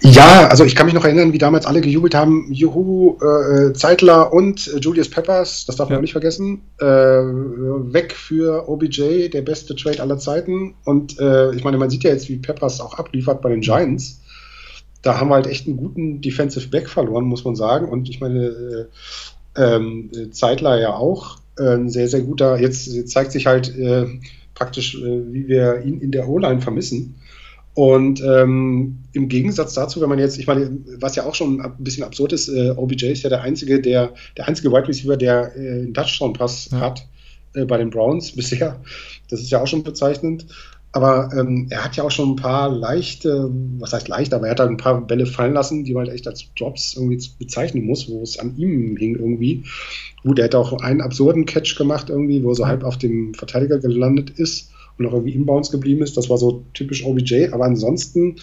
Ja, 0.03 0.49
also 0.49 0.65
ich 0.65 0.75
kann 0.75 0.87
mich 0.87 0.95
noch 0.95 1.05
erinnern, 1.05 1.33
wie 1.35 1.39
damals 1.39 1.67
alle 1.67 1.83
gejubelt 1.83 2.15
haben, 2.15 2.51
Juhu, 2.51 3.19
äh, 3.21 3.75
Zeitler 3.75 4.33
und 4.33 4.67
äh, 4.69 4.79
Julius 4.79 5.11
Peppers, 5.11 5.67
das 5.67 5.77
darf 5.77 5.89
man 5.89 5.95
ja. 5.95 5.99
auch 5.99 6.03
nicht 6.03 6.13
vergessen, 6.13 6.63
äh, 6.79 6.87
weg 6.87 8.15
für 8.15 8.69
OBJ, 8.69 9.29
der 9.29 9.43
beste 9.43 9.77
Trade 9.77 10.01
aller 10.01 10.19
Zeiten. 10.19 10.75
Und 10.85 11.19
äh, 11.21 11.55
ich 11.55 11.65
meine, 11.65 11.77
man 11.77 11.91
sieht 11.91 12.05
ja 12.05 12.11
jetzt, 12.11 12.31
wie 12.31 12.39
Peppers 12.39 12.81
auch 12.81 12.95
abliefert 12.95 13.43
bei 13.43 13.51
den 13.51 13.61
Giants. 13.61 14.21
Da 15.03 15.21
haben 15.21 15.29
wir 15.29 15.35
halt 15.35 15.47
echt 15.47 15.67
einen 15.67 15.77
guten 15.77 16.23
Defensive 16.23 16.69
Back 16.69 16.89
verloren, 16.89 17.25
muss 17.25 17.45
man 17.45 17.55
sagen. 17.55 17.87
Und 17.89 18.09
ich 18.09 18.21
meine, 18.21 18.47
äh, 18.47 18.87
ähm, 19.57 20.11
Zeitler 20.33 20.81
ja 20.81 20.95
auch 20.95 21.39
äh, 21.59 21.75
ein 21.75 21.91
sehr, 21.91 22.09
sehr 22.09 22.23
guter. 22.23 22.59
Jetzt, 22.59 22.87
jetzt 22.87 23.11
zeigt 23.11 23.33
sich 23.33 23.47
halt 23.47 23.75
praktisch, 24.55 24.97
wie 24.97 25.49
wir 25.49 25.83
ihn 25.85 26.01
in 26.01 26.11
der 26.11 26.29
O-Line 26.29 26.61
vermissen. 26.61 27.20
Und 27.81 28.23
ähm, 28.23 28.99
im 29.15 29.29
Gegensatz 29.31 29.73
dazu, 29.73 30.03
wenn 30.03 30.11
man 30.11 30.19
jetzt, 30.19 30.39
ich 30.39 30.47
meine, 30.47 30.71
was 30.99 31.17
ja 31.17 31.25
auch 31.25 31.35
schon 31.35 31.63
ein 31.63 31.77
bisschen 31.79 32.05
absurd 32.05 32.35
ist, 32.35 32.51
äh, 32.51 32.75
OBJ 32.77 33.07
ist 33.07 33.23
ja 33.23 33.31
der 33.31 33.41
einzige, 33.41 33.81
der, 33.81 34.13
der 34.37 34.49
einzige 34.49 34.71
Wide 34.71 34.87
Receiver, 34.87 35.17
der 35.17 35.57
äh, 35.57 35.71
einen 35.71 35.95
Touchdown-Pass 35.95 36.69
ja. 36.73 36.81
hat 36.81 37.09
äh, 37.55 37.65
bei 37.65 37.79
den 37.79 37.89
Browns 37.89 38.33
bisher. 38.37 38.83
Das 39.31 39.41
ist 39.41 39.51
ja 39.51 39.63
auch 39.63 39.67
schon 39.67 39.83
bezeichnend. 39.83 40.45
Aber 40.93 41.31
ähm, 41.33 41.69
er 41.71 41.83
hat 41.83 41.97
ja 41.97 42.05
auch 42.05 42.11
schon 42.11 42.33
ein 42.33 42.37
paar 42.37 42.69
leichte, 42.69 43.49
was 43.79 43.95
heißt 43.95 44.09
leicht, 44.09 44.35
aber 44.35 44.49
er 44.49 44.51
hat 44.51 44.61
halt 44.61 44.73
ein 44.73 44.77
paar 44.77 45.01
Bälle 45.01 45.25
fallen 45.25 45.55
lassen, 45.55 45.85
die 45.85 45.95
man 45.95 46.05
halt 46.05 46.15
echt 46.15 46.29
als 46.29 46.53
Drops 46.59 46.97
irgendwie 46.99 47.27
bezeichnen 47.39 47.87
muss, 47.87 48.11
wo 48.11 48.21
es 48.21 48.39
an 48.39 48.59
ihm 48.59 48.99
hing 48.99 49.17
irgendwie. 49.17 49.65
Gut, 50.23 50.39
er 50.39 50.47
hat 50.47 50.55
auch 50.55 50.75
einen 50.83 51.01
absurden 51.01 51.47
Catch 51.47 51.79
gemacht 51.79 52.11
irgendwie, 52.11 52.43
wo 52.43 52.51
er 52.51 52.57
so 52.57 52.67
halb 52.67 52.85
auf 52.85 52.99
dem 52.99 53.33
Verteidiger 53.33 53.79
gelandet 53.79 54.29
ist 54.29 54.71
und 55.01 55.07
auch 55.07 55.15
irgendwie 55.15 55.35
inbounds 55.35 55.71
geblieben 55.71 56.03
ist. 56.03 56.17
Das 56.17 56.31
war 56.31 56.39
so 56.39 56.65
typisch 56.75 57.05
OBJ. 57.05 57.49
Aber 57.53 57.65
ansonsten, 57.65 58.37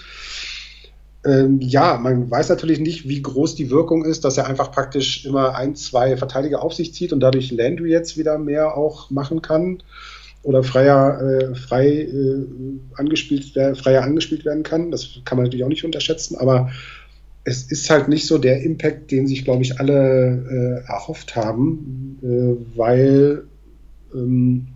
ähm, 1.26 1.60
ja, 1.62 1.98
man 1.98 2.30
weiß 2.30 2.50
natürlich 2.50 2.80
nicht, 2.80 3.08
wie 3.08 3.22
groß 3.22 3.56
die 3.56 3.70
Wirkung 3.70 4.04
ist, 4.04 4.26
dass 4.26 4.38
er 4.38 4.48
einfach 4.48 4.72
praktisch 4.72 5.26
immer 5.26 5.56
ein, 5.56 5.76
zwei 5.76 6.18
Verteidiger 6.18 6.62
auf 6.62 6.74
sich 6.74 6.94
zieht 6.94 7.14
und 7.14 7.20
dadurch 7.20 7.52
Landry 7.52 7.92
jetzt 7.92 8.18
wieder 8.18 8.38
mehr 8.38 8.76
auch 8.76 9.10
machen 9.10 9.42
kann 9.42 9.84
oder 10.44 10.64
freier, 10.64 11.22
äh, 11.22 11.56
frei, 11.56 11.88
äh, 11.88 12.46
angespielt, 12.96 13.56
äh, 13.56 13.76
freier 13.76 14.04
angespielt 14.04 14.46
werden 14.46 14.64
kann. 14.64 14.92
Das 14.92 15.20
kann 15.26 15.38
man 15.38 15.46
natürlich 15.46 15.66
auch 15.66 15.70
nicht 15.70 15.86
unterschätzen, 15.86 16.38
aber 16.38 16.70
es 17.44 17.64
ist 17.72 17.90
halt 17.90 18.08
nicht 18.10 18.28
so 18.28 18.38
der 18.38 18.62
Impact, 18.62 19.12
den 19.12 19.28
sich, 19.28 19.46
glaube 19.46 19.64
ich, 19.64 19.80
alle 19.80 20.84
äh, 20.86 20.92
erhofft 20.92 21.36
haben, 21.36 22.20
äh, 22.22 22.78
weil 22.78 23.44
ähm, 24.14 24.68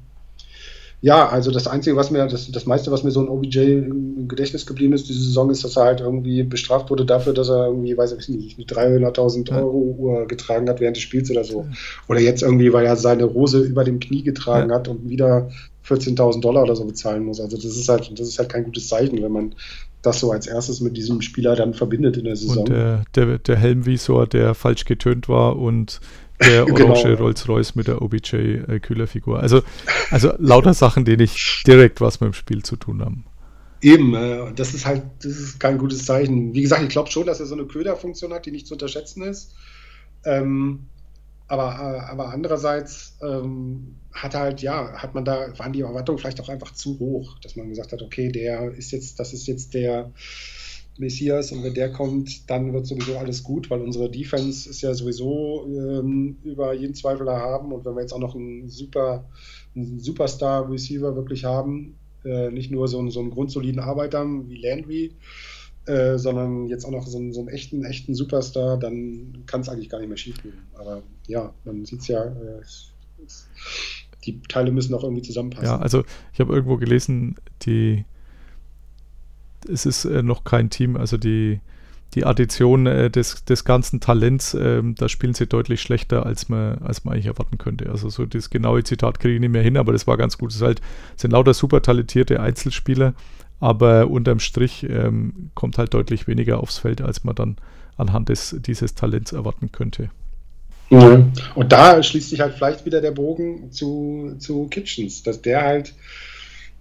ja, 1.03 1.27
also 1.27 1.49
das 1.49 1.65
Einzige, 1.65 1.95
was 1.95 2.11
mir, 2.11 2.27
das, 2.27 2.51
das 2.51 2.67
meiste, 2.67 2.91
was 2.91 3.03
mir 3.03 3.09
so 3.09 3.21
ein 3.21 3.27
OBJ 3.27 3.57
im 3.59 4.27
Gedächtnis 4.27 4.67
geblieben 4.67 4.93
ist, 4.93 5.09
diese 5.09 5.23
Saison, 5.23 5.49
ist, 5.49 5.63
dass 5.63 5.75
er 5.75 5.85
halt 5.85 5.99
irgendwie 5.99 6.43
bestraft 6.43 6.91
wurde 6.91 7.05
dafür, 7.05 7.33
dass 7.33 7.49
er 7.49 7.65
irgendwie, 7.65 7.97
weiß 7.97 8.11
ich 8.13 8.29
nicht, 8.29 8.57
eine 8.57 9.09
300.000 9.09 9.55
Euro 9.57 9.95
Uhr 9.97 10.27
getragen 10.27 10.69
hat 10.69 10.79
während 10.79 10.97
des 10.97 11.03
Spiels 11.03 11.31
oder 11.31 11.43
so. 11.43 11.65
Oder 12.07 12.19
jetzt 12.19 12.43
irgendwie, 12.43 12.71
weil 12.71 12.85
er 12.85 12.97
seine 12.97 13.23
Rose 13.23 13.59
über 13.59 13.83
dem 13.83 13.99
Knie 13.99 14.21
getragen 14.21 14.69
ja. 14.69 14.75
hat 14.75 14.87
und 14.87 15.09
wieder 15.09 15.49
14.000 15.87 16.39
Dollar 16.39 16.63
oder 16.63 16.75
so 16.75 16.85
bezahlen 16.85 17.25
muss. 17.25 17.41
Also 17.41 17.57
das 17.57 17.65
ist 17.65 17.89
halt, 17.89 18.11
das 18.19 18.27
ist 18.27 18.37
halt 18.37 18.49
kein 18.49 18.63
gutes 18.63 18.87
Zeichen, 18.87 19.23
wenn 19.23 19.31
man 19.31 19.55
das 20.01 20.19
so 20.19 20.31
als 20.31 20.47
erstes 20.47 20.81
mit 20.81 20.97
diesem 20.97 21.21
Spieler 21.21 21.55
dann 21.55 21.73
verbindet 21.73 22.17
in 22.17 22.25
der 22.25 22.35
Saison. 22.35 22.59
Und 22.59 22.69
der, 22.69 23.03
der, 23.15 23.37
der 23.39 23.55
Helmvisor, 23.55 24.27
der 24.27 24.55
falsch 24.55 24.85
getönt 24.85 25.29
war 25.29 25.57
und 25.57 25.99
der 26.39 26.65
genau. 26.65 26.89
orange 26.89 27.03
genau. 27.03 27.23
Rolls-Royce 27.23 27.75
mit 27.75 27.87
der 27.87 28.01
OBJ-Kühlerfigur. 28.01 29.39
Also, 29.39 29.61
also 30.09 30.33
lauter 30.39 30.73
Sachen, 30.73 31.05
die 31.05 31.17
nicht 31.17 31.65
direkt 31.67 32.01
was 32.01 32.19
mit 32.19 32.31
dem 32.31 32.33
Spiel 32.33 32.63
zu 32.63 32.75
tun 32.75 33.01
haben. 33.01 33.25
Eben, 33.81 34.13
äh, 34.13 34.53
das 34.55 34.73
ist 34.73 34.85
halt, 34.85 35.03
das 35.23 35.31
ist 35.33 35.59
kein 35.59 35.77
gutes 35.77 36.05
Zeichen. 36.05 36.53
Wie 36.53 36.61
gesagt, 36.61 36.83
ich 36.83 36.89
glaube 36.89 37.09
schon, 37.09 37.25
dass 37.25 37.39
er 37.39 37.47
so 37.47 37.55
eine 37.55 37.65
Köderfunktion 37.65 38.33
hat, 38.33 38.45
die 38.45 38.51
nicht 38.51 38.67
zu 38.67 38.75
unterschätzen 38.75 39.23
ist. 39.23 39.53
Ähm, 40.23 40.87
aber, 41.51 41.73
äh, 41.73 41.99
aber 42.09 42.29
andererseits 42.29 43.17
ähm, 43.21 43.97
hat 44.13 44.35
halt, 44.35 44.61
ja, 44.61 44.93
hat 44.93 45.13
man 45.13 45.25
da, 45.25 45.47
waren 45.59 45.73
die 45.73 45.81
Erwartungen 45.81 46.17
vielleicht 46.17 46.39
auch 46.39 46.47
einfach 46.47 46.71
zu 46.71 46.97
hoch, 46.99 47.37
dass 47.39 47.57
man 47.57 47.67
gesagt 47.67 47.91
hat, 47.91 48.01
okay, 48.01 48.31
der 48.31 48.71
ist 48.71 48.91
jetzt, 48.91 49.19
das 49.19 49.33
ist 49.33 49.47
jetzt 49.47 49.73
der 49.73 50.11
Messias 50.97 51.51
und 51.51 51.63
wenn 51.63 51.73
der 51.73 51.91
kommt, 51.91 52.49
dann 52.49 52.71
wird 52.71 52.85
sowieso 52.85 53.17
alles 53.17 53.43
gut, 53.43 53.69
weil 53.69 53.81
unsere 53.81 54.09
Defense 54.09 54.69
ist 54.69 54.81
ja 54.81 54.93
sowieso 54.93 55.65
ähm, 55.67 56.37
über 56.43 56.73
jeden 56.73 56.95
Zweifel 56.95 57.27
erhaben 57.27 57.73
und 57.73 57.83
wenn 57.83 57.95
wir 57.95 58.01
jetzt 58.01 58.13
auch 58.13 58.19
noch 58.19 58.35
einen 58.35 58.69
super 58.69 59.25
einen 59.75 59.99
Superstar-Receiver 59.99 61.15
wirklich 61.17 61.43
haben, 61.43 61.97
äh, 62.23 62.49
nicht 62.49 62.71
nur 62.71 62.87
so, 62.87 62.99
einen, 62.99 63.11
so 63.11 63.19
einen 63.19 63.31
grundsoliden 63.31 63.81
Arbeiter 63.81 64.25
wie 64.47 64.57
Landry, 64.57 65.15
äh, 65.85 66.17
sondern 66.17 66.67
jetzt 66.67 66.85
auch 66.85 66.91
noch 66.91 67.07
so 67.07 67.17
einen, 67.17 67.33
so 67.33 67.39
einen 67.39 67.49
echten, 67.49 67.83
echten 67.83 68.15
Superstar, 68.15 68.77
dann 68.77 69.43
kann 69.45 69.61
es 69.61 69.69
eigentlich 69.69 69.89
gar 69.89 69.99
nicht 69.99 70.09
mehr 70.09 70.17
schief 70.17 70.41
gehen. 70.41 70.57
Aber 70.75 71.01
ja, 71.27 71.53
man 71.63 71.85
sieht 71.85 72.07
ja, 72.07 72.23
äh, 72.23 72.59
es, 72.61 72.91
es, 73.25 73.47
die 74.25 74.41
Teile 74.43 74.71
müssen 74.71 74.93
auch 74.93 75.03
irgendwie 75.03 75.23
zusammenpassen. 75.23 75.65
Ja, 75.65 75.79
also 75.79 76.03
ich 76.33 76.39
habe 76.39 76.53
irgendwo 76.53 76.77
gelesen, 76.77 77.35
die 77.63 78.05
es 79.69 79.85
ist 79.85 80.05
äh, 80.05 80.23
noch 80.23 80.43
kein 80.43 80.69
Team, 80.69 80.95
also 80.97 81.17
die, 81.17 81.59
die 82.13 82.25
Addition 82.25 82.87
äh, 82.87 83.09
des, 83.09 83.45
des 83.45 83.63
ganzen 83.63 83.99
Talents, 83.99 84.53
äh, 84.53 84.81
da 84.83 85.09
spielen 85.09 85.33
sie 85.33 85.47
deutlich 85.47 85.81
schlechter, 85.81 86.25
als 86.25 86.49
man, 86.49 86.79
als 86.79 87.03
man 87.03 87.13
eigentlich 87.13 87.27
erwarten 87.27 87.57
könnte. 87.57 87.89
Also 87.89 88.09
so 88.09 88.25
das 88.25 88.49
genaue 88.49 88.83
Zitat 88.83 89.19
kriege 89.19 89.35
ich 89.35 89.39
nicht 89.39 89.51
mehr 89.51 89.63
hin, 89.63 89.77
aber 89.77 89.93
das 89.93 90.07
war 90.07 90.17
ganz 90.17 90.37
gut. 90.37 90.51
Es 90.51 90.61
halt, 90.61 90.81
sind 91.15 91.31
lauter 91.31 91.53
super 91.53 91.81
talentierte 91.81 92.39
Einzelspieler, 92.39 93.13
aber 93.61 94.09
unterm 94.09 94.39
Strich 94.39 94.85
ähm, 94.89 95.51
kommt 95.53 95.77
halt 95.77 95.93
deutlich 95.93 96.27
weniger 96.27 96.59
aufs 96.59 96.79
Feld, 96.79 97.01
als 97.01 97.23
man 97.23 97.35
dann 97.35 97.55
anhand 97.95 98.29
des, 98.29 98.57
dieses 98.59 98.95
Talents 98.95 99.31
erwarten 99.31 99.71
könnte. 99.71 100.09
Ja. 100.89 101.25
Und 101.55 101.71
da 101.71 102.03
schließt 102.03 102.31
sich 102.31 102.41
halt 102.41 102.55
vielleicht 102.55 102.85
wieder 102.85 102.99
der 102.99 103.11
Bogen 103.11 103.71
zu, 103.71 104.35
zu 104.39 104.67
Kitchens, 104.67 105.23
dass 105.23 105.41
der 105.41 105.61
halt, 105.61 105.93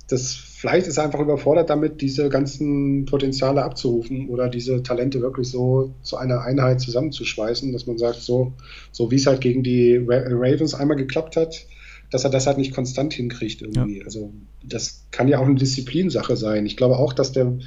das 0.08 0.34
vielleicht 0.34 0.88
ist 0.88 0.98
einfach 0.98 1.20
überfordert 1.20 1.70
damit, 1.70 2.00
diese 2.00 2.28
ganzen 2.28 3.04
Potenziale 3.04 3.62
abzurufen 3.62 4.28
oder 4.28 4.48
diese 4.48 4.82
Talente 4.82 5.20
wirklich 5.20 5.48
so 5.48 5.94
zu 6.02 6.16
einer 6.16 6.42
Einheit 6.42 6.80
zusammenzuschweißen, 6.80 7.72
dass 7.72 7.86
man 7.86 7.98
sagt, 7.98 8.20
so, 8.20 8.52
so 8.90 9.10
wie 9.10 9.16
es 9.16 9.26
halt 9.26 9.42
gegen 9.42 9.62
die 9.62 9.96
Ra 9.96 10.22
Ravens 10.26 10.74
einmal 10.74 10.96
geklappt 10.96 11.36
hat, 11.36 11.66
dass 12.11 12.25
er 12.25 12.31
das 12.31 12.46
halt 12.46 12.59
nicht 12.59 12.75
konstant 12.75 13.14
hinkriegt 13.14 13.62
irgendwie. 13.62 13.99
Ja. 13.99 14.05
Also 14.05 14.33
das 14.62 15.07
kann 15.11 15.29
ja 15.29 15.38
auch 15.38 15.46
eine 15.46 15.55
Disziplinsache 15.55 16.37
sein. 16.37 16.66
Ich 16.66 16.77
glaube 16.77 16.96
auch, 16.96 17.12
dass 17.12 17.33
der 17.33 17.59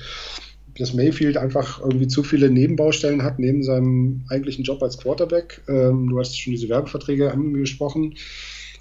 dass 0.78 0.94
Mayfield 0.94 1.38
einfach 1.38 1.82
irgendwie 1.82 2.08
zu 2.08 2.24
viele 2.24 2.50
Nebenbaustellen 2.50 3.24
hat 3.24 3.38
neben 3.38 3.64
seinem 3.64 4.26
eigentlichen 4.30 4.64
Job 4.64 4.82
als 4.82 4.98
Quarterback. 4.98 5.62
Ähm, 5.68 6.10
du 6.10 6.20
hast 6.20 6.40
schon 6.40 6.52
diese 6.52 6.70
Werbeverträge 6.70 7.32
angesprochen. 7.32 8.16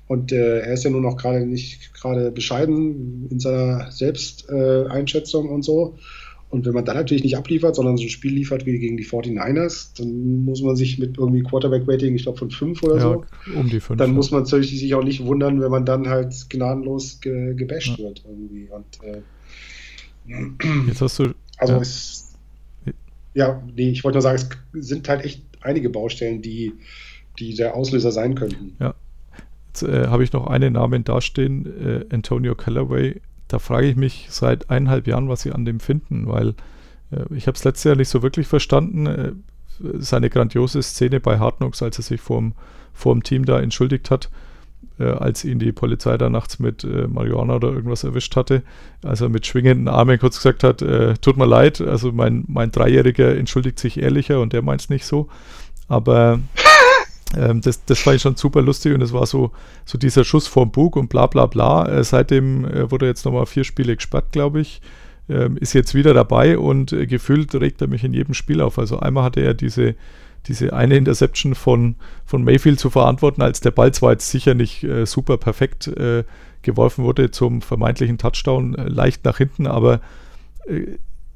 Und 0.08 0.32
äh, 0.32 0.60
er 0.60 0.72
ist 0.72 0.84
ja 0.84 0.90
nur 0.90 1.00
noch 1.00 1.16
gerade 1.16 1.46
nicht 1.46 1.94
gerade 1.94 2.30
bescheiden 2.30 3.28
in 3.30 3.40
seiner 3.40 3.90
Selbsteinschätzung 3.90 5.48
und 5.48 5.62
so. 5.62 5.98
Und 6.52 6.66
wenn 6.66 6.74
man 6.74 6.84
dann 6.84 6.96
natürlich 6.96 7.24
nicht 7.24 7.38
abliefert, 7.38 7.74
sondern 7.74 7.96
so 7.96 8.02
ein 8.02 8.10
Spiel 8.10 8.34
liefert 8.34 8.66
wie 8.66 8.78
gegen 8.78 8.98
die 8.98 9.06
49ers, 9.06 9.96
dann 9.96 10.44
muss 10.44 10.60
man 10.60 10.76
sich 10.76 10.98
mit 10.98 11.16
irgendwie 11.16 11.42
Quarterback-Rating, 11.42 12.14
ich 12.14 12.24
glaube 12.24 12.36
von 12.36 12.50
5 12.50 12.82
oder 12.82 12.96
ja, 12.96 13.00
so, 13.00 13.24
um 13.58 13.70
die 13.70 13.80
5. 13.80 13.96
Dann 13.96 14.10
ja. 14.10 14.14
muss 14.14 14.30
man 14.30 14.42
natürlich 14.42 14.78
sich 14.78 14.94
auch 14.94 15.02
nicht 15.02 15.24
wundern, 15.24 15.62
wenn 15.62 15.70
man 15.70 15.86
dann 15.86 16.10
halt 16.10 16.50
gnadenlos 16.50 17.22
ge 17.22 17.54
gebasht 17.54 17.96
ja. 17.96 18.04
wird 18.04 18.22
irgendwie. 18.28 18.68
Und, 18.68 18.84
äh, 19.02 19.22
Jetzt 20.86 21.00
hast 21.00 21.20
du. 21.20 21.34
Also 21.56 21.76
es. 21.76 22.34
Ja, 23.32 23.62
nee, 23.74 23.88
ich 23.88 24.04
wollte 24.04 24.16
nur 24.16 24.22
sagen, 24.22 24.42
es 24.78 24.88
sind 24.88 25.08
halt 25.08 25.24
echt 25.24 25.42
einige 25.62 25.88
Baustellen, 25.88 26.42
die, 26.42 26.74
die 27.38 27.54
der 27.54 27.74
Auslöser 27.74 28.12
sein 28.12 28.34
könnten. 28.34 28.76
Ja. 28.78 28.94
Jetzt 29.68 29.84
äh, 29.84 30.08
habe 30.08 30.22
ich 30.22 30.34
noch 30.34 30.48
einen 30.48 30.74
Namen 30.74 31.02
dastehen, 31.02 31.64
äh, 31.64 32.14
Antonio 32.14 32.54
Callaway 32.54 33.22
da 33.52 33.58
frage 33.58 33.86
ich 33.86 33.96
mich 33.96 34.28
seit 34.30 34.70
eineinhalb 34.70 35.06
Jahren, 35.06 35.28
was 35.28 35.42
sie 35.42 35.52
an 35.52 35.66
dem 35.66 35.78
finden, 35.78 36.26
weil 36.26 36.54
äh, 37.10 37.22
ich 37.34 37.46
habe 37.46 37.56
es 37.56 37.64
letztes 37.64 37.84
Jahr 37.84 37.96
nicht 37.96 38.08
so 38.08 38.22
wirklich 38.22 38.46
verstanden. 38.46 39.06
Äh, 39.06 39.32
seine 39.98 40.30
grandiose 40.30 40.82
Szene 40.82 41.20
bei 41.20 41.36
Knocks, 41.36 41.82
als 41.82 41.98
er 41.98 42.02
sich 42.02 42.20
vorm, 42.20 42.54
vorm 42.94 43.22
Team 43.22 43.44
da 43.44 43.60
entschuldigt 43.60 44.10
hat, 44.10 44.30
äh, 44.98 45.04
als 45.04 45.44
ihn 45.44 45.58
die 45.58 45.72
Polizei 45.72 46.16
da 46.16 46.30
nachts 46.30 46.60
mit 46.60 46.84
äh, 46.84 47.06
Marihuana 47.08 47.56
oder 47.56 47.68
irgendwas 47.68 48.04
erwischt 48.04 48.36
hatte, 48.36 48.62
als 49.02 49.20
er 49.20 49.28
mit 49.28 49.46
schwingenden 49.46 49.88
Armen 49.88 50.18
kurz 50.18 50.36
gesagt 50.36 50.64
hat, 50.64 50.80
äh, 50.80 51.14
tut 51.14 51.36
mir 51.36 51.46
leid, 51.46 51.80
also 51.82 52.10
mein, 52.10 52.44
mein 52.48 52.70
Dreijähriger 52.70 53.36
entschuldigt 53.36 53.78
sich 53.78 54.00
ehrlicher 54.00 54.40
und 54.40 54.54
der 54.54 54.62
meint 54.62 54.80
es 54.80 54.88
nicht 54.88 55.04
so. 55.04 55.28
Aber 55.88 56.40
ähm, 57.36 57.60
das, 57.60 57.84
das 57.84 58.00
fand 58.00 58.16
ich 58.16 58.22
schon 58.22 58.36
super 58.36 58.62
lustig 58.62 58.94
und 58.94 59.02
es 59.02 59.12
war 59.12 59.26
so, 59.26 59.52
so 59.84 59.98
dieser 59.98 60.24
Schuss 60.24 60.46
vorm 60.46 60.70
Bug 60.70 60.96
und 60.96 61.08
bla 61.08 61.26
bla 61.26 61.46
bla. 61.46 61.86
Äh, 61.88 62.04
seitdem 62.04 62.64
äh, 62.64 62.90
wurde 62.90 63.06
jetzt 63.06 63.24
nochmal 63.24 63.46
vier 63.46 63.64
Spiele 63.64 63.96
gesperrt, 63.96 64.32
glaube 64.32 64.60
ich. 64.60 64.80
Ähm, 65.28 65.56
ist 65.56 65.72
jetzt 65.72 65.94
wieder 65.94 66.14
dabei 66.14 66.58
und 66.58 66.92
äh, 66.92 67.06
gefühlt 67.06 67.54
regt 67.54 67.80
er 67.80 67.88
mich 67.88 68.04
in 68.04 68.12
jedem 68.12 68.34
Spiel 68.34 68.60
auf. 68.60 68.78
Also 68.78 68.98
einmal 68.98 69.24
hatte 69.24 69.40
er 69.40 69.54
diese, 69.54 69.94
diese 70.46 70.72
eine 70.72 70.96
Interception 70.96 71.54
von, 71.54 71.96
von 72.24 72.42
Mayfield 72.42 72.80
zu 72.80 72.90
verantworten, 72.90 73.42
als 73.42 73.60
der 73.60 73.70
Ball 73.70 73.92
zwar 73.92 74.12
jetzt 74.12 74.30
sicher 74.30 74.54
nicht 74.54 74.82
äh, 74.82 75.06
super 75.06 75.36
perfekt 75.36 75.86
äh, 75.86 76.24
geworfen 76.62 77.04
wurde 77.04 77.30
zum 77.30 77.62
vermeintlichen 77.62 78.18
Touchdown, 78.18 78.74
äh, 78.74 78.88
leicht 78.88 79.24
nach 79.24 79.38
hinten, 79.38 79.66
aber 79.66 80.00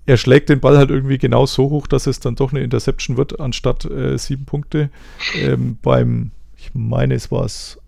er 0.06 0.16
schlägt 0.16 0.48
den 0.48 0.60
Ball 0.60 0.78
halt 0.78 0.90
irgendwie 0.90 1.18
genau 1.18 1.46
so 1.46 1.68
hoch, 1.68 1.88
dass 1.88 2.06
es 2.06 2.20
dann 2.20 2.36
doch 2.36 2.52
eine 2.52 2.62
Interception 2.62 3.16
wird, 3.16 3.40
anstatt 3.40 3.84
äh, 3.84 4.16
sieben 4.16 4.44
Punkte. 4.44 4.90
Ähm, 5.34 5.78
beim, 5.82 6.30
ich 6.56 6.70
meine, 6.74 7.14
es 7.14 7.30
war 7.32 7.42
das 7.42 7.78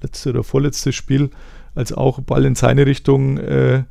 letzte 0.00 0.30
oder 0.30 0.44
vorletzte 0.44 0.92
Spiel, 0.92 1.30
als 1.74 1.92
auch 1.92 2.20
Ball 2.20 2.44
in 2.44 2.54
seine 2.54 2.86
Richtung, 2.86 3.38
äh, 3.38 3.82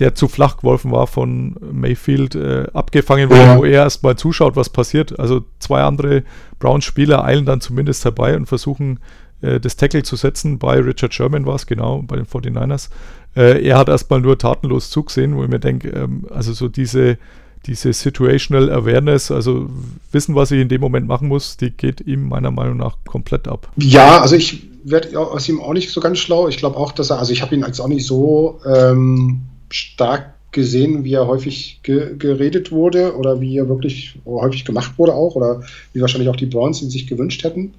der 0.00 0.14
zu 0.14 0.28
flach 0.28 0.58
geworfen 0.58 0.90
war 0.90 1.06
von 1.06 1.56
Mayfield, 1.72 2.34
äh, 2.34 2.66
abgefangen 2.72 3.30
wurde, 3.30 3.40
ja. 3.40 3.58
wo 3.58 3.64
er 3.64 3.82
erstmal 3.84 4.16
zuschaut, 4.16 4.56
was 4.56 4.68
passiert. 4.68 5.18
Also 5.18 5.44
zwei 5.60 5.82
andere 5.82 6.24
Browns-Spieler 6.58 7.24
eilen 7.24 7.46
dann 7.46 7.60
zumindest 7.60 8.04
herbei 8.04 8.36
und 8.36 8.46
versuchen, 8.46 9.00
äh, 9.40 9.60
das 9.60 9.76
Tackle 9.76 10.02
zu 10.02 10.16
setzen. 10.16 10.58
Bei 10.58 10.78
Richard 10.78 11.14
Sherman 11.14 11.46
war 11.46 11.54
es 11.54 11.66
genau, 11.66 12.02
bei 12.02 12.16
den 12.16 12.26
49ers. 12.26 12.88
Äh, 13.36 13.64
er 13.64 13.78
hat 13.78 13.88
erstmal 13.88 14.20
nur 14.20 14.38
tatenlos 14.38 14.90
zugesehen, 14.90 15.36
wo 15.36 15.44
ich 15.44 15.48
mir 15.48 15.60
denke, 15.60 15.90
ähm, 15.90 16.26
also 16.30 16.52
so 16.52 16.68
diese, 16.68 17.18
diese 17.66 17.92
Situational 17.92 18.70
Awareness, 18.70 19.30
also 19.30 19.68
wissen, 20.12 20.34
was 20.34 20.50
ich 20.50 20.60
in 20.60 20.68
dem 20.68 20.80
Moment 20.80 21.06
machen 21.06 21.28
muss, 21.28 21.56
die 21.56 21.70
geht 21.70 22.00
ihm 22.00 22.28
meiner 22.28 22.50
Meinung 22.50 22.78
nach 22.78 22.96
komplett 23.06 23.46
ab. 23.48 23.70
Ja, 23.76 24.20
also 24.20 24.36
ich 24.36 24.68
werde 24.84 25.18
aus 25.18 25.48
ihm 25.48 25.60
auch 25.60 25.72
nicht 25.72 25.90
so 25.90 26.00
ganz 26.00 26.18
schlau. 26.18 26.48
Ich 26.48 26.56
glaube 26.56 26.76
auch, 26.76 26.92
dass 26.92 27.10
er, 27.10 27.18
also 27.18 27.32
ich 27.32 27.42
habe 27.42 27.54
ihn 27.54 27.64
als 27.64 27.80
auch 27.80 27.88
nicht 27.88 28.06
so 28.06 28.60
ähm, 28.66 29.42
stark 29.70 30.34
gesehen, 30.50 31.04
wie 31.04 31.12
er 31.12 31.26
häufig 31.26 31.80
ge 31.82 32.16
geredet 32.16 32.72
wurde 32.72 33.16
oder 33.16 33.40
wie 33.40 33.58
er 33.58 33.68
wirklich 33.68 34.18
häufig 34.24 34.64
gemacht 34.64 34.92
wurde 34.96 35.12
auch 35.12 35.34
oder 35.34 35.62
wie 35.92 36.00
wahrscheinlich 36.00 36.30
auch 36.30 36.36
die 36.36 36.46
Browns 36.46 36.80
ihn 36.80 36.90
sich 36.90 37.06
gewünscht 37.06 37.44
hätten. 37.44 37.74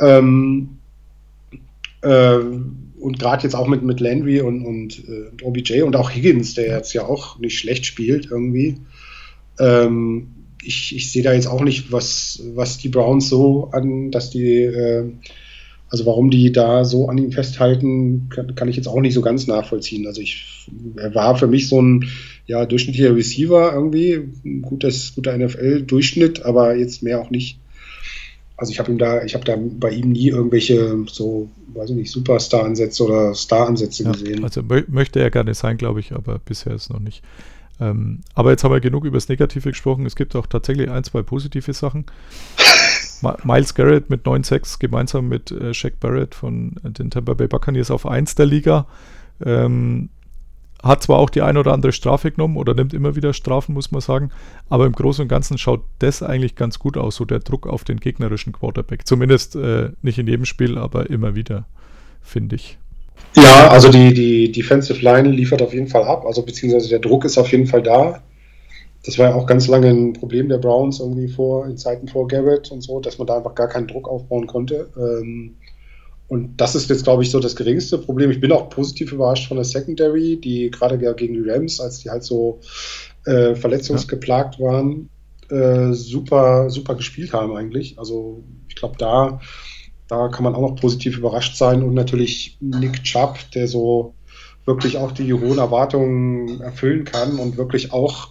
Ähm, 0.00 0.78
äh, 2.02 2.38
und 3.00 3.18
gerade 3.18 3.44
jetzt 3.44 3.54
auch 3.54 3.68
mit, 3.68 3.82
mit 3.82 4.00
Landry 4.00 4.40
und, 4.40 4.64
und, 4.64 5.08
äh, 5.08 5.28
und 5.30 5.42
OBJ 5.42 5.82
und 5.82 5.96
auch 5.96 6.10
Higgins, 6.10 6.54
der 6.54 6.76
jetzt 6.76 6.92
ja 6.92 7.06
auch 7.06 7.38
nicht 7.38 7.58
schlecht 7.58 7.86
spielt 7.86 8.30
irgendwie. 8.30 8.78
Ähm, 9.58 10.28
ich, 10.62 10.94
ich 10.94 11.10
sehe 11.12 11.22
da 11.22 11.32
jetzt 11.32 11.46
auch 11.46 11.62
nicht, 11.62 11.92
was, 11.92 12.42
was 12.54 12.78
die 12.78 12.88
Browns 12.88 13.28
so 13.28 13.70
an, 13.72 14.10
dass 14.10 14.30
die, 14.30 14.62
äh, 14.62 15.10
also 15.88 16.04
warum 16.04 16.30
die 16.30 16.52
da 16.52 16.84
so 16.84 17.08
an 17.08 17.18
ihm 17.18 17.32
festhalten, 17.32 18.28
kann, 18.28 18.54
kann, 18.54 18.68
ich 18.68 18.76
jetzt 18.76 18.88
auch 18.88 19.00
nicht 19.00 19.14
so 19.14 19.22
ganz 19.22 19.46
nachvollziehen. 19.46 20.06
Also 20.06 20.20
ich, 20.20 20.68
er 20.96 21.14
war 21.14 21.36
für 21.36 21.46
mich 21.46 21.68
so 21.68 21.80
ein 21.80 22.08
ja, 22.46 22.66
durchschnittlicher 22.66 23.14
Receiver 23.14 23.72
irgendwie, 23.72 24.20
ein 24.44 24.62
gutes, 24.62 25.14
guter 25.14 25.36
NFL-Durchschnitt, 25.36 26.42
aber 26.42 26.76
jetzt 26.76 27.02
mehr 27.02 27.20
auch 27.20 27.30
nicht. 27.30 27.58
Also 28.58 28.72
ich 28.72 28.80
habe 28.80 28.90
ihm 28.90 28.98
da, 28.98 29.22
ich 29.22 29.34
habe 29.34 29.44
da 29.44 29.56
bei 29.56 29.90
ihm 29.90 30.10
nie 30.10 30.28
irgendwelche 30.28 31.04
so, 31.06 31.48
weiß 31.74 31.90
ich 31.90 31.96
nicht, 31.96 32.10
Superstar-Ansätze 32.10 33.04
oder 33.04 33.32
Star-Ansätze 33.32 34.02
ja, 34.02 34.10
gesehen. 34.10 34.42
Also 34.42 34.62
mö 34.62 34.82
möchte 34.88 35.20
er 35.20 35.30
gerne 35.30 35.54
sein, 35.54 35.76
glaube 35.76 36.00
ich, 36.00 36.12
aber 36.12 36.40
bisher 36.40 36.74
ist 36.74 36.90
noch 36.90 36.98
nicht. 36.98 37.22
Ähm, 37.80 38.20
aber 38.34 38.50
jetzt 38.50 38.64
haben 38.64 38.72
wir 38.72 38.80
genug 38.80 39.04
über 39.04 39.16
das 39.16 39.28
Negative 39.28 39.68
gesprochen. 39.68 40.06
Es 40.06 40.16
gibt 40.16 40.34
auch 40.34 40.46
tatsächlich 40.46 40.90
ein, 40.90 41.04
zwei 41.04 41.22
positive 41.22 41.72
Sachen. 41.72 42.06
Miles 43.44 43.74
Garrett 43.74 44.10
mit 44.10 44.26
9-6 44.26 44.80
gemeinsam 44.80 45.28
mit 45.28 45.52
äh, 45.52 45.72
Shaq 45.72 46.00
Barrett 46.00 46.34
von 46.34 46.74
den 46.82 47.10
Tampa 47.10 47.34
Bay 47.34 47.46
Buccaneers 47.46 47.92
auf 47.92 48.06
1 48.06 48.34
der 48.34 48.46
Liga. 48.46 48.86
Ähm, 49.44 50.08
hat 50.82 51.02
zwar 51.02 51.18
auch 51.18 51.30
die 51.30 51.42
ein 51.42 51.56
oder 51.56 51.72
andere 51.72 51.92
Strafe 51.92 52.30
genommen 52.30 52.56
oder 52.56 52.74
nimmt 52.74 52.94
immer 52.94 53.16
wieder 53.16 53.32
Strafen, 53.32 53.74
muss 53.74 53.90
man 53.90 54.00
sagen, 54.00 54.30
aber 54.68 54.86
im 54.86 54.92
Großen 54.92 55.22
und 55.22 55.28
Ganzen 55.28 55.58
schaut 55.58 55.82
das 55.98 56.22
eigentlich 56.22 56.54
ganz 56.54 56.78
gut 56.78 56.96
aus, 56.96 57.16
so 57.16 57.24
der 57.24 57.40
Druck 57.40 57.66
auf 57.66 57.84
den 57.84 57.98
gegnerischen 57.98 58.52
Quarterback. 58.52 59.06
Zumindest 59.06 59.56
äh, 59.56 59.90
nicht 60.02 60.18
in 60.18 60.26
jedem 60.26 60.44
Spiel, 60.44 60.78
aber 60.78 61.10
immer 61.10 61.34
wieder, 61.34 61.66
finde 62.22 62.56
ich. 62.56 62.78
Ja, 63.34 63.68
also 63.68 63.90
die, 63.90 64.14
die 64.14 64.52
Defensive 64.52 65.02
Line 65.02 65.30
liefert 65.30 65.62
auf 65.62 65.74
jeden 65.74 65.88
Fall 65.88 66.04
ab, 66.04 66.24
also 66.24 66.42
beziehungsweise 66.42 66.88
der 66.88 67.00
Druck 67.00 67.24
ist 67.24 67.38
auf 67.38 67.50
jeden 67.50 67.66
Fall 67.66 67.82
da. 67.82 68.22
Das 69.04 69.18
war 69.18 69.30
ja 69.30 69.34
auch 69.34 69.46
ganz 69.46 69.68
lange 69.68 69.88
ein 69.88 70.12
Problem 70.12 70.48
der 70.48 70.58
Browns 70.58 71.00
irgendwie 71.00 71.28
vor, 71.28 71.66
in 71.66 71.76
Zeiten 71.76 72.08
vor 72.08 72.28
Garrett 72.28 72.70
und 72.70 72.82
so, 72.82 73.00
dass 73.00 73.18
man 73.18 73.26
da 73.26 73.36
einfach 73.36 73.54
gar 73.54 73.68
keinen 73.68 73.86
Druck 73.86 74.08
aufbauen 74.08 74.46
konnte. 74.46 74.90
Ähm, 74.96 75.54
und 76.28 76.58
das 76.58 76.74
ist 76.74 76.90
jetzt, 76.90 77.04
glaube 77.04 77.22
ich, 77.22 77.30
so 77.30 77.40
das 77.40 77.56
geringste 77.56 77.96
Problem. 77.96 78.30
Ich 78.30 78.40
bin 78.40 78.52
auch 78.52 78.68
positiv 78.68 79.12
überrascht 79.12 79.48
von 79.48 79.56
der 79.56 79.64
Secondary, 79.64 80.36
die 80.36 80.70
gerade 80.70 81.02
ja 81.02 81.14
gegen 81.14 81.34
die 81.34 81.48
Rams, 81.48 81.80
als 81.80 82.00
die 82.00 82.10
halt 82.10 82.22
so 82.22 82.60
äh, 83.24 83.54
verletzungsgeplagt 83.54 84.60
waren, 84.60 85.08
äh, 85.48 85.94
super, 85.94 86.68
super 86.68 86.94
gespielt 86.94 87.32
haben 87.32 87.56
eigentlich. 87.56 87.98
Also 87.98 88.44
ich 88.68 88.76
glaube, 88.76 88.96
da, 88.98 89.40
da 90.06 90.28
kann 90.28 90.44
man 90.44 90.54
auch 90.54 90.60
noch 90.60 90.76
positiv 90.76 91.16
überrascht 91.16 91.56
sein. 91.56 91.82
Und 91.82 91.94
natürlich 91.94 92.58
Nick 92.60 93.02
Chubb, 93.04 93.38
der 93.54 93.66
so 93.66 94.14
wirklich 94.66 94.98
auch 94.98 95.12
die 95.12 95.32
hohen 95.32 95.56
Erwartungen 95.56 96.60
erfüllen 96.60 97.04
kann 97.04 97.38
und 97.38 97.56
wirklich 97.56 97.90
auch, 97.94 98.28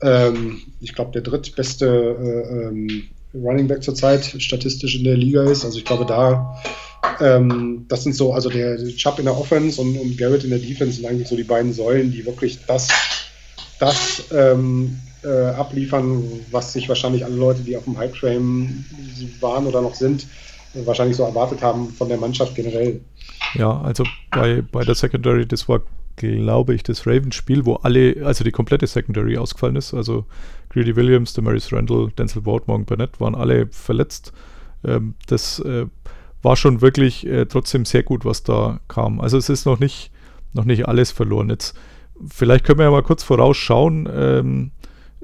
ähm, 0.00 0.60
ich 0.80 0.92
glaube, 0.92 1.12
der 1.12 1.22
drittbeste 1.22 1.86
äh, 1.86 2.64
ähm, 2.66 3.04
Running 3.32 3.68
Back 3.68 3.84
zurzeit 3.84 4.24
statistisch 4.42 4.96
in 4.96 5.04
der 5.04 5.16
Liga 5.16 5.44
ist. 5.44 5.64
Also 5.64 5.78
ich 5.78 5.84
glaube, 5.84 6.04
da 6.04 6.60
ähm, 7.20 7.84
das 7.88 8.04
sind 8.04 8.14
so, 8.14 8.32
also 8.32 8.48
der, 8.48 8.76
Chubb 8.96 9.18
in 9.18 9.24
der 9.24 9.36
Offense 9.36 9.80
und, 9.80 9.96
und, 9.98 10.16
Garrett 10.16 10.44
in 10.44 10.50
der 10.50 10.58
Defense 10.58 10.96
sind 10.96 11.06
eigentlich 11.06 11.28
so 11.28 11.36
die 11.36 11.44
beiden 11.44 11.72
Säulen, 11.72 12.12
die 12.12 12.24
wirklich 12.24 12.58
das, 12.66 12.88
das 13.78 14.24
ähm, 14.32 14.98
äh, 15.24 15.50
abliefern, 15.50 16.22
was 16.50 16.72
sich 16.72 16.88
wahrscheinlich 16.88 17.24
alle 17.24 17.36
Leute, 17.36 17.62
die 17.62 17.76
auf 17.76 17.84
dem 17.84 17.96
Hype 17.98 18.14
Train 18.14 18.84
waren 19.40 19.66
oder 19.66 19.82
noch 19.82 19.94
sind, 19.94 20.26
wahrscheinlich 20.74 21.16
so 21.16 21.24
erwartet 21.24 21.60
haben 21.62 21.90
von 21.90 22.08
der 22.08 22.18
Mannschaft 22.18 22.54
generell. 22.54 23.00
Ja, 23.54 23.80
also 23.82 24.04
bei, 24.30 24.62
bei 24.62 24.84
der 24.84 24.94
Secondary, 24.94 25.46
das 25.46 25.68
war, 25.68 25.82
glaube 26.16 26.74
ich, 26.74 26.82
das 26.82 27.06
Ravens-Spiel, 27.06 27.66
wo 27.66 27.74
alle, 27.76 28.24
also 28.24 28.44
die 28.44 28.52
komplette 28.52 28.86
Secondary 28.86 29.36
ausgefallen 29.36 29.76
ist. 29.76 29.92
Also 29.92 30.24
Greedy 30.70 30.96
Williams, 30.96 31.34
Demaris 31.34 31.72
Randall, 31.72 32.10
Denzel 32.16 32.46
Ward, 32.46 32.66
Morgan 32.68 32.86
Burnett 32.86 33.20
waren 33.20 33.34
alle 33.34 33.66
verletzt. 33.66 34.32
ähm, 34.84 35.14
das 35.26 35.58
äh, 35.60 35.86
war 36.42 36.56
schon 36.56 36.80
wirklich 36.80 37.26
äh, 37.26 37.46
trotzdem 37.46 37.84
sehr 37.84 38.02
gut, 38.02 38.24
was 38.24 38.42
da 38.42 38.80
kam. 38.88 39.20
Also 39.20 39.38
es 39.38 39.48
ist 39.48 39.64
noch 39.64 39.78
nicht, 39.78 40.10
noch 40.52 40.64
nicht 40.64 40.86
alles 40.88 41.12
verloren. 41.12 41.50
Jetzt, 41.50 41.74
vielleicht 42.28 42.64
können 42.64 42.78
wir 42.78 42.84
ja 42.84 42.90
mal 42.90 43.02
kurz 43.02 43.22
vorausschauen. 43.22 44.08
Ähm, 44.12 44.70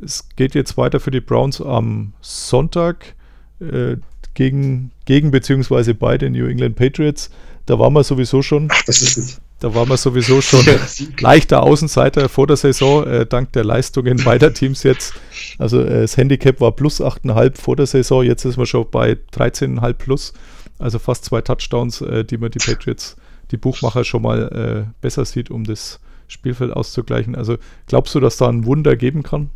es 0.00 0.28
geht 0.36 0.54
jetzt 0.54 0.76
weiter 0.76 1.00
für 1.00 1.10
die 1.10 1.20
Browns 1.20 1.60
am 1.60 2.12
Sonntag 2.20 3.14
äh, 3.60 3.96
gegen, 4.34 4.92
gegen 5.04 5.30
beziehungsweise 5.30 5.94
bei 5.94 6.16
den 6.16 6.32
New 6.32 6.46
England 6.46 6.76
Patriots. 6.76 7.30
Da 7.66 7.78
waren 7.78 7.92
wir 7.92 8.04
sowieso 8.04 8.40
schon. 8.40 8.68
Ach, 8.70 8.82
das 8.86 9.02
ist 9.02 9.18
es. 9.18 9.40
Da 9.60 9.74
waren 9.74 9.88
wir 9.88 9.96
sowieso 9.96 10.40
schon 10.40 10.64
leichter 11.20 11.64
Außenseiter 11.64 12.28
vor 12.28 12.46
der 12.46 12.56
Saison, 12.56 13.04
äh, 13.06 13.26
dank 13.26 13.52
der 13.52 13.64
Leistungen 13.64 14.22
beider 14.22 14.54
Teams 14.54 14.84
jetzt. 14.84 15.14
Also 15.58 15.80
äh, 15.80 16.02
das 16.02 16.16
Handicap 16.16 16.60
war 16.60 16.72
plus 16.72 17.00
8,5 17.00 17.60
vor 17.60 17.74
der 17.74 17.86
Saison, 17.86 18.22
jetzt 18.22 18.44
ist 18.44 18.56
man 18.56 18.66
schon 18.66 18.86
bei 18.88 19.18
13,5 19.34 19.92
plus. 19.94 20.32
Also 20.78 20.98
fast 20.98 21.24
zwei 21.24 21.40
Touchdowns, 21.40 22.00
äh, 22.00 22.24
die 22.24 22.38
man 22.38 22.50
die 22.50 22.58
Patriots, 22.58 23.16
die 23.50 23.56
Buchmacher 23.56 24.04
schon 24.04 24.22
mal 24.22 24.86
äh, 24.88 24.92
besser 25.00 25.24
sieht, 25.24 25.50
um 25.50 25.64
das 25.64 26.00
Spielfeld 26.28 26.72
auszugleichen. 26.72 27.34
Also 27.34 27.56
glaubst 27.86 28.14
du, 28.14 28.20
dass 28.20 28.36
da 28.36 28.48
ein 28.48 28.66
Wunder 28.66 28.96
geben 28.96 29.22
kann? 29.22 29.50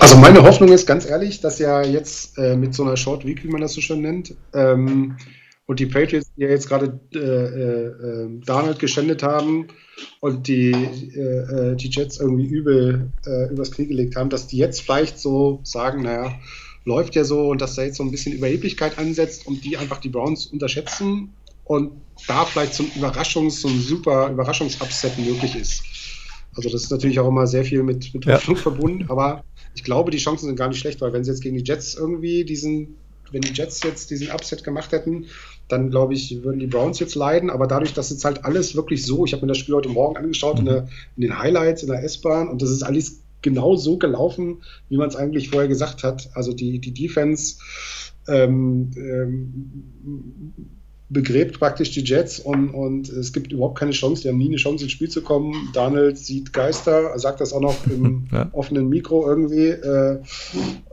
Also 0.00 0.16
meine 0.18 0.42
Hoffnung 0.42 0.70
ist 0.72 0.86
ganz 0.86 1.06
ehrlich, 1.06 1.40
dass 1.40 1.58
ja 1.58 1.82
jetzt 1.82 2.38
äh, 2.38 2.56
mit 2.56 2.74
so 2.74 2.82
einer 2.82 2.96
Short 2.96 3.24
Week, 3.26 3.42
wie 3.42 3.48
man 3.48 3.60
das 3.60 3.72
so 3.72 3.80
schön 3.80 4.02
nennt, 4.02 4.34
ähm, 4.52 5.16
und 5.66 5.80
die 5.80 5.86
Patriots, 5.86 6.32
die 6.36 6.42
ja 6.42 6.48
jetzt 6.48 6.68
gerade 6.68 7.00
äh, 7.14 7.18
äh, 7.18 7.86
äh 7.86 8.40
Darnold 8.44 8.78
geschändet 8.78 9.22
haben 9.22 9.68
und 10.20 10.48
die, 10.48 10.72
äh, 10.72 11.20
äh, 11.20 11.76
die 11.76 11.88
Jets 11.88 12.18
irgendwie 12.18 12.46
übel 12.46 13.12
übers 13.50 13.70
Knie 13.70 13.86
gelegt 13.86 14.16
haben, 14.16 14.28
dass 14.28 14.48
die 14.48 14.58
jetzt 14.58 14.82
vielleicht 14.82 15.18
so 15.18 15.60
sagen, 15.62 16.02
naja, 16.02 16.34
läuft 16.84 17.14
ja 17.14 17.24
so 17.24 17.48
und 17.48 17.60
dass 17.60 17.74
da 17.74 17.82
jetzt 17.82 17.96
so 17.96 18.02
ein 18.02 18.10
bisschen 18.10 18.32
Überheblichkeit 18.32 18.98
ansetzt 18.98 19.46
und 19.46 19.64
die 19.64 19.76
einfach 19.76 19.98
die 19.98 20.08
Browns 20.08 20.46
unterschätzen 20.46 21.32
und 21.64 21.92
da 22.26 22.44
vielleicht 22.44 22.74
zum 22.74 22.86
Überraschungs-, 22.86 23.66
ein 23.66 23.80
super 23.80 24.30
Überraschungsupset 24.30 25.18
möglich 25.18 25.56
ist. 25.56 25.82
Also 26.54 26.68
das 26.68 26.84
ist 26.84 26.90
natürlich 26.90 27.18
auch 27.18 27.28
immer 27.28 27.46
sehr 27.46 27.64
viel 27.64 27.82
mit, 27.82 28.12
mit 28.12 28.26
Hoffnung 28.26 28.56
ja. 28.56 28.62
verbunden, 28.62 29.06
aber 29.08 29.44
ich 29.74 29.84
glaube, 29.84 30.10
die 30.10 30.18
Chancen 30.18 30.46
sind 30.46 30.56
gar 30.56 30.68
nicht 30.68 30.80
schlecht, 30.80 31.00
weil 31.00 31.12
wenn 31.12 31.24
sie 31.24 31.30
jetzt 31.30 31.40
gegen 31.40 31.56
die 31.56 31.64
Jets 31.64 31.94
irgendwie 31.94 32.44
diesen, 32.44 32.96
wenn 33.30 33.40
die 33.40 33.54
Jets 33.54 33.82
jetzt 33.82 34.10
diesen 34.10 34.30
Upset 34.30 34.64
gemacht 34.64 34.92
hätten, 34.92 35.26
dann 35.68 35.90
glaube 35.90 36.12
ich, 36.12 36.42
würden 36.42 36.60
die 36.60 36.66
Browns 36.66 36.98
jetzt 36.98 37.14
leiden. 37.14 37.48
Aber 37.48 37.66
dadurch, 37.66 37.94
dass 37.94 38.10
jetzt 38.10 38.26
halt 38.26 38.44
alles 38.44 38.76
wirklich 38.76 39.06
so, 39.06 39.24
ich 39.24 39.32
habe 39.32 39.46
mir 39.46 39.48
das 39.48 39.58
Spiel 39.58 39.74
heute 39.74 39.88
Morgen 39.88 40.18
angeschaut 40.18 40.60
mhm. 40.60 40.60
in, 40.60 40.66
der, 40.66 40.88
in, 41.16 41.22
den 41.22 41.38
Highlights, 41.38 41.82
in 41.82 41.88
der 41.88 42.04
S-Bahn 42.04 42.48
und 42.48 42.60
das 42.60 42.70
ist 42.70 42.82
alles 42.82 43.21
genau 43.42 43.76
so 43.76 43.98
gelaufen, 43.98 44.62
wie 44.88 44.96
man 44.96 45.08
es 45.08 45.16
eigentlich 45.16 45.50
vorher 45.50 45.68
gesagt 45.68 46.02
hat. 46.04 46.30
Also 46.34 46.52
die, 46.52 46.78
die 46.78 46.94
Defense 46.94 47.56
ähm, 48.28 48.90
ähm, 48.96 50.54
begräbt 51.12 51.58
praktisch 51.58 51.90
die 51.90 52.00
Jets 52.00 52.40
und, 52.40 52.70
und 52.70 53.10
es 53.10 53.34
gibt 53.34 53.52
überhaupt 53.52 53.78
keine 53.78 53.90
Chance, 53.90 54.22
die 54.22 54.28
haben 54.28 54.38
nie 54.38 54.48
eine 54.48 54.56
Chance 54.56 54.84
ins 54.84 54.92
Spiel 54.92 55.10
zu 55.10 55.20
kommen. 55.20 55.68
Daniel 55.74 56.16
sieht 56.16 56.54
Geister, 56.54 57.18
sagt 57.18 57.40
das 57.40 57.52
auch 57.52 57.60
noch 57.60 57.76
im 57.90 58.28
ja. 58.32 58.48
offenen 58.52 58.88
Mikro 58.88 59.28
irgendwie, 59.28 59.66
äh, 59.66 60.14
äh, 60.14 60.20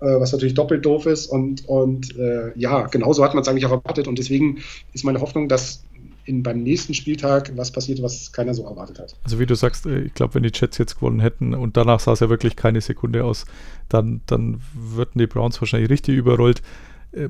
was 0.02 0.34
natürlich 0.34 0.56
doppelt 0.56 0.86
doof 0.86 1.06
ist. 1.06 1.28
Und, 1.28 1.68
und 1.70 2.18
äh, 2.18 2.52
ja, 2.56 2.88
genauso 2.88 3.24
hat 3.24 3.34
man 3.34 3.44
es 3.44 3.48
eigentlich 3.48 3.66
auch 3.66 3.72
erwartet. 3.72 4.10
Und 4.10 4.20
deswegen 4.20 4.58
ist 4.94 5.06
meine 5.06 5.22
Hoffnung, 5.22 5.48
dass 5.48 5.84
in, 6.30 6.44
beim 6.44 6.62
nächsten 6.62 6.94
Spieltag 6.94 7.52
was 7.58 7.72
passiert, 7.72 8.02
was 8.04 8.32
keiner 8.32 8.54
so 8.54 8.64
erwartet 8.64 9.00
hat. 9.00 9.16
Also 9.24 9.40
wie 9.40 9.48
du 9.48 9.56
sagst, 9.56 9.86
äh, 9.88 10.02
ich 10.04 10.14
glaube, 10.14 10.36
wenn 10.36 10.44
die 10.44 10.52
Jets 10.54 10.78
jetzt 10.78 10.96
gewonnen 10.96 11.20
hätten 11.20 11.54
und 11.56 11.76
danach 11.76 12.00
sah 12.00 12.14
es 12.14 12.20
ja 12.20 12.30
wirklich 12.30 12.56
keine 12.56 12.82
Sekunde 12.82 13.26
aus, 13.26 13.46
dann, 13.90 14.22
dann 14.28 14.62
würden 14.74 15.18
die 15.18 15.28
Browns 15.28 15.60
wahrscheinlich 15.60 15.90
richtig 15.90 16.16
überrollt. 16.16 16.62
Äh, 17.12 17.30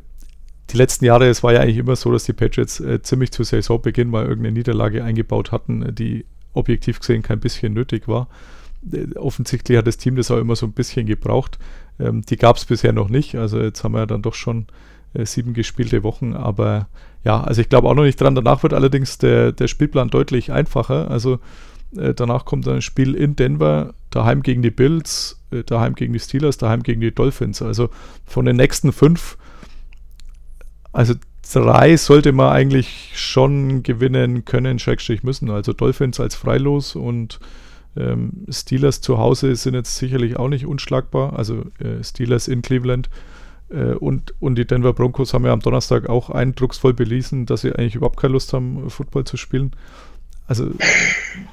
die 0.69 0.77
letzten 0.77 1.05
Jahre, 1.05 1.27
es 1.27 1.41
war 1.41 1.53
ja 1.53 1.61
eigentlich 1.61 1.77
immer 1.77 1.95
so, 1.95 2.11
dass 2.11 2.25
die 2.25 2.33
Patriots 2.33 2.79
äh, 2.81 3.01
ziemlich 3.01 3.31
zu 3.31 3.43
Saisonbeginn 3.43 4.09
mal 4.09 4.25
irgendeine 4.25 4.53
Niederlage 4.53 5.03
eingebaut 5.03 5.51
hatten, 5.51 5.95
die 5.95 6.25
objektiv 6.53 6.99
gesehen 6.99 7.23
kein 7.23 7.39
bisschen 7.39 7.73
nötig 7.73 8.07
war. 8.07 8.27
Offensichtlich 9.15 9.77
hat 9.77 9.87
das 9.87 9.97
Team 9.97 10.15
das 10.15 10.29
auch 10.29 10.37
immer 10.37 10.55
so 10.55 10.65
ein 10.65 10.73
bisschen 10.73 11.05
gebraucht. 11.05 11.57
Ähm, 11.99 12.21
die 12.21 12.37
gab 12.37 12.57
es 12.57 12.65
bisher 12.65 12.93
noch 12.93 13.09
nicht. 13.09 13.35
Also 13.35 13.59
jetzt 13.61 13.83
haben 13.83 13.93
wir 13.93 13.99
ja 13.99 14.05
dann 14.05 14.21
doch 14.21 14.35
schon 14.35 14.67
sieben 15.23 15.55
gespielte 15.55 16.03
Wochen. 16.03 16.33
Aber 16.33 16.87
ja, 17.23 17.41
also 17.41 17.61
ich 17.61 17.69
glaube 17.69 17.89
auch 17.89 17.95
noch 17.95 18.03
nicht 18.03 18.19
dran. 18.19 18.35
Danach 18.35 18.63
wird 18.63 18.73
allerdings 18.73 19.17
der, 19.17 19.51
der 19.51 19.67
Spielplan 19.67 20.09
deutlich 20.09 20.51
einfacher. 20.51 21.11
Also 21.11 21.39
äh, 21.95 22.13
danach 22.13 22.45
kommt 22.45 22.67
ein 22.67 22.81
Spiel 22.81 23.15
in 23.15 23.35
Denver, 23.35 23.93
daheim 24.09 24.41
gegen 24.41 24.61
die 24.61 24.71
Bills, 24.71 25.41
äh, 25.51 25.63
daheim 25.63 25.95
gegen 25.95 26.13
die 26.13 26.19
Steelers, 26.19 26.57
daheim 26.57 26.83
gegen 26.83 27.01
die 27.01 27.13
Dolphins. 27.13 27.61
Also 27.61 27.89
von 28.25 28.45
den 28.45 28.55
nächsten 28.55 28.91
fünf 28.91 29.37
also 30.91 31.13
drei 31.53 31.97
sollte 31.97 32.31
man 32.31 32.51
eigentlich 32.51 33.11
schon 33.15 33.83
gewinnen 33.83 34.45
können, 34.45 34.79
Schrägstrich 34.79 35.23
müssen. 35.23 35.49
Also 35.49 35.73
Dolphins 35.73 36.19
als 36.19 36.35
Freilos 36.35 36.95
und 36.95 37.39
ähm, 37.97 38.45
Steelers 38.49 39.01
zu 39.01 39.17
Hause 39.17 39.55
sind 39.55 39.73
jetzt 39.73 39.97
sicherlich 39.97 40.37
auch 40.37 40.49
nicht 40.49 40.65
unschlagbar. 40.65 41.37
Also 41.37 41.65
äh, 41.79 42.03
Steelers 42.03 42.47
in 42.47 42.61
Cleveland 42.61 43.09
und, 43.69 44.33
und 44.39 44.55
die 44.55 44.65
Denver 44.65 44.93
Broncos 44.93 45.33
haben 45.33 45.45
ja 45.45 45.53
am 45.53 45.59
Donnerstag 45.59 46.09
auch 46.09 46.29
eindrucksvoll 46.29 46.93
bewiesen, 46.93 47.45
dass 47.45 47.61
sie 47.61 47.73
eigentlich 47.73 47.95
überhaupt 47.95 48.19
keine 48.19 48.33
Lust 48.33 48.53
haben, 48.53 48.89
Football 48.89 49.25
zu 49.25 49.37
spielen. 49.37 49.71
Also 50.47 50.71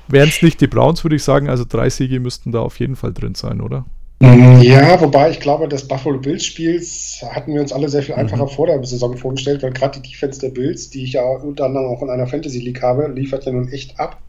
wären 0.09 0.31
es 0.31 0.41
nicht 0.41 0.61
die 0.61 0.67
Browns, 0.67 1.05
würde 1.05 1.17
ich 1.17 1.23
sagen, 1.23 1.51
also 1.51 1.65
drei 1.69 1.91
Siege 1.91 2.19
müssten 2.19 2.53
da 2.53 2.61
auf 2.61 2.81
jeden 2.81 2.97
Fall 2.97 3.13
drin 3.13 3.35
sein, 3.35 3.61
oder? 3.61 3.85
Ja, 4.21 4.99
wobei 5.03 5.31
ich 5.31 5.41
glaube, 5.41 5.69
das 5.69 5.87
Buffalo 5.87 6.19
Bills 6.19 6.47
Spiels 6.47 7.23
hatten 7.31 7.53
wir 7.53 7.61
uns 7.61 7.73
alle 7.73 7.91
sehr 7.91 8.03
viel 8.03 8.15
einfacher 8.15 8.45
mhm. 8.45 8.49
vor 8.49 8.67
der 8.67 8.83
Saison 8.83 9.15
vorgestellt, 9.19 9.63
weil 9.63 9.73
gerade 9.73 10.01
die 10.01 10.09
Defense 10.09 10.41
der 10.41 10.49
Bills, 10.49 10.89
die 10.89 11.05
ich 11.05 11.13
ja 11.13 11.23
unter 11.23 11.67
anderem 11.67 11.87
auch 11.87 12.01
in 12.01 12.09
einer 12.09 12.27
Fantasy 12.27 12.61
League 12.61 12.83
habe, 12.83 13.09
liefert 13.09 13.45
ja 13.45 13.53
nun 13.53 13.69
echt 13.69 14.01
ab 14.01 14.23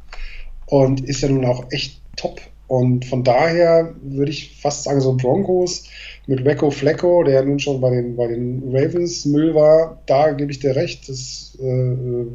und 0.65 0.99
ist 0.99 1.21
ja 1.21 1.29
nun 1.29 1.45
auch 1.45 1.71
echt 1.71 2.01
top. 2.17 2.41
Und 2.67 3.05
von 3.05 3.23
daher 3.23 3.95
würde 4.01 4.31
ich 4.31 4.57
fast 4.61 4.83
sagen, 4.83 4.99
so 4.99 5.15
Broncos 5.15 5.85
mit 6.27 6.45
Wacko 6.45 6.69
Flecko, 6.69 7.23
der 7.23 7.35
ja 7.35 7.41
nun 7.43 7.59
schon 7.59 7.79
bei 7.79 7.89
den, 7.91 8.17
bei 8.17 8.27
den 8.27 8.63
Ravens 8.73 9.25
Müll 9.25 9.55
war, 9.55 10.01
da 10.05 10.31
gebe 10.31 10.51
ich 10.51 10.59
dir 10.59 10.75
recht, 10.75 11.07
das 11.07 11.57
äh, 11.61 12.25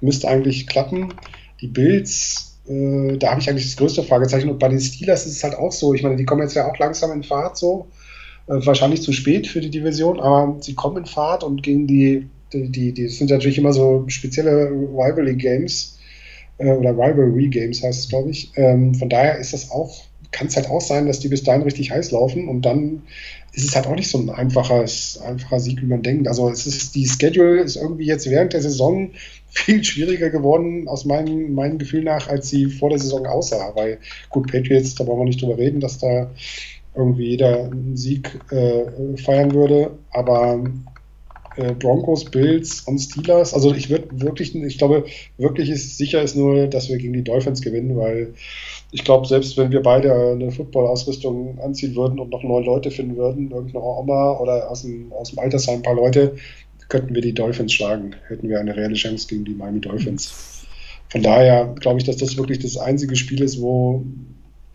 müsste 0.00 0.28
eigentlich 0.28 0.66
klappen. 0.66 1.12
Die 1.60 1.66
Bills 1.66 2.52
äh, 2.68 3.16
da 3.18 3.30
habe 3.30 3.40
ich 3.40 3.48
eigentlich 3.48 3.66
das 3.66 3.76
größte 3.76 4.02
Fragezeichen. 4.02 4.50
Und 4.50 4.58
bei 4.58 4.68
den 4.68 4.80
Steelers 4.80 5.26
ist 5.26 5.36
es 5.36 5.44
halt 5.44 5.54
auch 5.54 5.72
so. 5.72 5.94
Ich 5.94 6.02
meine, 6.02 6.16
die 6.16 6.24
kommen 6.24 6.42
jetzt 6.42 6.54
ja 6.54 6.70
auch 6.70 6.78
langsam 6.78 7.12
in 7.12 7.22
Fahrt 7.22 7.56
so. 7.56 7.88
Äh, 8.46 8.64
wahrscheinlich 8.66 9.02
zu 9.02 9.12
spät 9.12 9.46
für 9.46 9.60
die 9.60 9.70
Division, 9.70 10.20
aber 10.20 10.56
sie 10.60 10.74
kommen 10.74 10.98
in 10.98 11.06
Fahrt 11.06 11.44
und 11.44 11.62
gegen 11.62 11.86
die, 11.86 12.28
die, 12.52 12.68
die, 12.70 12.92
die 12.92 13.08
sind 13.08 13.30
natürlich 13.30 13.58
immer 13.58 13.72
so 13.72 14.04
spezielle 14.08 14.70
Rivalry 14.70 15.36
Games 15.36 15.98
äh, 16.58 16.70
oder 16.72 16.90
Rivalry 16.90 17.48
Games 17.48 17.82
heißt 17.82 18.00
es, 18.00 18.08
glaube 18.08 18.30
ich. 18.30 18.52
Ähm, 18.56 18.94
von 18.94 19.08
daher 19.08 19.38
ist 19.38 19.52
das 19.52 19.70
auch, 19.70 20.04
kann 20.30 20.46
es 20.46 20.56
halt 20.56 20.70
auch 20.70 20.80
sein, 20.80 21.06
dass 21.06 21.20
die 21.20 21.28
bis 21.28 21.42
dahin 21.42 21.62
richtig 21.62 21.90
heiß 21.90 22.10
laufen 22.10 22.48
und 22.48 22.62
dann 22.62 23.02
ist 23.54 23.68
es 23.68 23.76
halt 23.76 23.86
auch 23.86 23.94
nicht 23.94 24.08
so 24.08 24.18
ein 24.18 24.30
einfaches, 24.30 25.20
einfacher 25.20 25.60
Sieg, 25.60 25.82
wie 25.82 25.86
man 25.86 26.02
denkt. 26.02 26.26
Also 26.26 26.48
es 26.48 26.66
ist, 26.66 26.94
die 26.94 27.06
Schedule 27.06 27.60
ist 27.60 27.76
irgendwie 27.76 28.06
jetzt 28.06 28.28
während 28.30 28.54
der 28.54 28.62
Saison 28.62 29.10
viel 29.50 29.84
schwieriger 29.84 30.30
geworden, 30.30 30.88
aus 30.88 31.04
meinem, 31.04 31.54
meinem 31.54 31.78
Gefühl 31.78 32.02
nach, 32.02 32.28
als 32.28 32.48
sie 32.48 32.66
vor 32.66 32.88
der 32.88 32.98
Saison 32.98 33.26
aussah. 33.26 33.72
Weil, 33.74 33.98
gut, 34.30 34.50
Patriots, 34.50 34.94
da 34.94 35.06
wollen 35.06 35.20
wir 35.20 35.24
nicht 35.26 35.42
drüber 35.42 35.58
reden, 35.58 35.80
dass 35.80 35.98
da 35.98 36.30
irgendwie 36.94 37.30
jeder 37.30 37.64
einen 37.64 37.96
Sieg 37.96 38.40
äh, 38.50 39.16
feiern 39.18 39.52
würde. 39.52 39.90
Aber 40.10 40.64
äh, 41.56 41.72
Broncos, 41.72 42.24
Bills 42.24 42.80
und 42.82 42.98
Steelers, 42.98 43.54
also 43.54 43.74
ich 43.74 43.90
würde 43.90 44.08
wirklich, 44.12 44.54
ich 44.54 44.78
glaube, 44.78 45.04
wirklich 45.38 45.70
ist 45.70 45.98
sicher 45.98 46.22
ist 46.22 46.36
nur, 46.36 46.66
dass 46.66 46.88
wir 46.88 46.98
gegen 46.98 47.12
die 47.12 47.24
Dolphins 47.24 47.60
gewinnen, 47.62 47.96
weil 47.96 48.34
ich 48.90 49.04
glaube, 49.04 49.26
selbst 49.26 49.56
wenn 49.56 49.72
wir 49.72 49.82
beide 49.82 50.12
eine 50.12 50.50
Football-Ausrüstung 50.50 51.58
anziehen 51.60 51.96
würden 51.96 52.18
und 52.18 52.30
noch 52.30 52.42
neun 52.42 52.64
Leute 52.64 52.90
finden 52.90 53.16
würden, 53.16 53.50
irgendeine 53.50 53.84
Oma 53.84 54.38
oder 54.38 54.70
aus 54.70 54.82
dem, 54.82 55.12
aus 55.12 55.30
dem 55.30 55.38
Altersheim 55.38 55.76
ein 55.76 55.82
paar 55.82 55.94
Leute, 55.94 56.36
könnten 56.88 57.14
wir 57.14 57.22
die 57.22 57.32
Dolphins 57.32 57.72
schlagen, 57.72 58.14
hätten 58.28 58.48
wir 58.48 58.60
eine 58.60 58.76
reelle 58.76 58.94
Chance 58.94 59.26
gegen 59.28 59.46
die 59.46 59.54
Miami 59.54 59.80
Dolphins. 59.80 60.66
Von 61.08 61.22
daher 61.22 61.74
glaube 61.80 61.98
ich, 61.98 62.04
dass 62.04 62.18
das 62.18 62.36
wirklich 62.36 62.58
das 62.58 62.76
einzige 62.76 63.16
Spiel 63.16 63.42
ist, 63.42 63.60
wo, 63.60 64.04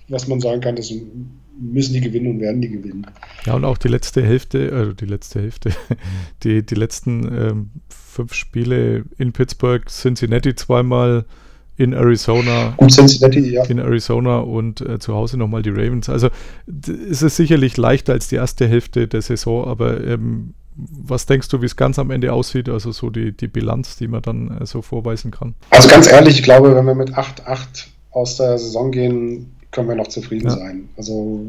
was 0.07 0.28
man 0.28 0.39
sagen 0.39 0.61
kann, 0.61 0.75
das 0.75 0.91
müssen 1.60 1.93
die 1.93 2.01
gewinnen 2.01 2.28
und 2.28 2.39
werden 2.39 2.62
die 2.62 2.70
gewinnen. 2.70 3.05
Ja, 3.45 3.53
und 3.53 3.66
auch 3.66 3.78
die 3.78 3.88
letzte 3.88 4.24
Hälfte, 4.24 4.72
also 4.74 4.93
die 4.93 5.05
letzte 5.05 5.41
Hälfte, 5.41 5.72
die, 6.43 6.66
die 6.66 6.76
letzten 6.76 7.24
ähm, 7.24 7.70
fünf 7.89 8.34
Spiele 8.34 9.05
in 9.18 9.34
Pittsburgh, 9.34 9.88
Cincinnati 9.89 10.55
zweimal, 10.55 11.26
in 11.78 11.93
Arizona. 11.93 12.74
Und 12.78 12.91
Cincinnati, 12.91 13.51
ja. 13.51 13.64
In 13.66 13.78
Arizona 13.78 14.39
und 14.39 14.82
äh, 14.82 14.97
zu 14.99 15.14
Hause 15.14 15.38
nochmal 15.38 15.62
die 15.62 15.70
Ravens. 15.70 16.10
Also 16.10 16.30
es 16.68 17.22
ist 17.22 17.36
sicherlich 17.36 17.78
leichter 17.78 18.14
als 18.14 18.28
die 18.28 18.36
erste 18.36 18.68
Hälfte 18.68 19.08
der 19.08 19.22
Saison, 19.22 19.66
aber 19.66 20.03
ähm, 20.03 20.55
was 20.76 21.26
denkst 21.26 21.49
du, 21.49 21.62
wie 21.62 21.66
es 21.66 21.76
ganz 21.76 21.97
am 21.99 22.12
Ende 22.12 22.34
aussieht? 22.34 22.70
Also 22.70 22.91
so 22.91 23.10
die, 23.10 23.32
die 23.32 23.47
Bilanz, 23.47 23.95
die 23.95 24.08
man 24.08 24.22
dann 24.22 24.60
äh, 24.60 24.66
so 24.66 24.82
vorweisen 24.82 25.32
kann? 25.32 25.55
Also 25.70 25.88
ganz 25.88 26.12
ehrlich, 26.12 26.38
ich 26.38 26.43
glaube, 26.43 26.76
wenn 26.76 26.86
wir 26.86 26.95
mit 26.95 27.14
8-8 27.16 27.88
aus 28.12 28.38
der 28.38 28.58
Saison 28.58 28.91
gehen, 28.91 29.57
können 29.78 29.89
wir 29.89 29.95
noch 29.95 30.07
zufrieden 30.07 30.47
ja. 30.47 30.55
sein. 30.55 30.89
Also 30.97 31.45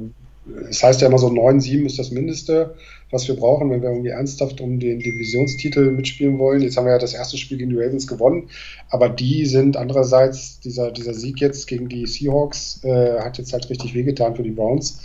es 0.69 0.83
heißt 0.83 1.01
ja 1.01 1.09
immer 1.09 1.19
so 1.19 1.29
9-7 1.29 1.87
ist 1.87 1.99
das 1.99 2.11
Mindeste, 2.11 2.75
was 3.11 3.27
wir 3.27 3.37
brauchen, 3.37 3.71
wenn 3.71 3.81
wir 3.81 3.89
irgendwie 3.89 4.11
ernsthaft 4.11 4.61
um 4.61 4.79
den 4.79 4.99
Divisionstitel 4.99 5.91
mitspielen 5.91 6.39
wollen. 6.39 6.61
Jetzt 6.61 6.77
haben 6.77 6.85
wir 6.85 6.93
ja 6.93 6.99
das 6.99 7.15
erste 7.15 7.39
Spiel 7.39 7.57
gegen 7.57 7.71
die 7.71 7.79
Ravens 7.79 8.07
gewonnen, 8.07 8.51
aber 8.91 9.09
die 9.09 9.47
sind 9.47 9.79
andererseits, 9.79 10.61
dieser, 10.61 10.91
dieser 10.91 11.15
Sieg 11.15 11.41
jetzt 11.41 11.67
gegen 11.67 11.89
die 11.89 12.07
Seahawks 12.07 12.85
äh, 12.85 13.19
hat 13.21 13.39
jetzt 13.39 13.55
halt 13.55 13.71
richtig 13.71 13.95
wehgetan 13.95 14.37
für 14.37 14.43
die 14.43 14.51
Browns. 14.51 15.01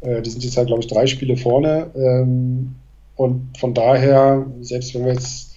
Äh, 0.00 0.22
die 0.22 0.30
sind 0.30 0.44
jetzt 0.44 0.56
halt, 0.56 0.68
glaube 0.68 0.82
ich, 0.82 0.88
drei 0.88 1.06
Spiele 1.06 1.36
vorne. 1.36 1.90
Ähm, 1.96 2.76
und 3.16 3.58
von 3.58 3.74
daher, 3.74 4.46
selbst 4.60 4.94
wenn 4.94 5.04
wir 5.06 5.12
jetzt 5.12 5.49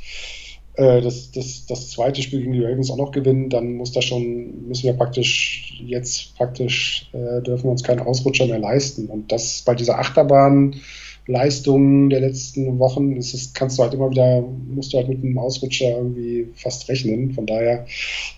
das, 0.76 1.32
das, 1.32 1.65
das 1.67 1.91
zweite 1.91 2.24
Spiel 2.24 2.39
gegen 2.39 2.53
die 2.53 2.63
Ravens 2.63 2.89
auch 2.89 2.97
noch 2.97 3.11
gewinnen, 3.11 3.49
dann 3.49 3.76
muss 3.76 3.91
das 3.91 4.05
schon, 4.05 4.67
müssen 4.67 4.86
wir 4.86 4.93
praktisch 4.93 5.80
jetzt 5.86 6.36
praktisch 6.36 7.09
äh, 7.13 7.43
dürfen 7.43 7.65
wir 7.65 7.71
uns 7.71 7.84
keinen 7.84 7.99
Ausrutscher 7.99 8.47
mehr 8.47 8.57
leisten. 8.57 9.05
Und 9.07 9.32
das 9.32 9.61
bei 9.61 9.76
dieser 9.76 9.99
Achterbahnleistung 9.99 12.09
der 12.09 12.21
letzten 12.21 12.80
Wochen 12.80 13.15
ist 13.15 13.36
es, 13.36 13.53
kannst 13.53 13.78
du 13.78 13.84
halt 13.84 13.93
immer 13.93 14.09
wieder, 14.09 14.41
musst 14.41 14.93
du 14.93 14.97
halt 14.97 15.09
mit 15.09 15.24
einem 15.24 15.38
Ausrutscher 15.38 15.97
irgendwie 15.97 16.47
fast 16.55 16.89
rechnen. 16.89 17.34
Von 17.34 17.45
daher 17.45 17.86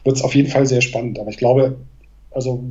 wird 0.03 0.17
es 0.17 0.21
auf 0.21 0.36
jeden 0.36 0.49
Fall 0.49 0.65
sehr 0.65 0.81
spannend. 0.81 1.17
Aber 1.19 1.29
ich 1.29 1.38
glaube, 1.38 1.77
also 2.31 2.61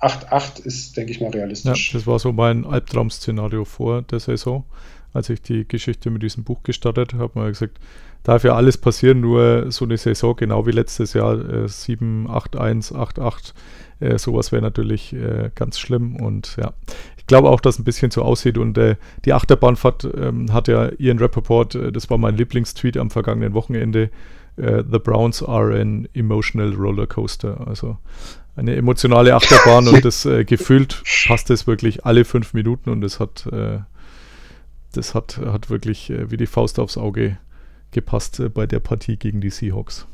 8-8 0.00 0.64
ist, 0.64 0.96
denke 0.96 1.12
ich 1.12 1.20
mal, 1.20 1.28
realistisch. 1.30 1.92
Ja, 1.92 1.98
das 1.98 2.06
war 2.06 2.18
so 2.18 2.32
mein 2.32 2.64
Albtraum-Szenario 2.64 3.66
vor 3.66 4.00
der 4.02 4.20
Saison. 4.20 4.64
Als 5.12 5.28
ich 5.28 5.42
die 5.42 5.68
Geschichte 5.68 6.10
mit 6.10 6.22
diesem 6.22 6.44
Buch 6.44 6.62
gestartet 6.62 7.12
habe, 7.12 7.38
habe 7.38 7.50
ich 7.50 7.58
gesagt, 7.58 7.78
darf 8.22 8.44
ja 8.44 8.54
alles 8.54 8.78
passieren, 8.78 9.20
nur 9.20 9.70
so 9.70 9.84
eine 9.84 9.96
Saison, 9.96 10.36
genau 10.36 10.66
wie 10.66 10.72
letztes 10.72 11.12
Jahr, 11.12 11.38
äh, 11.38 11.68
7, 11.68 12.28
8, 12.30 12.56
1, 12.56 12.94
8, 12.94 13.18
8, 13.18 13.54
äh, 14.00 14.18
sowas 14.18 14.52
wäre 14.52 14.62
natürlich 14.62 15.12
äh, 15.12 15.50
ganz 15.54 15.78
schlimm 15.78 16.16
und 16.16 16.56
ja, 16.56 16.72
ich 17.16 17.26
glaube 17.26 17.50
auch, 17.50 17.60
dass 17.60 17.76
es 17.76 17.80
ein 17.80 17.84
bisschen 17.84 18.10
so 18.10 18.22
aussieht 18.22 18.58
und 18.58 18.76
äh, 18.78 18.96
die 19.24 19.32
Achterbahnfahrt 19.32 20.08
ähm, 20.16 20.52
hat 20.52 20.68
ja 20.68 20.90
Ian 20.98 21.18
Rappaport, 21.18 21.74
äh, 21.74 21.92
das 21.92 22.10
war 22.10 22.18
mein 22.18 22.36
Lieblingstweet 22.36 22.96
am 22.96 23.10
vergangenen 23.10 23.54
Wochenende, 23.54 24.10
äh, 24.56 24.82
The 24.90 24.98
Browns 24.98 25.42
are 25.42 25.80
an 25.80 26.08
emotional 26.14 26.72
roller 26.74 27.06
coaster, 27.06 27.66
also 27.66 27.96
eine 28.54 28.76
emotionale 28.76 29.34
Achterbahn 29.34 29.88
und 29.88 30.04
das 30.04 30.26
äh, 30.26 30.44
gefühlt 30.44 31.02
passt 31.26 31.50
es 31.50 31.66
wirklich 31.66 32.04
alle 32.04 32.24
fünf 32.24 32.52
Minuten 32.54 32.90
und 32.90 33.02
es 33.02 33.18
hat, 33.18 33.46
das 34.92 35.14
hat, 35.14 35.38
hat 35.38 35.70
wirklich 35.70 36.10
äh, 36.10 36.30
wie 36.30 36.36
die 36.36 36.46
Faust 36.46 36.78
aufs 36.78 36.96
Auge 36.96 37.38
gepasst 37.92 38.40
äh, 38.40 38.48
bei 38.48 38.66
der 38.66 38.80
Partie 38.80 39.16
gegen 39.16 39.40
die 39.40 39.50
Seahawks. 39.50 40.06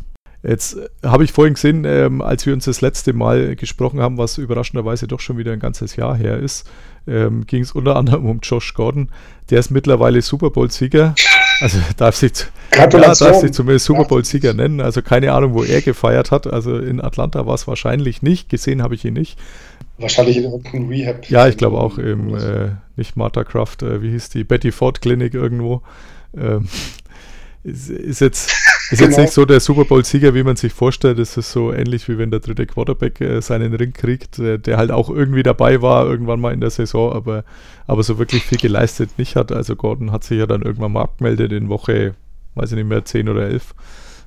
Jetzt 0.42 0.76
äh, 0.76 0.88
habe 1.04 1.24
ich 1.24 1.32
vorhin 1.32 1.54
gesehen, 1.54 1.84
ähm, 1.84 2.22
als 2.22 2.46
wir 2.46 2.52
uns 2.52 2.66
das 2.66 2.80
letzte 2.80 3.12
Mal 3.12 3.56
gesprochen 3.56 4.00
haben, 4.00 4.18
was 4.18 4.38
überraschenderweise 4.38 5.08
doch 5.08 5.20
schon 5.20 5.38
wieder 5.38 5.52
ein 5.52 5.60
ganzes 5.60 5.96
Jahr 5.96 6.16
her 6.16 6.38
ist, 6.38 6.68
ähm, 7.06 7.46
ging 7.46 7.62
es 7.62 7.72
unter 7.72 7.96
anderem 7.96 8.26
um 8.26 8.40
Josh 8.42 8.74
Gordon. 8.74 9.10
Der 9.50 9.58
ist 9.58 9.70
mittlerweile 9.70 10.22
Super 10.22 10.50
Bowl-Sieger. 10.50 11.14
Also 11.60 11.78
darf 11.96 12.14
sich, 12.14 12.32
ja, 12.72 12.86
darf 12.86 13.40
sich 13.40 13.52
zumindest 13.52 13.86
Super 13.86 14.04
Bowl-Sieger 14.04 14.54
nennen. 14.54 14.80
Also 14.80 15.02
keine 15.02 15.32
Ahnung, 15.32 15.54
wo 15.54 15.64
er 15.64 15.82
gefeiert 15.82 16.30
hat. 16.30 16.46
Also 16.46 16.78
in 16.78 17.00
Atlanta 17.00 17.46
war 17.46 17.54
es 17.54 17.66
wahrscheinlich 17.66 18.22
nicht. 18.22 18.48
Gesehen 18.48 18.82
habe 18.82 18.94
ich 18.94 19.04
ihn 19.04 19.14
nicht. 19.14 19.38
Wahrscheinlich 19.98 20.36
in 20.36 20.44
irgendeinem 20.44 20.88
Rehab. 20.88 21.28
Ja, 21.28 21.48
ich 21.48 21.56
glaube 21.56 21.78
auch 21.78 21.98
im, 21.98 22.36
äh, 22.36 22.70
nicht 22.94 23.16
Martha 23.16 23.42
Kraft, 23.42 23.82
äh, 23.82 24.00
wie 24.00 24.10
hieß 24.10 24.28
die, 24.28 24.44
Betty 24.44 24.70
Ford 24.70 25.00
Clinic 25.00 25.34
irgendwo. 25.34 25.82
Ähm, 26.36 26.68
ist, 27.64 27.90
ist 27.90 28.20
jetzt, 28.20 28.50
ist 28.90 28.98
genau. 28.98 29.10
jetzt 29.10 29.18
nicht 29.18 29.32
so 29.32 29.44
der 29.44 29.60
Super 29.60 29.84
Bowl-Sieger, 29.84 30.34
wie 30.34 30.42
man 30.42 30.56
sich 30.56 30.72
vorstellt. 30.72 31.18
Es 31.18 31.36
ist 31.36 31.52
so 31.52 31.72
ähnlich, 31.72 32.08
wie 32.08 32.18
wenn 32.18 32.30
der 32.30 32.40
dritte 32.40 32.66
Quarterback 32.66 33.20
äh, 33.20 33.40
seinen 33.40 33.74
Ring 33.74 33.92
kriegt, 33.92 34.38
äh, 34.38 34.58
der 34.58 34.76
halt 34.76 34.90
auch 34.90 35.10
irgendwie 35.10 35.42
dabei 35.42 35.82
war, 35.82 36.06
irgendwann 36.06 36.40
mal 36.40 36.52
in 36.52 36.60
der 36.60 36.70
Saison, 36.70 37.12
aber, 37.12 37.44
aber 37.86 38.02
so 38.02 38.18
wirklich 38.18 38.44
viel 38.44 38.58
geleistet 38.58 39.10
nicht 39.18 39.36
hat. 39.36 39.52
Also 39.52 39.76
Gordon 39.76 40.12
hat 40.12 40.24
sich 40.24 40.38
ja 40.38 40.46
dann 40.46 40.62
irgendwann 40.62 40.92
mal 40.92 41.02
abgemeldet 41.02 41.52
in 41.52 41.68
Woche, 41.68 42.14
weiß 42.54 42.72
ich 42.72 42.76
nicht 42.76 42.88
mehr, 42.88 43.04
10 43.04 43.28
oder 43.28 43.48
11. 43.48 43.74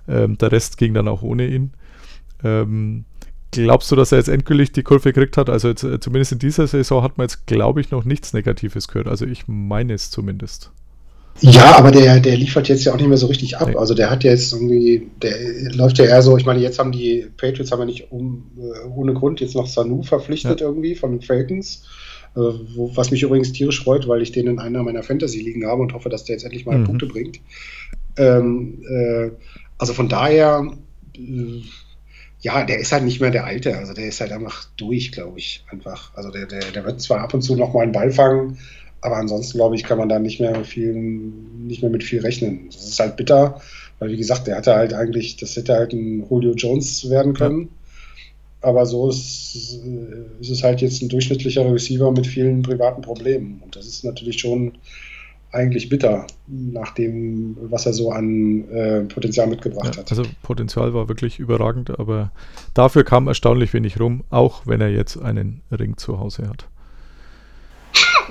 Ähm, 0.07 0.37
der 0.37 0.51
Rest 0.51 0.77
ging 0.77 0.93
dann 0.93 1.07
auch 1.07 1.21
ohne 1.21 1.47
ihn. 1.47 1.71
Ähm, 2.43 3.05
glaubst 3.51 3.91
du, 3.91 3.95
dass 3.95 4.11
er 4.11 4.17
jetzt 4.17 4.29
endgültig 4.29 4.71
die 4.71 4.83
Kurve 4.83 5.13
gekriegt 5.13 5.37
hat? 5.37 5.49
Also 5.49 5.69
jetzt, 5.69 5.83
äh, 5.83 5.99
zumindest 5.99 6.31
in 6.31 6.39
dieser 6.39 6.67
Saison 6.67 7.03
hat 7.03 7.17
man 7.17 7.25
jetzt, 7.25 7.45
glaube 7.47 7.81
ich, 7.81 7.91
noch 7.91 8.03
nichts 8.03 8.33
Negatives 8.33 8.87
gehört. 8.87 9.07
Also 9.07 9.25
ich 9.25 9.47
meine 9.47 9.93
es 9.93 10.09
zumindest. 10.09 10.71
Ja, 11.39 11.75
aber 11.77 11.91
der, 11.91 12.19
der 12.19 12.37
liefert 12.37 12.67
jetzt 12.67 12.83
ja 12.83 12.93
auch 12.93 12.97
nicht 12.97 13.07
mehr 13.07 13.17
so 13.17 13.27
richtig 13.27 13.57
ab. 13.57 13.75
Also 13.75 13.93
der 13.93 14.11
hat 14.11 14.23
jetzt 14.23 14.53
irgendwie, 14.53 15.09
der 15.21 15.33
läuft 15.73 15.97
ja 15.97 16.05
eher 16.05 16.21
so, 16.21 16.37
ich 16.37 16.45
meine, 16.45 16.59
jetzt 16.59 16.77
haben 16.77 16.91
die 16.91 17.25
Patriots 17.37 17.71
haben 17.71 17.79
ja 17.79 17.85
nicht 17.85 18.11
um, 18.11 18.51
äh, 18.57 18.87
ohne 18.87 19.13
Grund 19.13 19.39
jetzt 19.39 19.55
noch 19.55 19.65
Sanu 19.65 20.03
verpflichtet 20.03 20.61
ja. 20.61 20.67
irgendwie 20.67 20.95
von 20.95 21.11
den 21.11 21.21
Falcons. 21.21 21.83
Äh, 22.35 22.39
wo, 22.75 22.95
was 22.95 23.11
mich 23.11 23.23
übrigens 23.23 23.51
tierisch 23.51 23.83
freut, 23.83 24.07
weil 24.07 24.21
ich 24.21 24.31
den 24.31 24.47
in 24.47 24.59
einer 24.59 24.83
meiner 24.83 25.03
Fantasy-Ligen 25.03 25.65
habe 25.65 25.81
und 25.81 25.93
hoffe, 25.93 26.09
dass 26.09 26.23
der 26.23 26.35
jetzt 26.35 26.43
endlich 26.43 26.65
mal 26.65 26.77
mhm. 26.77 26.85
Punkte 26.85 27.07
bringt. 27.07 27.41
Ähm, 28.17 28.83
äh, 28.89 29.31
also 29.77 29.93
von 29.93 30.07
daher, 30.07 30.71
äh, 31.17 31.61
ja, 32.39 32.63
der 32.63 32.79
ist 32.79 32.91
halt 32.91 33.03
nicht 33.03 33.19
mehr 33.19 33.31
der 33.31 33.45
Alte. 33.45 33.77
Also 33.77 33.93
der 33.93 34.07
ist 34.07 34.21
halt 34.21 34.31
einfach 34.31 34.65
durch, 34.77 35.11
glaube 35.11 35.39
ich, 35.39 35.65
einfach. 35.69 36.15
Also 36.15 36.31
der, 36.31 36.45
der, 36.45 36.59
der 36.71 36.85
wird 36.85 37.01
zwar 37.01 37.19
ab 37.19 37.33
und 37.33 37.41
zu 37.41 37.55
noch 37.55 37.73
mal 37.73 37.81
einen 37.81 37.91
Ball 37.91 38.11
fangen, 38.11 38.57
aber 39.01 39.17
ansonsten, 39.17 39.57
glaube 39.57 39.75
ich, 39.75 39.83
kann 39.83 39.97
man 39.97 40.09
da 40.09 40.19
nicht 40.19 40.39
mehr, 40.39 40.63
viel, 40.63 40.93
nicht 40.93 41.81
mehr 41.81 41.91
mit 41.91 42.03
viel 42.03 42.21
rechnen. 42.21 42.69
Das 42.71 42.87
ist 42.87 42.99
halt 42.99 43.17
bitter, 43.17 43.59
weil 43.99 44.11
wie 44.11 44.17
gesagt, 44.17 44.47
der 44.47 44.57
hatte 44.57 44.75
halt 44.75 44.93
eigentlich, 44.93 45.37
das 45.37 45.55
hätte 45.55 45.73
halt 45.73 45.93
ein 45.93 46.25
Julio 46.29 46.53
Jones 46.53 47.09
werden 47.09 47.33
können. 47.33 47.61
Ja. 47.61 47.67
Aber 48.69 48.85
so 48.85 49.09
ist, 49.09 49.79
ist, 50.39 50.49
es 50.51 50.63
halt 50.63 50.81
jetzt 50.81 51.01
ein 51.01 51.09
durchschnittlicher 51.09 51.71
Receiver 51.71 52.11
mit 52.11 52.27
vielen 52.27 52.61
privaten 52.61 53.01
Problemen. 53.01 53.59
Und 53.63 53.75
das 53.75 53.87
ist 53.87 54.03
natürlich 54.03 54.39
schon 54.39 54.73
eigentlich 55.51 55.89
bitter, 55.89 56.27
nach 56.47 56.93
dem, 56.93 57.57
was 57.59 57.85
er 57.85 57.93
so 57.93 58.11
an 58.11 58.69
äh, 58.69 59.01
Potenzial 59.01 59.47
mitgebracht 59.47 59.95
ja, 59.95 60.01
hat. 60.01 60.11
Also 60.11 60.23
Potenzial 60.43 60.93
war 60.93 61.09
wirklich 61.09 61.39
überragend, 61.39 61.99
aber 61.99 62.31
dafür 62.73 63.03
kam 63.03 63.27
erstaunlich 63.27 63.73
wenig 63.73 63.99
rum, 63.99 64.23
auch 64.29 64.65
wenn 64.65 64.79
er 64.79 64.89
jetzt 64.89 65.17
einen 65.17 65.61
Ring 65.71 65.97
zu 65.97 66.19
Hause 66.19 66.47
hat. 66.47 66.67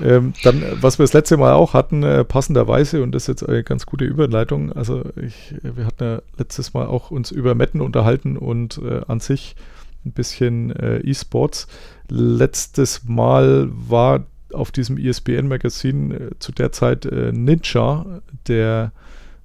Ähm, 0.03 0.33
dann, 0.43 0.63
was 0.81 0.99
wir 0.99 1.05
das 1.05 1.13
letzte 1.13 1.37
Mal 1.37 1.53
auch 1.53 1.75
hatten, 1.75 2.03
äh, 2.03 2.25
passenderweise, 2.25 3.03
und 3.03 3.13
das 3.13 3.25
ist 3.25 3.29
jetzt 3.29 3.49
eine 3.49 3.63
ganz 3.63 3.87
gute 3.87 4.05
Überleitung, 4.05 4.73
also 4.73 5.05
ich, 5.17 5.55
wir 5.63 5.87
hatten 5.87 6.05
ja 6.05 6.23
letztes 6.39 6.75
Mal 6.75 6.87
auch 6.87 7.11
uns 7.11 7.31
über 7.31 7.55
Metten 7.55 7.81
unterhalten 7.81 8.37
und 8.37 8.79
äh, 8.79 9.03
an 9.07 9.21
sich 9.21 9.57
ein 10.05 10.13
bisschen 10.13 10.75
äh, 10.77 10.99
E-Sports. 10.99 11.67
Letztes 12.09 13.05
Mal 13.05 13.69
war 13.71 14.25
auf 14.53 14.73
diesem 14.73 14.99
ESPN-Magazin 14.99 16.11
äh, 16.11 16.31
zu 16.39 16.53
der 16.53 16.73
Zeit 16.73 17.07
äh, 17.07 17.33
Ninja, 17.33 18.23
der 18.49 18.93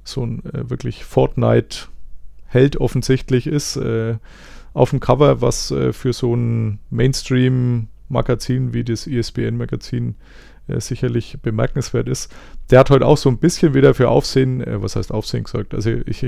so 0.03 0.25
ein 0.25 0.43
äh, 0.45 0.69
wirklich 0.69 1.03
Fortnite-Held 1.03 2.77
offensichtlich 2.77 3.47
ist, 3.47 3.79
auf 4.73 4.89
dem 4.89 4.99
Cover, 4.99 5.41
was 5.41 5.73
für 5.91 6.13
so 6.13 6.35
ein 6.35 6.79
Mainstream- 6.89 7.87
Magazin 8.09 8.73
wie 8.73 8.83
das 8.83 9.07
ESPN-Magazin 9.07 10.15
äh, 10.67 10.79
sicherlich 10.79 11.37
bemerkenswert 11.41 12.07
ist. 12.07 12.33
Der 12.71 12.79
hat 12.79 12.89
heute 12.89 13.05
auch 13.05 13.17
so 13.17 13.29
ein 13.29 13.37
bisschen 13.37 13.73
wieder 13.73 13.93
für 13.93 14.09
Aufsehen, 14.09 14.61
äh, 14.61 14.81
was 14.81 14.95
heißt 14.95 15.11
Aufsehen 15.11 15.43
gesagt, 15.43 15.73
also 15.73 15.91
ich, 16.05 16.27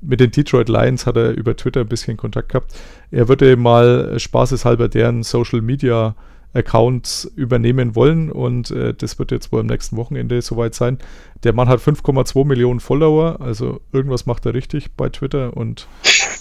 mit 0.00 0.20
den 0.20 0.30
Detroit 0.30 0.68
Lions 0.68 1.06
hat 1.06 1.16
er 1.16 1.32
über 1.32 1.56
Twitter 1.56 1.80
ein 1.80 1.88
bisschen 1.88 2.16
Kontakt 2.16 2.50
gehabt. 2.50 2.74
Er 3.10 3.28
würde 3.28 3.56
mal 3.56 4.18
spaßeshalber 4.18 4.88
deren 4.88 5.22
Social 5.22 5.60
Media 5.60 6.14
Accounts 6.54 7.30
übernehmen 7.36 7.96
wollen 7.96 8.30
und 8.30 8.70
äh, 8.70 8.94
das 8.94 9.18
wird 9.18 9.32
jetzt 9.32 9.52
wohl 9.52 9.60
am 9.60 9.66
nächsten 9.66 9.96
Wochenende 9.96 10.40
soweit 10.40 10.74
sein. 10.74 10.98
Der 11.42 11.52
Mann 11.52 11.68
hat 11.68 11.80
5,2 11.80 12.46
Millionen 12.46 12.80
Follower, 12.80 13.40
also 13.40 13.80
irgendwas 13.92 14.24
macht 14.24 14.46
er 14.46 14.54
richtig 14.54 14.92
bei 14.92 15.08
Twitter 15.08 15.56
und 15.56 15.88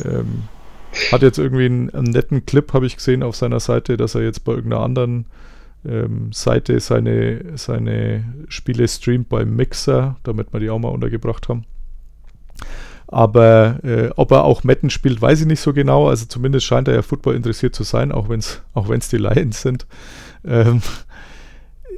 ähm, 0.06 0.44
hat 1.12 1.22
jetzt 1.22 1.40
irgendwie 1.40 1.66
einen, 1.66 1.90
einen 1.90 2.12
netten 2.12 2.46
Clip, 2.46 2.72
habe 2.74 2.86
ich 2.86 2.98
gesehen 2.98 3.24
auf 3.24 3.36
seiner 3.36 3.60
Seite, 3.60 3.98
dass 3.98 4.16
er 4.16 4.22
jetzt 4.22 4.44
bei 4.44 4.54
irgendeiner 4.54 4.84
anderen 4.84 5.26
ähm, 5.86 6.32
Seite 6.32 6.80
seine, 6.80 7.58
seine 7.58 8.26
Spiele 8.48 8.88
streamt 8.88 9.30
beim 9.30 9.56
Mixer, 9.56 10.18
damit 10.24 10.54
wir 10.54 10.60
die 10.60 10.70
auch 10.70 10.80
mal 10.80 10.90
untergebracht 10.90 11.50
haben. 11.50 11.66
Aber 13.08 13.80
äh, 13.84 14.10
ob 14.16 14.32
er 14.32 14.44
auch 14.44 14.64
Metten 14.64 14.90
spielt, 14.90 15.22
weiß 15.22 15.42
ich 15.42 15.46
nicht 15.46 15.60
so 15.60 15.74
genau. 15.74 16.08
Also 16.08 16.26
zumindest 16.26 16.66
scheint 16.66 16.88
er 16.88 16.96
ja 16.96 17.02
Football 17.02 17.36
interessiert 17.36 17.76
zu 17.76 17.84
sein, 17.84 18.12
auch 18.12 18.30
wenn 18.30 18.40
es 18.40 18.62
auch 18.74 18.90
wenn's 18.90 19.10
die 19.10 19.18
Lions 19.18 19.62
sind. 19.62 19.86
Ähm, 20.46 20.82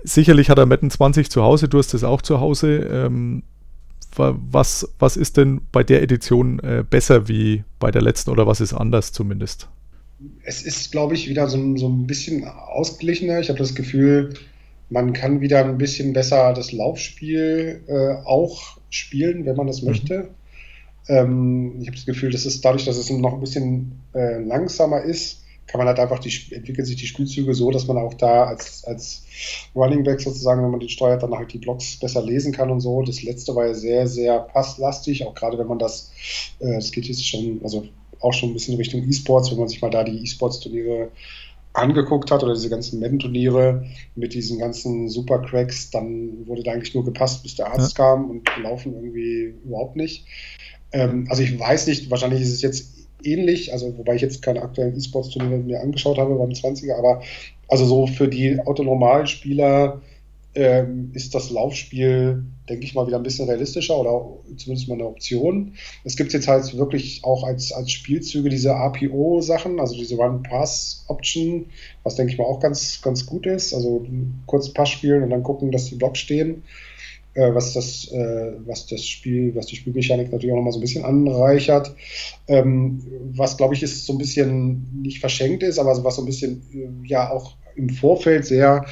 sicherlich 0.04 0.50
hat 0.50 0.58
er 0.58 0.66
Metten 0.66 0.90
20 0.90 1.32
zu 1.32 1.42
Hause, 1.44 1.70
du 1.70 1.78
hast 1.78 1.94
es 1.94 2.04
auch 2.04 2.22
zu 2.22 2.40
Hause. 2.40 2.78
Ähm, 2.78 3.44
was, 4.18 4.88
was 5.00 5.18
ist 5.18 5.38
denn 5.38 5.62
bei 5.72 5.84
der 5.84 6.02
Edition 6.02 6.60
äh, 6.60 6.84
besser 6.88 7.28
wie 7.28 7.64
bei 7.80 7.92
der 7.92 8.02
letzten 8.02 8.32
oder 8.32 8.48
was 8.48 8.62
ist 8.62 8.74
anders 8.74 9.12
zumindest? 9.12 9.70
Es 10.44 10.64
ist, 10.64 10.92
glaube 10.92 11.14
ich, 11.14 11.28
wieder 11.30 11.48
so, 11.48 11.78
so 11.78 11.88
ein 11.88 12.08
bisschen 12.08 12.46
ausgeglichener. 12.46 13.40
Ich 13.40 13.50
habe 13.50 13.60
das 13.60 13.76
Gefühl, 13.76 14.34
man 14.90 15.14
kann 15.14 15.42
wieder 15.42 15.64
ein 15.66 15.78
bisschen 15.78 16.14
besser 16.14 16.54
das 16.54 16.72
Laufspiel 16.72 17.82
äh, 17.88 18.26
auch 18.26 18.78
spielen, 18.90 19.46
wenn 19.46 19.56
man 19.56 19.68
das 19.68 19.82
mhm. 19.82 19.90
möchte. 19.90 20.30
Ähm, 21.08 21.76
ich 21.82 21.88
habe 21.88 21.98
das 21.98 22.06
Gefühl, 22.06 22.32
dass 22.32 22.46
es 22.46 22.62
dadurch, 22.62 22.86
dass 22.86 22.98
es 22.98 23.10
noch 23.10 23.34
ein 23.34 23.40
bisschen 23.40 24.00
äh, 24.14 24.40
langsamer 24.40 25.02
ist, 25.02 25.44
kann 25.76 25.86
man 25.86 25.88
halt 25.90 26.00
einfach 26.00 26.20
die, 26.20 26.32
entwickeln 26.52 26.86
sich 26.86 26.96
die 26.96 27.06
Spielzüge 27.06 27.54
so, 27.54 27.70
dass 27.70 27.86
man 27.86 27.98
auch 27.98 28.14
da 28.14 28.46
als, 28.46 28.86
als 28.86 29.24
Running 29.76 30.06
Back 30.06 30.22
sozusagen, 30.22 30.64
wenn 30.64 30.72
man 30.72 30.80
den 30.80 30.88
steuert, 30.88 31.22
dann 31.22 31.34
halt 31.34 31.52
die 31.52 31.58
Blocks 31.58 31.98
besser 31.98 32.24
lesen 32.24 32.54
kann 32.54 32.70
und 32.70 32.80
so. 32.80 33.02
Das 33.02 33.24
letzte 33.24 33.54
war 33.56 33.68
ja 33.68 33.74
sehr, 33.74 34.08
sehr 34.08 34.40
passlastig, 34.40 35.26
auch 35.26 35.36
gerade 35.36 35.58
wenn 35.58 35.68
man 35.68 35.78
das, 35.78 36.14
äh, 36.60 36.76
das 36.76 36.94
geht 36.94 37.08
jetzt 37.08 37.28
schon, 37.28 37.60
also 37.62 37.84
auch 38.22 38.32
schon 38.32 38.52
ein 38.52 38.54
bisschen 38.54 38.76
in 38.76 38.80
Richtung 38.80 39.04
E-Sports, 39.04 39.52
wenn 39.52 39.60
man 39.60 39.68
sich 39.68 39.82
mal 39.82 39.90
da 39.90 40.06
die 40.06 40.24
E-Sports-Turniere 40.24 41.10
angeguckt 41.74 42.32
hat 42.32 42.42
oder 42.42 42.54
diese 42.54 42.70
ganzen 42.70 43.02
Madden-Turniere 43.02 43.86
mit 44.16 44.34
diesen 44.34 44.60
ganzen 44.60 45.10
Supercracks, 45.10 45.90
dann 45.90 46.48
wurde 46.48 46.64
da 46.64 46.72
eigentlich 46.72 46.96
nur 46.96 47.04
gepasst, 47.04 47.44
bis 47.44 47.56
der 47.56 47.68
Arzt 47.68 47.98
ja. 47.98 48.06
kam 48.06 48.30
und 48.30 48.46
gelaufen 48.56 48.94
irgendwie 48.94 49.56
überhaupt 49.66 49.98
nicht. 49.98 50.26
Ähm, 50.94 51.28
also 51.30 51.44
ich 51.44 51.60
weiß 51.60 51.88
nicht, 51.88 52.10
wahrscheinlich 52.10 52.42
ist 52.42 52.54
es 52.54 52.62
jetzt 52.62 52.95
ähnlich, 53.26 53.74
also 53.74 53.98
wobei 53.98 54.16
ich 54.16 54.22
jetzt 54.22 54.42
keine 54.42 54.62
aktuellen 54.62 54.96
E-Sports-Turniere 54.96 55.60
mir 55.60 55.82
angeschaut 55.82 56.18
habe 56.18 56.36
beim 56.36 56.50
20er, 56.50 56.98
aber 56.98 57.22
also 57.68 57.86
so 57.86 58.08
für 58.08 58.28
die 58.28 58.60
autonormalen 58.60 59.28
Spieler 59.28 60.02
ähm, 60.56 61.12
ist 61.14 61.36
das 61.36 61.50
Laufspiel, 61.50 62.46
denke 62.70 62.86
ich 62.86 62.96
mal, 62.96 63.06
wieder 63.06 63.18
ein 63.18 63.24
bisschen 63.24 63.48
realistischer 63.48 63.98
oder 64.00 64.38
zumindest 64.56 64.88
mal 64.88 64.96
eine 64.96 65.06
Option. 65.06 65.74
Es 66.06 66.16
gibt 66.16 66.32
jetzt 66.32 66.48
halt 66.48 66.76
wirklich 66.78 67.24
auch 67.24 67.44
als, 67.44 67.74
als 67.74 67.92
Spielzüge 67.92 68.50
diese 68.50 68.70
RPO-Sachen, 68.70 69.80
also 69.82 69.96
diese 69.96 70.16
Run-Pass-Option, 70.16 71.66
was 72.04 72.16
denke 72.16 72.32
ich 72.32 72.38
mal 72.38 72.46
auch 72.46 72.62
ganz, 72.62 73.02
ganz 73.02 73.26
gut 73.26 73.46
ist. 73.46 73.74
Also 73.74 74.06
kurz 74.46 74.72
Pass 74.72 74.90
spielen 74.90 75.24
und 75.24 75.30
dann 75.30 75.44
gucken, 75.44 75.72
dass 75.72 75.86
die 75.86 75.96
Blocks 75.96 76.20
stehen. 76.20 76.64
Äh, 77.36 77.54
was 77.54 77.74
das, 77.74 78.10
äh, 78.12 78.54
was 78.66 78.88
das 78.88 79.06
Spiel, 79.06 79.54
was 79.56 79.66
die 79.66 79.76
Spielmechanik 79.76 80.32
natürlich 80.32 80.54
auch 80.54 80.58
nochmal 80.58 80.72
so 80.72 80.80
ein 80.80 80.82
bisschen 80.82 81.04
anreichert. 81.04 81.94
Ähm, 82.48 83.04
was 83.34 83.58
glaube 83.58 83.74
ich 83.74 83.84
ist 83.84 84.06
so 84.06 84.14
ein 84.14 84.18
bisschen 84.18 85.02
nicht 85.02 85.20
verschenkt 85.20 85.62
ist, 85.62 85.78
aber 85.78 86.02
was 86.04 86.16
so 86.16 86.22
ein 86.22 86.26
bisschen 86.26 86.62
äh, 86.74 87.08
ja 87.08 87.30
auch 87.30 87.56
im 87.76 87.90
Vorfeld 87.90 88.46
sehr 88.46 88.86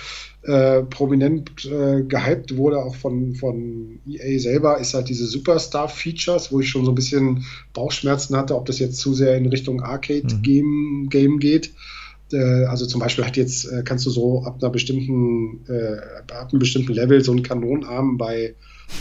äh, 0.43 0.83
prominent 0.83 1.51
äh, 1.63 2.03
gehypt 2.03 2.57
wurde, 2.57 2.79
auch 2.83 2.95
von, 2.95 3.33
von 3.35 3.99
EA 4.05 4.37
selber, 4.39 4.77
ist 4.77 4.93
halt 4.93 5.07
diese 5.07 5.25
Superstar-Features, 5.25 6.51
wo 6.51 6.59
ich 6.59 6.67
schon 6.67 6.83
so 6.83 6.91
ein 6.91 6.95
bisschen 6.95 7.45
Bauchschmerzen 7.71 8.35
hatte, 8.35 8.57
ob 8.57 8.65
das 8.65 8.79
jetzt 8.79 8.97
zu 8.97 9.13
sehr 9.13 9.37
in 9.37 9.45
Richtung 9.45 9.81
Arcade-Game 9.81 11.03
mhm. 11.03 11.09
Game 11.09 11.39
geht. 11.39 11.71
Äh, 12.33 12.65
also 12.65 12.85
zum 12.85 12.99
Beispiel 12.99 13.25
hat 13.25 13.37
jetzt, 13.37 13.65
äh, 13.65 13.83
kannst 13.83 14.05
du 14.05 14.09
so 14.09 14.43
ab 14.43 14.57
einer 14.61 14.69
bestimmten, 14.69 15.65
äh, 15.67 15.97
ab 16.33 16.49
einem 16.51 16.59
bestimmten 16.59 16.93
Level 16.93 17.23
so 17.23 17.31
einen 17.31 17.43
Kanonenarm 17.43 18.17
bei 18.17 18.55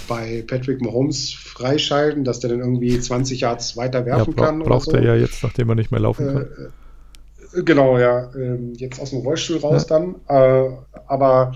bei 0.09 0.45
Patrick 0.47 0.81
Mahomes 0.81 1.35
freischalten, 1.35 2.25
dass 2.25 2.41
der 2.41 2.51
dann 2.51 2.61
irgendwie 2.61 2.99
20 2.99 3.41
Yards 3.41 3.77
weiter 3.77 4.07
werfen 4.07 4.31
ja, 4.31 4.37
bra 4.37 4.47
kann. 4.47 4.59
Braucht 4.61 4.87
so. 4.87 4.93
er 4.93 5.03
ja 5.03 5.15
jetzt, 5.17 5.43
nachdem 5.43 5.69
er 5.69 5.75
nicht 5.75 5.91
mehr 5.91 6.01
laufen 6.01 6.27
kann. 6.27 7.65
Genau, 7.65 7.99
ja. 7.99 8.31
Ähm, 8.35 8.73
jetzt 8.77 9.01
aus 9.01 9.11
dem 9.11 9.21
Rollstuhl 9.21 9.59
raus 9.59 9.87
ja. 9.89 9.99
dann. 9.99 10.15
Äh, 10.29 10.71
aber 11.07 11.53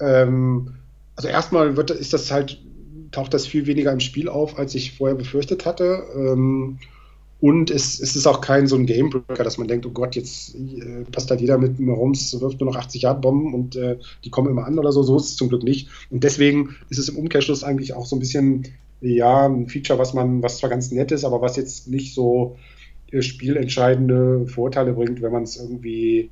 ähm, 0.00 0.74
also 1.16 1.28
erstmal 1.28 1.76
wird, 1.76 1.90
ist 1.90 2.12
das 2.12 2.30
halt, 2.30 2.60
taucht 3.10 3.34
das 3.34 3.46
viel 3.46 3.66
weniger 3.66 3.92
im 3.92 4.00
Spiel 4.00 4.28
auf, 4.28 4.58
als 4.58 4.74
ich 4.74 4.96
vorher 4.96 5.16
befürchtet 5.16 5.66
hatte. 5.66 6.02
Ähm, 6.14 6.78
und 7.40 7.70
es, 7.70 8.00
es, 8.00 8.16
ist 8.16 8.26
auch 8.26 8.40
kein 8.40 8.66
so 8.66 8.76
ein 8.76 8.86
Gamebreaker, 8.86 9.44
dass 9.44 9.58
man 9.58 9.68
denkt, 9.68 9.84
oh 9.86 9.90
Gott, 9.90 10.14
jetzt 10.14 10.54
äh, 10.54 11.04
passt 11.10 11.30
halt 11.30 11.40
jeder 11.40 11.58
mit 11.58 11.78
rum, 11.78 12.14
wirft 12.14 12.60
nur 12.60 12.70
noch 12.70 12.76
80 12.76 13.02
Yard 13.02 13.20
Bomben 13.20 13.52
und 13.52 13.76
äh, 13.76 13.98
die 14.24 14.30
kommen 14.30 14.50
immer 14.50 14.64
an 14.64 14.78
oder 14.78 14.92
so. 14.92 15.02
So 15.02 15.16
ist 15.16 15.30
es 15.30 15.36
zum 15.36 15.48
Glück 15.48 15.62
nicht. 15.62 15.88
Und 16.10 16.24
deswegen 16.24 16.76
ist 16.88 16.98
es 16.98 17.08
im 17.08 17.18
Umkehrschluss 17.18 17.64
eigentlich 17.64 17.92
auch 17.94 18.06
so 18.06 18.16
ein 18.16 18.20
bisschen, 18.20 18.68
ja, 19.00 19.46
ein 19.46 19.68
Feature, 19.68 19.98
was 19.98 20.14
man, 20.14 20.42
was 20.42 20.58
zwar 20.58 20.70
ganz 20.70 20.90
nett 20.90 21.12
ist, 21.12 21.24
aber 21.24 21.42
was 21.42 21.56
jetzt 21.56 21.88
nicht 21.88 22.14
so 22.14 22.56
spielentscheidende 23.20 24.46
Vorteile 24.46 24.92
bringt, 24.94 25.22
wenn 25.22 25.32
man 25.32 25.44
es 25.44 25.56
irgendwie 25.56 26.30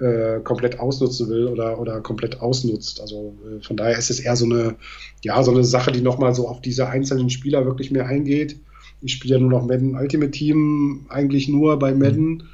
äh, 0.00 0.40
komplett 0.40 0.78
ausnutzen 0.78 1.28
will 1.28 1.46
oder, 1.46 1.80
oder 1.80 2.00
komplett 2.00 2.40
ausnutzt. 2.40 3.00
Also 3.00 3.34
äh, 3.44 3.62
von 3.64 3.76
daher 3.76 3.98
ist 3.98 4.10
es 4.10 4.20
eher 4.20 4.36
so 4.36 4.44
eine, 4.44 4.76
ja, 5.24 5.42
so 5.42 5.50
eine 5.50 5.64
Sache, 5.64 5.92
die 5.92 6.00
nochmal 6.00 6.34
so 6.34 6.48
auf 6.48 6.60
diese 6.60 6.88
einzelnen 6.88 7.30
Spieler 7.30 7.64
wirklich 7.64 7.90
mehr 7.90 8.06
eingeht. 8.06 8.56
Ich 9.00 9.12
spiele 9.12 9.34
ja 9.34 9.40
nur 9.40 9.50
noch 9.50 9.66
Madden 9.66 9.94
Ultimate 9.94 10.30
Team, 10.30 11.06
eigentlich 11.08 11.48
nur 11.48 11.78
bei 11.78 11.94
Madden. 11.94 12.44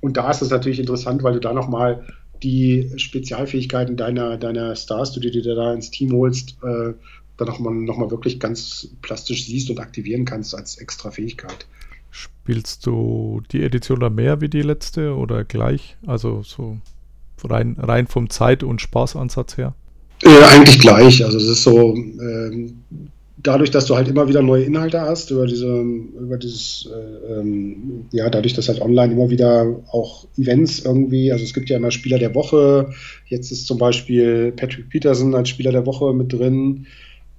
Und 0.00 0.16
da 0.16 0.30
ist 0.30 0.42
es 0.42 0.50
natürlich 0.50 0.80
interessant, 0.80 1.22
weil 1.22 1.34
du 1.34 1.40
da 1.40 1.52
nochmal 1.52 2.04
die 2.42 2.90
Spezialfähigkeiten 2.96 3.96
deiner, 3.96 4.36
deiner 4.36 4.74
Stars, 4.74 5.12
die 5.12 5.20
du 5.20 5.30
dir 5.30 5.54
da 5.54 5.72
ins 5.72 5.90
Team 5.90 6.12
holst, 6.12 6.56
äh, 6.64 6.92
dann 7.36 7.48
nochmal 7.48 7.74
noch 7.74 7.96
mal 7.96 8.10
wirklich 8.10 8.40
ganz 8.40 8.88
plastisch 9.00 9.46
siehst 9.46 9.70
und 9.70 9.80
aktivieren 9.80 10.24
kannst 10.24 10.54
als 10.54 10.78
extra 10.78 11.10
Fähigkeit. 11.10 11.66
Spielst 12.10 12.84
du 12.86 13.42
die 13.52 13.62
Edition 13.62 14.00
da 14.00 14.10
mehr 14.10 14.40
wie 14.40 14.48
die 14.48 14.62
letzte 14.62 15.14
oder 15.16 15.44
gleich? 15.44 15.96
Also 16.06 16.42
so 16.42 16.78
rein, 17.44 17.76
rein 17.78 18.06
vom 18.06 18.28
Zeit- 18.28 18.62
und 18.62 18.80
Spaßansatz 18.80 19.56
her? 19.56 19.74
Äh, 20.22 20.42
eigentlich 20.44 20.78
gleich. 20.78 21.24
Also 21.24 21.38
es 21.38 21.48
ist 21.48 21.62
so, 21.62 21.94
ähm, 21.94 22.82
dadurch, 23.42 23.70
dass 23.70 23.86
du 23.86 23.96
halt 23.96 24.08
immer 24.08 24.28
wieder 24.28 24.42
neue 24.42 24.64
Inhalte 24.64 25.00
hast, 25.00 25.30
über 25.30 25.46
diese, 25.46 25.68
über 25.68 26.36
dieses, 26.36 26.88
äh, 26.92 27.32
ähm, 27.32 28.06
ja, 28.12 28.30
dadurch, 28.30 28.54
dass 28.54 28.68
halt 28.68 28.80
online 28.80 29.12
immer 29.12 29.30
wieder 29.30 29.82
auch 29.90 30.26
Events 30.36 30.80
irgendwie, 30.80 31.32
also 31.32 31.44
es 31.44 31.54
gibt 31.54 31.68
ja 31.68 31.76
immer 31.76 31.90
Spieler 31.90 32.18
der 32.18 32.34
Woche, 32.34 32.90
jetzt 33.26 33.50
ist 33.50 33.66
zum 33.66 33.78
Beispiel 33.78 34.52
Patrick 34.52 34.88
Peterson 34.88 35.34
als 35.34 35.48
Spieler 35.48 35.72
der 35.72 35.86
Woche 35.86 36.12
mit 36.14 36.32
drin. 36.32 36.86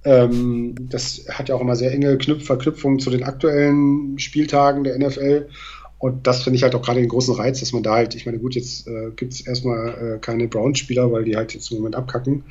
Ähm, 0.04 0.74
das 0.90 1.24
hat 1.30 1.48
ja 1.48 1.54
auch 1.54 1.62
immer 1.62 1.76
sehr 1.76 1.92
enge 1.92 2.18
Knüpf 2.18 2.44
Verknüpfungen 2.44 2.98
zu 2.98 3.10
den 3.10 3.22
aktuellen 3.22 4.18
Spieltagen 4.18 4.84
der 4.84 4.98
NFL. 4.98 5.48
Und 5.98 6.26
das 6.26 6.42
finde 6.42 6.58
ich 6.58 6.62
halt 6.62 6.74
auch 6.74 6.82
gerade 6.82 7.00
den 7.00 7.08
großen 7.08 7.34
Reiz, 7.34 7.60
dass 7.60 7.72
man 7.72 7.82
da 7.82 7.94
halt, 7.94 8.14
ich 8.14 8.26
meine, 8.26 8.38
gut, 8.38 8.54
jetzt 8.54 8.86
äh, 8.86 9.10
gibt 9.16 9.32
es 9.32 9.40
erstmal 9.40 10.16
äh, 10.16 10.18
keine 10.18 10.48
Brown-Spieler, 10.48 11.10
weil 11.10 11.24
die 11.24 11.36
halt 11.36 11.54
jetzt 11.54 11.70
im 11.70 11.78
Moment 11.78 11.96
abkacken. 11.96 12.42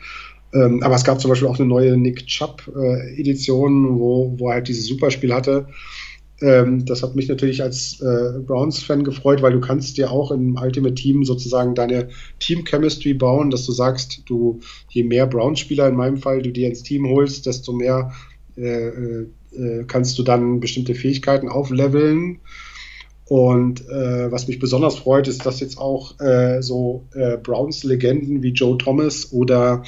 Ähm, 0.54 0.84
aber 0.84 0.96
es 0.96 1.04
gab 1.04 1.20
zum 1.20 1.30
Beispiel 1.30 1.48
auch 1.48 1.60
eine 1.60 1.68
neue 1.68 1.98
Nick 1.98 2.28
Chubb-Edition, 2.28 3.86
äh, 3.86 4.00
wo, 4.00 4.36
wo 4.38 4.50
er 4.50 4.56
halt 4.56 4.68
dieses 4.68 4.88
Superspiel 4.88 5.34
hatte. 5.34 5.68
Ähm, 6.42 6.86
das 6.86 7.02
hat 7.04 7.16
mich 7.16 7.28
natürlich 7.28 7.62
als 7.62 8.02
äh, 8.02 8.40
Browns-Fan 8.40 9.04
gefreut, 9.04 9.42
weil 9.42 9.54
du 9.54 9.62
kannst 9.62 9.98
dir 9.98 10.12
auch 10.12 10.32
im 10.32 10.58
Ultimate 10.62 10.96
Team 10.96 11.24
sozusagen 11.24 11.74
deine 11.74 12.10
Team-Chemistry 12.40 13.14
bauen, 13.14 13.50
dass 13.50 13.66
du 13.66 13.72
sagst, 13.72 14.24
du 14.26 14.60
je 14.90 15.04
mehr 15.04 15.26
Browns-Spieler 15.26 15.88
in 15.88 15.96
meinem 15.96 16.18
Fall 16.18 16.42
du 16.42 16.52
dir 16.52 16.68
ins 16.68 16.84
Team 16.84 17.08
holst, 17.08 17.46
desto 17.46 17.72
mehr 17.72 18.12
äh, 18.58 18.88
äh, 18.88 19.84
kannst 19.88 20.20
du 20.20 20.24
dann 20.24 20.60
bestimmte 20.60 20.96
Fähigkeiten 20.96 21.50
aufleveln. 21.50 22.40
Und 23.26 23.88
äh, 23.88 24.32
was 24.32 24.48
mich 24.48 24.60
besonders 24.60 24.96
freut, 24.96 25.28
ist, 25.28 25.46
dass 25.46 25.62
jetzt 25.62 25.78
auch 25.78 26.20
äh, 26.20 26.62
so 26.62 27.08
äh, 27.14 27.38
Browns-Legenden 27.38 28.44
wie 28.44 28.52
Joe 28.52 28.78
Thomas 28.78 29.32
oder 29.32 29.84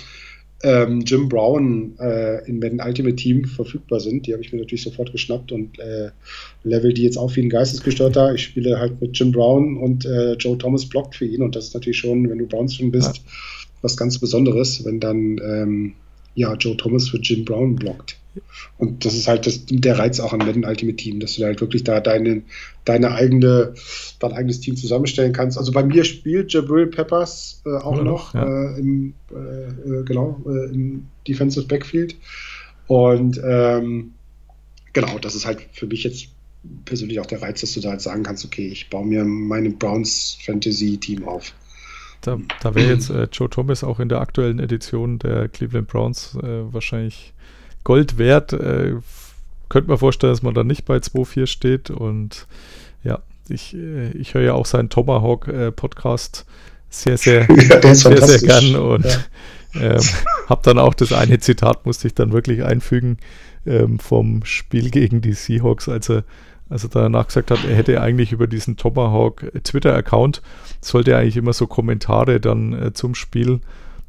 ähm, 0.63 1.01
Jim 1.01 1.29
Brown 1.29 1.95
äh, 1.99 2.47
in 2.47 2.59
Madden 2.59 2.81
Ultimate 2.81 3.15
Team 3.15 3.45
verfügbar 3.45 3.99
sind. 3.99 4.25
Die 4.25 4.33
habe 4.33 4.41
ich 4.41 4.51
mir 4.51 4.59
natürlich 4.59 4.83
sofort 4.83 5.11
geschnappt 5.11 5.51
und 5.51 5.79
äh, 5.79 6.11
level 6.63 6.93
die 6.93 7.03
jetzt 7.03 7.17
auf 7.17 7.35
wie 7.35 7.41
ein 7.41 7.49
Geistesgestörter. 7.49 8.33
Ich 8.33 8.43
spiele 8.43 8.79
halt 8.79 8.99
mit 9.01 9.17
Jim 9.17 9.31
Brown 9.31 9.77
und 9.77 10.05
äh, 10.05 10.33
Joe 10.33 10.57
Thomas 10.57 10.85
blockt 10.87 11.15
für 11.15 11.25
ihn 11.25 11.41
und 11.41 11.55
das 11.55 11.67
ist 11.67 11.73
natürlich 11.73 11.97
schon, 11.97 12.29
wenn 12.29 12.37
du 12.37 12.47
Browns-Fan 12.47 12.91
bist, 12.91 13.17
ja. 13.17 13.23
was 13.81 13.97
ganz 13.97 14.17
Besonderes, 14.17 14.83
wenn 14.85 14.99
dann 14.99 15.39
ähm, 15.43 15.93
ja, 16.35 16.53
Joe 16.55 16.77
Thomas 16.77 17.09
für 17.09 17.17
Jim 17.17 17.45
Brown 17.45 17.75
blockt. 17.75 18.17
Und 18.77 19.05
das 19.05 19.13
ist 19.13 19.27
halt 19.27 19.45
das, 19.47 19.65
der 19.65 19.97
Reiz 19.97 20.19
auch 20.19 20.33
an 20.33 20.39
Madden 20.39 20.65
Ultimate 20.65 20.95
Team, 20.95 21.19
dass 21.19 21.35
du 21.35 21.43
halt 21.43 21.61
wirklich 21.61 21.83
da 21.83 21.99
deine, 21.99 22.43
deine 22.83 23.11
eigene, 23.11 23.73
dein 24.19 24.33
eigenes 24.33 24.59
Team 24.59 24.75
zusammenstellen 24.75 25.33
kannst. 25.33 25.57
Also 25.57 25.71
bei 25.71 25.83
mir 25.83 26.03
spielt 26.03 26.53
Jabril 26.53 26.87
Peppers 26.87 27.61
äh, 27.65 27.69
auch 27.69 27.97
ja, 27.97 28.03
noch 28.03 28.33
ja. 28.33 28.75
äh, 28.75 28.79
im, 28.79 29.13
äh, 29.31 30.03
genau, 30.03 30.41
äh, 30.47 30.73
im 30.73 31.07
Defensive 31.27 31.67
Backfield. 31.67 32.15
Und 32.87 33.39
ähm, 33.43 34.13
genau, 34.93 35.17
das 35.19 35.35
ist 35.35 35.45
halt 35.45 35.59
für 35.71 35.87
mich 35.87 36.03
jetzt 36.03 36.27
persönlich 36.85 37.19
auch 37.19 37.25
der 37.25 37.41
Reiz, 37.41 37.61
dass 37.61 37.73
du 37.73 37.81
da 37.81 37.91
halt 37.91 38.01
sagen 38.01 38.23
kannst, 38.23 38.45
okay, 38.45 38.67
ich 38.67 38.89
baue 38.89 39.05
mir 39.05 39.23
meine 39.23 39.69
Browns 39.69 40.37
Fantasy 40.45 40.97
Team 40.97 41.27
auf. 41.27 41.53
Da, 42.21 42.39
da 42.61 42.73
wäre 42.73 42.89
jetzt 42.89 43.11
äh, 43.11 43.27
Joe 43.31 43.49
Thomas 43.49 43.83
auch 43.83 43.99
in 43.99 44.09
der 44.09 44.19
aktuellen 44.19 44.57
Edition 44.57 45.19
der 45.19 45.47
Cleveland 45.47 45.87
Browns 45.87 46.35
äh, 46.41 46.73
wahrscheinlich 46.73 47.34
Gold 47.85 48.17
wert. 48.17 48.51
Äh, 48.51 48.95
könnte 49.69 49.89
mir 49.89 49.97
vorstellen, 49.97 50.33
dass 50.33 50.43
man 50.43 50.53
da 50.53 50.65
nicht 50.65 50.83
bei 50.83 50.97
2.4 50.97 51.47
steht. 51.47 51.89
Und 51.89 52.47
ja, 53.03 53.19
ich, 53.47 53.73
äh, 53.73 54.11
ich 54.11 54.33
höre 54.33 54.41
ja 54.41 54.53
auch 54.53 54.65
seinen 54.65 54.89
Tomahawk-Podcast 54.89 56.45
äh, 56.45 56.51
sehr, 56.89 57.17
sehr, 57.17 57.47
ja, 57.83 57.95
sehr, 57.95 58.21
sehr 58.21 58.39
gern. 58.39 58.75
Und 58.75 59.05
ja. 59.05 59.95
ähm, 59.95 60.03
habe 60.47 60.61
dann 60.63 60.79
auch 60.79 60.93
das 60.93 61.13
eine 61.13 61.39
Zitat, 61.39 61.85
musste 61.85 62.07
ich 62.07 62.13
dann 62.13 62.33
wirklich 62.33 62.65
einfügen, 62.65 63.17
ähm, 63.65 63.99
vom 63.99 64.43
Spiel 64.43 64.89
gegen 64.91 65.21
die 65.21 65.33
Seahawks, 65.33 65.87
als 65.87 66.09
er 66.09 66.23
also 66.67 66.87
danach 66.87 67.27
gesagt 67.27 67.51
hat, 67.51 67.63
er 67.63 67.75
hätte 67.75 68.01
eigentlich 68.01 68.31
über 68.31 68.47
diesen 68.47 68.75
Tomahawk 68.75 69.45
Twitter-Account, 69.63 70.41
sollte 70.81 71.11
er 71.11 71.19
eigentlich 71.19 71.37
immer 71.37 71.53
so 71.53 71.67
Kommentare 71.67 72.39
dann 72.39 72.73
äh, 72.73 72.93
zum 72.93 73.13
Spiel 73.13 73.59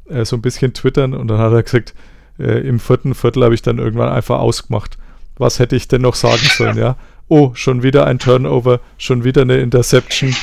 äh, 0.09 0.25
so 0.25 0.35
ein 0.35 0.41
bisschen 0.41 0.73
twittern 0.73 1.13
und 1.13 1.27
dann 1.27 1.37
hat 1.37 1.53
er 1.53 1.61
gesagt, 1.61 1.93
äh, 2.39 2.67
im 2.67 2.79
vierten 2.79 3.15
Viertel 3.15 3.43
habe 3.43 3.55
ich 3.55 3.61
dann 3.61 3.77
irgendwann 3.79 4.09
einfach 4.09 4.39
ausgemacht. 4.39 4.97
Was 5.37 5.59
hätte 5.59 5.75
ich 5.75 5.87
denn 5.87 6.01
noch 6.01 6.15
sagen 6.15 6.41
sollen, 6.57 6.77
ja? 6.77 6.95
Oh, 7.27 7.51
schon 7.53 7.83
wieder 7.83 8.07
ein 8.07 8.19
Turnover, 8.19 8.79
schon 8.97 9.23
wieder 9.23 9.41
eine 9.41 9.57
Interception. 9.57 10.35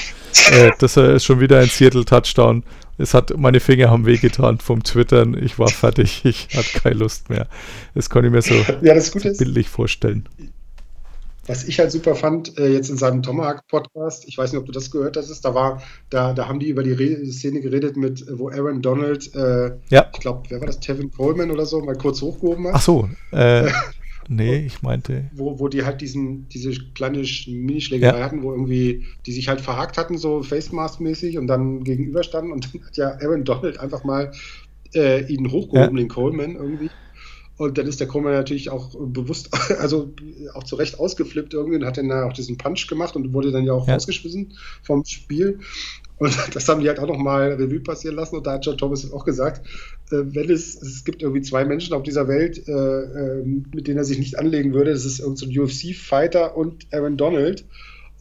äh, 0.53 0.70
das 0.78 0.97
ist 0.97 1.24
schon 1.24 1.40
wieder 1.40 1.61
ein 1.61 1.68
Seattle-Touchdown. 1.68 2.62
Es 2.97 3.12
hat, 3.14 3.36
meine 3.36 3.59
Finger 3.61 3.90
haben 3.90 4.07
wehgetan 4.07 4.59
vom 4.59 4.82
Twittern. 4.84 5.36
Ich 5.42 5.59
war 5.59 5.68
fertig. 5.68 6.22
Ich 6.24 6.49
hatte 6.55 6.78
keine 6.80 6.97
Lust 6.97 7.28
mehr. 7.30 7.49
Das 7.95 8.09
konnte 8.11 8.28
ich 8.28 8.32
mir 8.32 8.42
so, 8.42 8.55
Ja, 8.82 8.95
bildlich 9.38 9.68
vorstellen. 9.68 10.28
Was 11.47 11.64
ich 11.64 11.78
halt 11.78 11.92
super 11.92 12.14
fand, 12.14 12.57
äh, 12.59 12.68
jetzt 12.72 12.88
in 12.88 12.97
seinem 12.97 13.22
Tomahawk-Podcast, 13.22 14.26
ich 14.26 14.38
weiß 14.38 14.53
nicht, 14.53 14.61
ob 14.61 14.66
du 14.66 14.72
das 14.72 14.90
gehört 14.90 15.16
hast, 15.18 15.42
da 15.45 15.55
war, 15.55 15.82
da, 16.09 16.32
da 16.32 16.49
haben 16.49 16.59
die 16.59 16.68
über 16.70 16.82
die 16.82 16.92
Re 16.92 17.26
Szene 17.30 17.61
geredet 17.61 17.97
mit, 17.99 18.22
äh, 18.26 18.38
wo 18.38 18.49
Aaron 18.49 18.80
Donald, 18.80 19.34
äh, 19.34 19.72
Ja. 19.90 20.11
ich 20.12 20.20
glaube, 20.20 20.45
wer 20.49 20.61
war 20.61 20.66
das, 20.66 20.80
Tevin 20.80 21.11
Coleman 21.11 21.51
oder 21.51 21.66
so, 21.66 21.80
mal 21.80 21.97
kurz 21.97 22.22
hochgehoben 22.22 22.66
hat. 22.68 22.74
Ach 22.76 22.80
so. 22.82 23.09
Äh, 23.32 23.68
nee, 24.28 24.57
ich 24.64 24.80
meinte. 24.80 25.30
Wo, 25.34 25.59
wo 25.61 25.68
die 25.68 25.84
halt 25.84 26.01
diesen, 26.01 26.49
diese 26.49 26.72
kleine 26.95 27.18
Sch- 27.20 27.51
Minischlägerei 27.55 28.18
Ja. 28.20 28.24
hatten, 28.24 28.42
wo 28.42 28.53
irgendwie, 28.53 29.05
die 29.26 29.32
sich 29.32 29.49
halt 29.49 29.61
verhakt 29.61 29.99
hatten, 29.99 30.16
so 30.16 30.42
Face-Mask-mäßig 30.42 31.36
und 31.36 31.47
dann 31.47 31.84
gegenüberstanden 31.84 32.53
und 32.53 32.72
dann 32.72 32.86
hat 32.86 32.97
ja 32.97 33.09
Aaron 33.20 33.45
Donald 33.45 33.78
einfach 33.80 34.03
mal 34.05 34.32
äh, 34.95 35.26
ihn 35.30 35.51
hochgehoben, 35.51 35.97
den 35.97 36.09
Coleman 36.09 36.55
irgendwie. 36.57 36.88
Und 37.57 37.78
dann 37.78 37.86
ist 37.86 38.00
der 38.00 38.09
Coleman 38.09 38.32
natürlich 38.32 38.70
auch 38.70 38.94
bewusst, 38.98 39.50
also 39.80 40.12
auch 40.55 40.64
zu 40.64 40.76
Recht 40.76 40.98
ausgeflippt 40.98 41.55
irgendwie 41.55 41.76
und 41.76 41.84
hat 41.84 41.96
dann 41.98 42.09
da 42.09 42.26
auch 42.26 42.32
diesen 42.32 42.57
Punch 42.59 42.86
gemacht 42.88 43.14
und 43.16 43.32
wurde 43.32 43.52
dann 43.52 43.64
ja 43.64 43.72
auch 43.72 43.86
Ja. 43.86 43.94
rausgeschmissen 43.94 44.55
vom 44.82 45.05
Spiel. 45.05 45.61
Und 46.16 46.36
das 46.55 46.68
haben 46.68 46.80
die 46.80 46.88
halt 46.88 46.98
auch 46.98 47.07
nochmal 47.07 47.52
Revue 47.52 47.80
passieren 47.80 48.16
lassen. 48.16 48.36
Und 48.36 48.46
da 48.46 48.55
hat 48.55 48.66
John 48.66 48.78
Thomas 48.78 49.11
auch 49.12 49.24
gesagt, 49.24 49.66
äh, 50.11 50.22
wenn 50.24 50.50
es, 50.50 50.80
es 50.80 51.05
gibt 51.05 51.22
irgendwie 51.22 51.42
zwei 51.42 51.64
Menschen 51.64 51.94
auf 51.94 52.02
dieser 52.02 52.28
Welt, 52.28 52.66
äh, 52.66 52.72
ähm, 52.72 53.66
mit 53.74 53.86
denen 53.86 53.98
er 53.98 54.05
sich 54.05 54.18
nicht 54.18 54.38
anlegen 54.38 54.72
würde, 54.74 54.92
das 54.92 55.05
ist 55.05 55.20
irgendein 55.20 55.52
so 55.52 55.61
ein 55.61 55.64
UFC-Fighter 55.64 56.57
und 56.57 56.86
Aaron 56.92 57.16
Donald. 57.16 57.66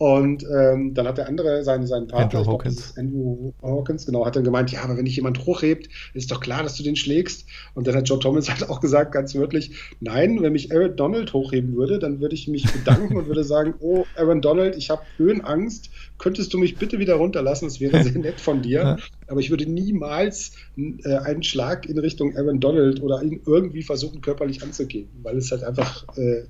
Und 0.04 0.46
ähm, 0.54 0.94
dann 0.94 1.08
hat 1.08 1.18
der 1.18 1.30
andere, 1.30 1.64
sein, 1.64 1.88
sein 1.88 2.08
Partner, 2.08 2.40
Andrew 2.40 2.52
Hawkins. 2.52 2.98
Andrew 2.98 3.54
Hawkins, 3.62 4.06
genau, 4.06 4.26
hat 4.26 4.36
dann 4.36 4.44
gemeint, 4.44 4.70
ja, 4.70 4.84
aber 4.84 4.98
wenn 4.98 5.06
dich 5.06 5.16
jemand 5.16 5.46
hochhebt, 5.46 5.88
ist 6.14 6.30
doch 6.30 6.42
klar, 6.42 6.62
dass 6.62 6.76
du 6.76 6.84
den 6.84 6.98
schlägst. 6.98 7.46
Und 7.74 7.88
dann 7.88 7.96
hat 7.96 8.10
John 8.10 8.20
Thomas 8.20 8.50
halt 8.50 8.70
auch 8.70 8.82
gesagt, 8.82 9.14
ganz 9.14 9.34
wörtlich, 9.34 9.72
nein, 10.02 10.42
wenn 10.42 10.52
mich 10.52 10.74
Aaron 10.74 10.98
Donald 10.98 11.32
hochheben 11.32 11.78
würde, 11.78 12.00
dann 12.00 12.20
würde 12.20 12.36
ich 12.36 12.50
mich 12.50 12.70
bedanken 12.70 13.16
und 13.16 13.28
würde 13.28 13.46
sagen, 13.46 13.76
oh, 13.80 14.04
Aaron 14.18 14.42
Donald, 14.42 14.76
ich 14.76 14.90
habe 14.90 15.04
Höhenangst, 15.16 15.90
könntest 16.18 16.54
du 16.54 16.58
mich 16.58 16.76
bitte 16.76 17.00
wieder 17.00 17.16
runterlassen? 17.16 17.70
Das 17.70 17.80
wäre 17.80 18.04
sehr 18.04 18.20
nett 18.20 18.42
von 18.42 18.62
dir. 18.62 18.98
Aber 19.30 19.40
ich 19.40 19.52
würde 19.52 19.66
niemals 19.72 20.52
äh, 20.76 21.16
einen 21.16 21.44
Schlag 21.44 21.86
in 21.86 21.98
Richtung 21.98 22.36
Aaron 22.36 22.60
Donald 22.60 23.02
oder 23.02 23.24
ihn 23.24 23.40
irgendwie 23.46 23.84
versuchen, 23.84 24.20
körperlich 24.20 24.64
anzugehen, 24.64 25.08
weil 25.22 25.38
es 25.38 25.50
halt 25.50 25.64
einfach 25.64 26.06
äh, 26.18 26.44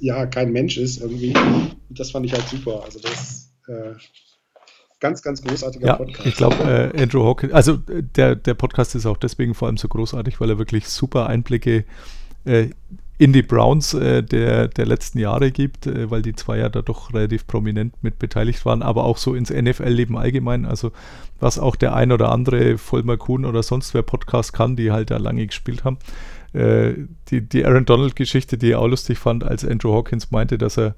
ja 0.00 0.26
kein 0.26 0.52
Mensch 0.52 0.76
ist 0.78 1.00
irgendwie. 1.00 1.34
Und 1.36 1.76
das 1.98 2.10
fand 2.10 2.26
ich 2.26 2.32
halt 2.32 2.48
super. 2.48 2.82
Also 2.84 3.00
das 3.00 3.52
äh, 3.68 3.94
ganz, 5.00 5.22
ganz 5.22 5.42
großartiger 5.42 5.86
Ja, 5.86 5.96
Podcast. 5.96 6.26
ich 6.26 6.34
glaube, 6.34 6.56
äh, 6.94 7.02
Andrew 7.02 7.24
Hawkins, 7.24 7.52
also 7.52 7.74
äh, 7.88 8.02
der, 8.02 8.34
der 8.36 8.54
Podcast 8.54 8.94
ist 8.94 9.06
auch 9.06 9.16
deswegen 9.16 9.54
vor 9.54 9.68
allem 9.68 9.76
so 9.76 9.88
großartig, 9.88 10.40
weil 10.40 10.50
er 10.50 10.58
wirklich 10.58 10.88
super 10.88 11.26
Einblicke 11.28 11.84
äh, 12.44 12.70
in 13.20 13.32
die 13.32 13.42
Browns 13.42 13.94
äh, 13.94 14.22
der, 14.22 14.68
der 14.68 14.86
letzten 14.86 15.18
Jahre 15.18 15.50
gibt, 15.50 15.86
äh, 15.86 16.08
weil 16.10 16.22
die 16.22 16.34
zwei 16.34 16.58
ja 16.58 16.68
da 16.68 16.82
doch 16.82 17.12
relativ 17.12 17.46
prominent 17.48 17.94
mit 18.02 18.18
beteiligt 18.18 18.64
waren, 18.64 18.80
aber 18.80 19.04
auch 19.04 19.18
so 19.18 19.34
ins 19.34 19.50
NFL-Leben 19.50 20.16
allgemein. 20.16 20.64
Also 20.64 20.92
was 21.40 21.58
auch 21.58 21.74
der 21.74 21.94
ein 21.94 22.12
oder 22.12 22.30
andere 22.30 22.78
Vollmer 22.78 23.16
Kuhn 23.16 23.44
oder 23.44 23.62
sonst 23.64 23.92
wer 23.92 24.02
Podcast 24.02 24.52
kann, 24.52 24.76
die 24.76 24.92
halt 24.92 25.10
da 25.10 25.16
lange 25.16 25.46
gespielt 25.46 25.84
haben. 25.84 25.98
Äh, 26.52 26.94
die, 27.28 27.42
die 27.42 27.64
Aaron 27.64 27.84
Donald-Geschichte, 27.84 28.58
die 28.58 28.70
ich 28.70 28.74
auch 28.74 28.86
lustig 28.86 29.18
fand, 29.18 29.44
als 29.44 29.64
Andrew 29.64 29.92
Hawkins 29.92 30.30
meinte, 30.30 30.58
dass 30.58 30.78
er 30.78 30.94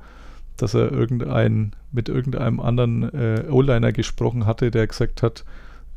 dass 0.60 0.74
er 0.74 0.92
irgendein, 0.92 1.72
mit 1.92 2.08
irgendeinem 2.08 2.60
anderen 2.60 3.02
äh, 3.14 3.44
O-Liner 3.48 3.92
gesprochen 3.92 4.46
hatte, 4.46 4.70
der 4.70 4.86
gesagt 4.86 5.22
hat, 5.22 5.44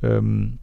ähm, 0.02 0.60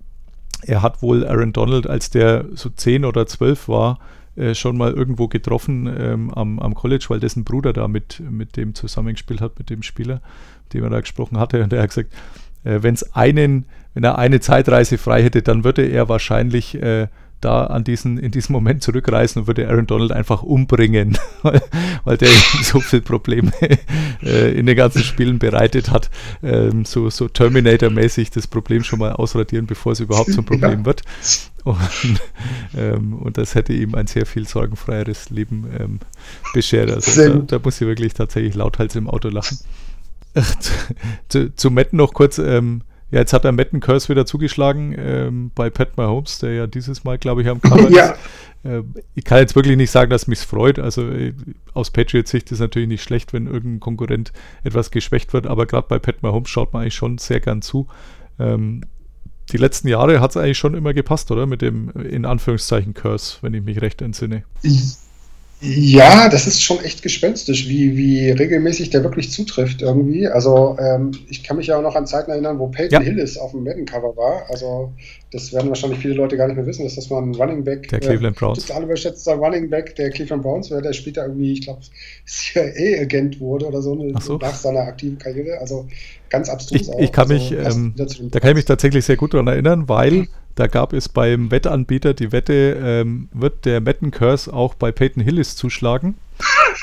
er 0.62 0.82
hat 0.82 1.02
wohl 1.02 1.26
Aaron 1.26 1.52
Donald, 1.52 1.86
als 1.86 2.10
der 2.10 2.46
so 2.54 2.68
10 2.68 3.04
oder 3.04 3.26
12 3.26 3.68
war, 3.68 3.98
äh, 4.36 4.54
schon 4.54 4.76
mal 4.76 4.92
irgendwo 4.92 5.28
getroffen 5.28 5.86
ähm, 5.98 6.30
am, 6.30 6.58
am 6.58 6.74
College, 6.74 7.06
weil 7.08 7.20
dessen 7.20 7.44
Bruder 7.44 7.72
da 7.72 7.88
mit, 7.88 8.22
mit 8.30 8.56
dem 8.56 8.74
zusammengespielt 8.74 9.40
hat, 9.40 9.58
mit 9.58 9.70
dem 9.70 9.82
Spieler, 9.82 10.20
mit 10.64 10.74
dem 10.74 10.84
er 10.84 10.90
da 10.90 11.00
gesprochen 11.00 11.38
hatte. 11.38 11.62
Und 11.62 11.72
er 11.72 11.82
hat 11.82 11.90
gesagt, 11.90 12.12
äh, 12.64 12.82
wenn 12.82 12.94
es 12.94 13.14
einen, 13.14 13.66
wenn 13.94 14.04
er 14.04 14.18
eine 14.18 14.40
Zeitreise 14.40 14.98
frei 14.98 15.22
hätte, 15.22 15.42
dann 15.42 15.64
würde 15.64 15.82
er 15.86 16.08
wahrscheinlich 16.08 16.80
äh, 16.80 17.08
da 17.40 17.64
an 17.64 17.84
diesen, 17.84 18.18
in 18.18 18.30
diesem 18.30 18.52
Moment 18.52 18.82
zurückreisen 18.82 19.42
und 19.42 19.46
würde 19.46 19.68
Aaron 19.68 19.86
Donald 19.86 20.12
einfach 20.12 20.42
umbringen, 20.42 21.16
weil, 21.42 21.62
weil 22.04 22.16
der 22.16 22.28
ihm 22.28 22.62
so 22.62 22.80
viele 22.80 23.02
Probleme 23.02 23.52
äh, 24.22 24.52
in 24.58 24.66
den 24.66 24.76
ganzen 24.76 25.02
Spielen 25.02 25.38
bereitet 25.38 25.90
hat, 25.90 26.10
ähm, 26.42 26.84
so, 26.84 27.08
so 27.10 27.28
Terminator-mäßig 27.28 28.30
das 28.30 28.46
Problem 28.46 28.84
schon 28.84 28.98
mal 28.98 29.12
ausradieren, 29.12 29.66
bevor 29.66 29.92
es 29.92 30.00
überhaupt 30.00 30.32
zum 30.32 30.44
Problem 30.44 30.80
Ja. 30.80 30.84
wird. 30.84 31.02
Und, 31.64 31.76
ähm, 32.76 33.14
und 33.14 33.36
das 33.36 33.54
hätte 33.54 33.72
ihm 33.72 33.94
ein 33.94 34.06
sehr 34.06 34.24
viel 34.26 34.46
sorgenfreieres 34.46 35.30
Leben 35.30 35.66
ähm, 35.78 35.98
beschert. 36.54 36.90
Also 36.90 37.22
da, 37.22 37.34
da 37.38 37.58
muss 37.62 37.80
ich 37.80 37.86
wirklich 37.86 38.14
tatsächlich 38.14 38.54
lauthals 38.54 38.96
im 38.96 39.08
Auto 39.08 39.28
lachen. 39.28 39.58
Ach, 40.34 40.54
zu, 40.58 40.72
zu, 41.28 41.54
zu 41.54 41.70
Metten 41.70 41.96
noch 41.98 42.14
kurz. 42.14 42.38
Ähm, 42.38 42.82
ja, 43.10 43.18
jetzt 43.20 43.32
hat 43.32 43.44
der 43.44 43.52
Metten 43.52 43.80
Curse 43.80 44.08
wieder 44.08 44.26
zugeschlagen 44.26 44.94
ähm, 44.96 45.50
bei 45.54 45.68
Pat 45.70 45.96
Mahomes, 45.96 46.38
der 46.38 46.52
ja 46.52 46.66
dieses 46.66 47.04
Mal, 47.04 47.18
glaube 47.18 47.42
ich, 47.42 47.48
am 47.48 47.60
Cover 47.60 47.90
Ja. 47.94 48.10
ist. 48.10 48.18
Äh, 48.64 48.82
ich 49.14 49.24
kann 49.24 49.38
jetzt 49.38 49.56
wirklich 49.56 49.76
nicht 49.76 49.90
sagen, 49.90 50.10
dass 50.10 50.26
mich 50.26 50.38
freut. 50.40 50.78
Also 50.78 51.08
äh, 51.10 51.34
aus 51.74 51.90
Patriots 51.90 52.30
Sicht 52.30 52.52
ist 52.52 52.60
natürlich 52.60 52.88
nicht 52.88 53.02
schlecht, 53.02 53.32
wenn 53.32 53.46
irgendein 53.46 53.80
Konkurrent 53.80 54.32
etwas 54.64 54.90
geschwächt 54.90 55.32
wird, 55.32 55.46
aber 55.46 55.66
gerade 55.66 55.86
bei 55.88 55.98
Pat 55.98 56.22
Mahomes 56.22 56.48
schaut 56.48 56.72
man 56.72 56.82
eigentlich 56.82 56.94
schon 56.94 57.18
sehr 57.18 57.40
gern 57.40 57.62
zu. 57.62 57.88
Ähm, 58.38 58.82
die 59.52 59.56
letzten 59.56 59.88
Jahre 59.88 60.20
hat 60.20 60.30
es 60.30 60.36
eigentlich 60.36 60.58
schon 60.58 60.74
immer 60.74 60.94
gepasst, 60.94 61.30
oder? 61.32 61.46
Mit 61.46 61.62
dem 61.62 61.90
äh, 61.96 62.02
in 62.02 62.24
Anführungszeichen 62.24 62.94
Curse, 62.94 63.38
wenn 63.42 63.54
ich 63.54 63.62
mich 63.64 63.80
recht 63.80 64.02
entsinne. 64.02 64.44
Ja, 65.62 66.30
das 66.30 66.46
ist 66.46 66.62
schon 66.62 66.82
echt 66.82 67.02
gespenstisch, 67.02 67.68
wie, 67.68 67.94
wie 67.94 68.30
regelmäßig 68.30 68.88
der 68.90 69.04
wirklich 69.04 69.30
zutrifft 69.30 69.82
irgendwie. 69.82 70.26
Also 70.26 70.76
ähm, 70.80 71.10
ich 71.28 71.42
kann 71.42 71.58
mich 71.58 71.66
ja 71.66 71.76
auch 71.76 71.82
noch 71.82 71.96
an 71.96 72.06
Zeiten 72.06 72.30
erinnern, 72.30 72.58
wo 72.58 72.68
Peyton 72.68 73.00
Ja. 73.02 73.06
Hillis 73.06 73.36
auf 73.36 73.50
dem 73.50 73.64
Madden-Cover 73.64 74.16
war. 74.16 74.46
Also 74.48 74.90
das 75.32 75.52
werden 75.52 75.68
wahrscheinlich 75.68 75.98
viele 75.98 76.14
Leute 76.14 76.38
gar 76.38 76.46
nicht 76.46 76.56
mehr 76.56 76.64
wissen, 76.64 76.84
dass 76.84 76.94
das 76.94 77.10
mal 77.10 77.20
ein 77.22 77.34
Running 77.34 77.62
Back, 77.62 77.88
Der 77.88 78.00
Cleveland 78.00 78.36
Browns. 78.36 78.64
total 78.64 78.84
überschätzter 78.84 79.34
Running 79.34 79.68
Back 79.68 79.94
der 79.96 80.08
Cleveland 80.08 80.42
Browns 80.42 80.70
war, 80.70 80.80
der 80.80 80.94
später 80.94 81.24
irgendwie, 81.26 81.52
ich 81.52 81.60
glaube, 81.60 81.80
CIA-Agent 82.26 83.38
wurde 83.40 83.66
oder 83.66 83.82
so, 83.82 84.02
Ach 84.14 84.22
so. 84.22 84.38
nach 84.38 84.54
seiner 84.54 84.80
aktiven 84.80 85.18
Karriere. 85.18 85.58
Also 85.60 85.86
ganz 86.30 86.48
abstrus 86.48 86.88
Ich, 86.88 86.88
ich 87.04 87.12
kann 87.12 87.30
also 87.30 87.34
mich, 87.34 87.52
ähm, 87.52 87.94
da 88.30 88.40
kann 88.40 88.50
ich 88.50 88.56
mich 88.56 88.64
tatsächlich 88.64 89.04
sehr 89.04 89.16
gut 89.16 89.34
daran 89.34 89.48
erinnern, 89.48 89.88
weil 89.88 90.26
da 90.60 90.66
gab 90.66 90.92
es 90.92 91.08
beim 91.08 91.50
Wettanbieter 91.50 92.12
die 92.12 92.32
Wette, 92.32 92.76
ähm, 92.82 93.28
wird 93.32 93.64
der 93.64 93.80
Madden 93.80 94.10
Curse 94.10 94.52
auch 94.52 94.74
bei 94.74 94.92
Peyton 94.92 95.22
Hillis 95.22 95.56
zuschlagen 95.56 96.16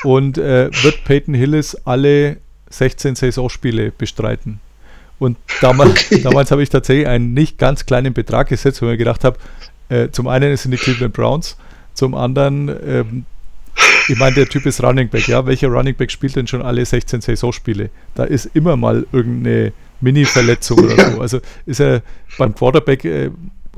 und 0.02 0.36
äh, 0.36 0.68
wird 0.82 1.04
Peyton 1.04 1.32
Hillis 1.32 1.76
alle 1.84 2.38
16 2.70 3.14
Saisonspiele 3.14 3.92
bestreiten. 3.92 4.58
Und 5.20 5.36
damals, 5.60 6.08
damals 6.22 6.50
habe 6.50 6.62
ich 6.62 6.70
tatsächlich 6.70 7.06
einen 7.06 7.34
nicht 7.34 7.56
ganz 7.56 7.86
kleinen 7.86 8.14
Betrag 8.14 8.48
gesetzt, 8.48 8.82
weil 8.82 8.88
ich 8.88 8.92
mir 8.94 8.98
gedacht 8.98 9.22
habe, 9.22 9.38
äh, 9.88 10.08
zum 10.10 10.26
einen 10.26 10.56
sind 10.56 10.72
die 10.72 10.76
Cleveland 10.76 11.14
Browns, 11.14 11.56
zum 11.94 12.16
anderen, 12.16 12.68
ähm, 12.84 13.24
ich 14.08 14.18
meine, 14.18 14.34
der 14.34 14.48
Typ 14.48 14.66
ist 14.66 14.82
Running 14.82 15.08
Back, 15.08 15.28
ja. 15.28 15.46
Welcher 15.46 15.68
Running 15.68 15.94
Back 15.94 16.10
spielt 16.10 16.34
denn 16.34 16.48
schon 16.48 16.62
alle 16.62 16.84
16 16.84 17.20
Saisonspiele? 17.20 17.90
Da 18.16 18.24
ist 18.24 18.50
immer 18.54 18.76
mal 18.76 19.06
irgendeine 19.12 19.72
Mini-Verletzung 20.00 20.78
oder 20.78 21.12
so. 21.12 21.20
Also 21.20 21.40
ist 21.66 21.80
er 21.80 22.02
beim 22.38 22.54
Quarterback, 22.54 23.04
äh, 23.04 23.30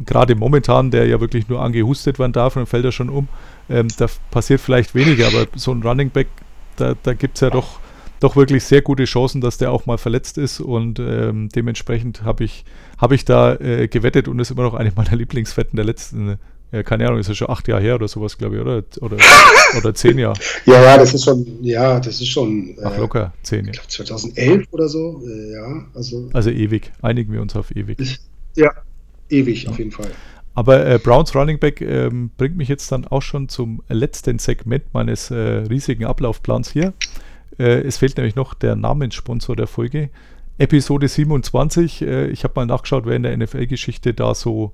gerade 0.07 0.34
momentan, 0.34 0.90
der 0.90 1.07
ja 1.07 1.20
wirklich 1.20 1.48
nur 1.48 1.61
angehustet 1.62 2.18
werden 2.18 2.32
darf, 2.32 2.57
und 2.57 2.61
dann 2.61 2.66
fällt 2.66 2.84
er 2.84 2.92
schon 2.92 3.09
um. 3.11 3.28
Ähm, 3.68 3.88
da 3.98 4.07
passiert 4.30 4.61
vielleicht 4.61 4.94
weniger, 4.94 5.26
aber 5.28 5.46
so 5.57 5.72
ein 5.72 5.82
Running 5.82 6.11
Back, 6.11 6.28
da, 6.76 6.94
da 7.03 7.12
gibt 7.14 7.36
es 7.36 7.40
ja 7.40 7.51
doch, 7.51 7.78
doch 8.20 8.36
wirklich 8.36 8.64
sehr 8.64 8.82
gute 8.82 9.05
Chancen, 9.05 9.40
dass 9.40 9.59
der 9.59 9.70
auch 9.72 9.86
mal 9.86 9.98
verletzt 9.98 10.38
ist 10.38 10.61
und 10.61 10.98
ähm, 10.98 11.48
dementsprechend 11.55 12.22
habe 12.22 12.44
ich, 12.44 12.64
hab 12.98 13.12
ich 13.12 13.24
da 13.24 13.55
äh, 13.57 13.88
gewettet 13.88 14.28
und 14.28 14.38
ist 14.40 14.51
immer 14.51 14.62
noch 14.62 14.74
eine 14.74 14.92
meiner 14.96 15.16
Lieblingswetten 15.16 15.76
der 15.76 15.84
letzten, 15.84 16.38
ja, 16.72 16.82
keine 16.84 17.07
Ahnung, 17.07 17.18
ist 17.18 17.28
ja 17.28 17.34
schon 17.34 17.51
acht 17.51 17.66
Jahre 17.68 17.82
her 17.82 17.94
oder 17.96 18.07
sowas, 18.09 18.38
glaube 18.38 18.57
ich, 18.57 18.61
oder? 18.61 18.82
Oder, 19.01 19.16
oder 19.76 19.94
zehn 19.94 20.18
Jahre. 20.18 20.38
Ja, 20.66 20.80
ja, 20.82 20.98
das 20.98 21.14
ist 21.14 21.24
schon, 21.24 21.44
ja, 21.62 21.98
das 21.98 22.20
ist 22.20 22.28
schon, 22.28 22.76
Ach, 22.84 22.94
äh, 22.94 22.98
locker, 22.98 23.32
zehn 23.42 23.61
ich 23.61 23.66
Jahre. 23.66 23.86
glaube 23.88 23.88
2011 23.88 24.66
oder 24.70 24.88
so. 24.88 25.22
Äh, 25.26 25.53
ja, 25.53 25.84
also 25.94 26.28
Also 26.32 26.51
ewig. 26.51 26.92
Einigen 27.03 27.32
wir 27.32 27.40
uns 27.42 27.57
auf 27.57 27.74
ewig. 27.74 27.98
ja, 28.57 28.70
ewig 29.31 29.68
auf 29.68 29.78
jeden 29.78 29.91
Fall. 29.91 30.11
Aber 30.55 30.85
äh, 30.87 30.99
Browns 30.99 31.35
Running 31.35 31.59
Back 31.59 31.81
ähm, 31.81 32.31
bringt 32.37 32.57
mich 32.57 32.68
jetzt 32.68 32.91
dann 32.93 33.07
auch 33.07 33.22
schon 33.22 33.49
zum 33.49 33.83
letzten 33.89 34.39
Segment 34.39 34.85
meines 34.93 35.31
äh, 35.31 35.37
riesigen 35.37 36.05
Ablaufplans 36.05 36.70
hier. 36.70 36.93
Äh, 37.59 37.83
es 37.83 37.99
fehlt 37.99 38.16
nämlich 38.16 38.35
noch 38.35 38.55
der 38.55 38.76
Namenssponsor 38.76 39.57
der 39.57 39.66
Folge. 39.66 40.11
Episode 40.59 41.09
27. 41.09 42.03
Äh, 42.03 42.26
ich 42.28 42.45
habe 42.45 42.55
mal 42.57 42.66
nachgeschaut, 42.66 43.07
wer 43.07 43.16
in 43.16 43.22
der 43.22 43.37
NFL-Geschichte 43.37 44.12
da 44.12 44.35
so 44.35 44.72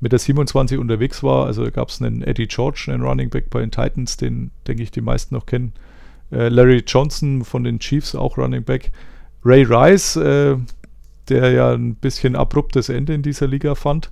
mit 0.00 0.12
der 0.12 0.18
27 0.18 0.78
unterwegs 0.78 1.22
war. 1.22 1.46
Also 1.46 1.70
gab 1.70 1.88
es 1.88 2.00
einen 2.00 2.22
Eddie 2.22 2.46
George, 2.46 2.86
einen 2.88 3.02
Running 3.02 3.30
Back 3.30 3.50
bei 3.50 3.60
den 3.60 3.70
Titans, 3.70 4.16
den 4.16 4.50
denke 4.66 4.82
ich 4.82 4.90
die 4.90 5.00
meisten 5.00 5.34
noch 5.34 5.46
kennen. 5.46 5.72
Äh, 6.30 6.48
Larry 6.48 6.82
Johnson 6.86 7.44
von 7.44 7.64
den 7.64 7.78
Chiefs, 7.78 8.14
auch 8.14 8.38
Running 8.38 8.62
Back. 8.62 8.92
Ray 9.44 9.62
Rice, 9.62 10.16
äh, 10.16 10.56
der 11.30 11.50
ja 11.50 11.72
ein 11.72 11.94
bisschen 11.94 12.36
abruptes 12.36 12.88
Ende 12.88 13.14
in 13.14 13.22
dieser 13.22 13.46
Liga 13.46 13.74
fand. 13.74 14.10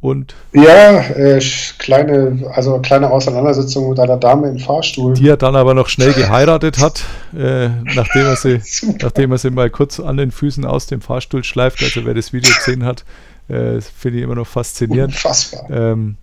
Und 0.00 0.34
Ja, 0.52 1.00
äh, 1.00 1.40
kleine, 1.78 2.50
also 2.52 2.78
kleine 2.80 3.10
Auseinandersetzung 3.10 3.88
mit 3.90 3.98
einer 3.98 4.18
Dame 4.18 4.48
im 4.48 4.58
Fahrstuhl. 4.58 5.14
die 5.14 5.28
er 5.28 5.38
dann 5.38 5.56
aber 5.56 5.72
noch 5.74 5.88
schnell 5.88 6.12
geheiratet 6.12 6.78
hat, 6.78 7.04
äh, 7.36 7.68
nachdem, 7.94 8.26
er 8.26 8.36
sie, 8.36 8.60
nachdem 9.00 9.32
er 9.32 9.38
sie 9.38 9.50
mal 9.50 9.70
kurz 9.70 9.98
an 9.98 10.18
den 10.18 10.30
Füßen 10.30 10.64
aus 10.64 10.86
dem 10.86 11.00
Fahrstuhl 11.00 11.44
schleift. 11.44 11.82
Also 11.82 12.04
wer 12.04 12.14
das 12.14 12.32
Video 12.32 12.54
gesehen 12.54 12.84
hat, 12.84 13.04
äh, 13.48 13.80
finde 13.80 14.18
ich 14.18 14.24
immer 14.24 14.34
noch 14.34 14.46
faszinierend. 14.46 15.14
Unfassbar. 15.14 15.70
Ähm, 15.70 16.16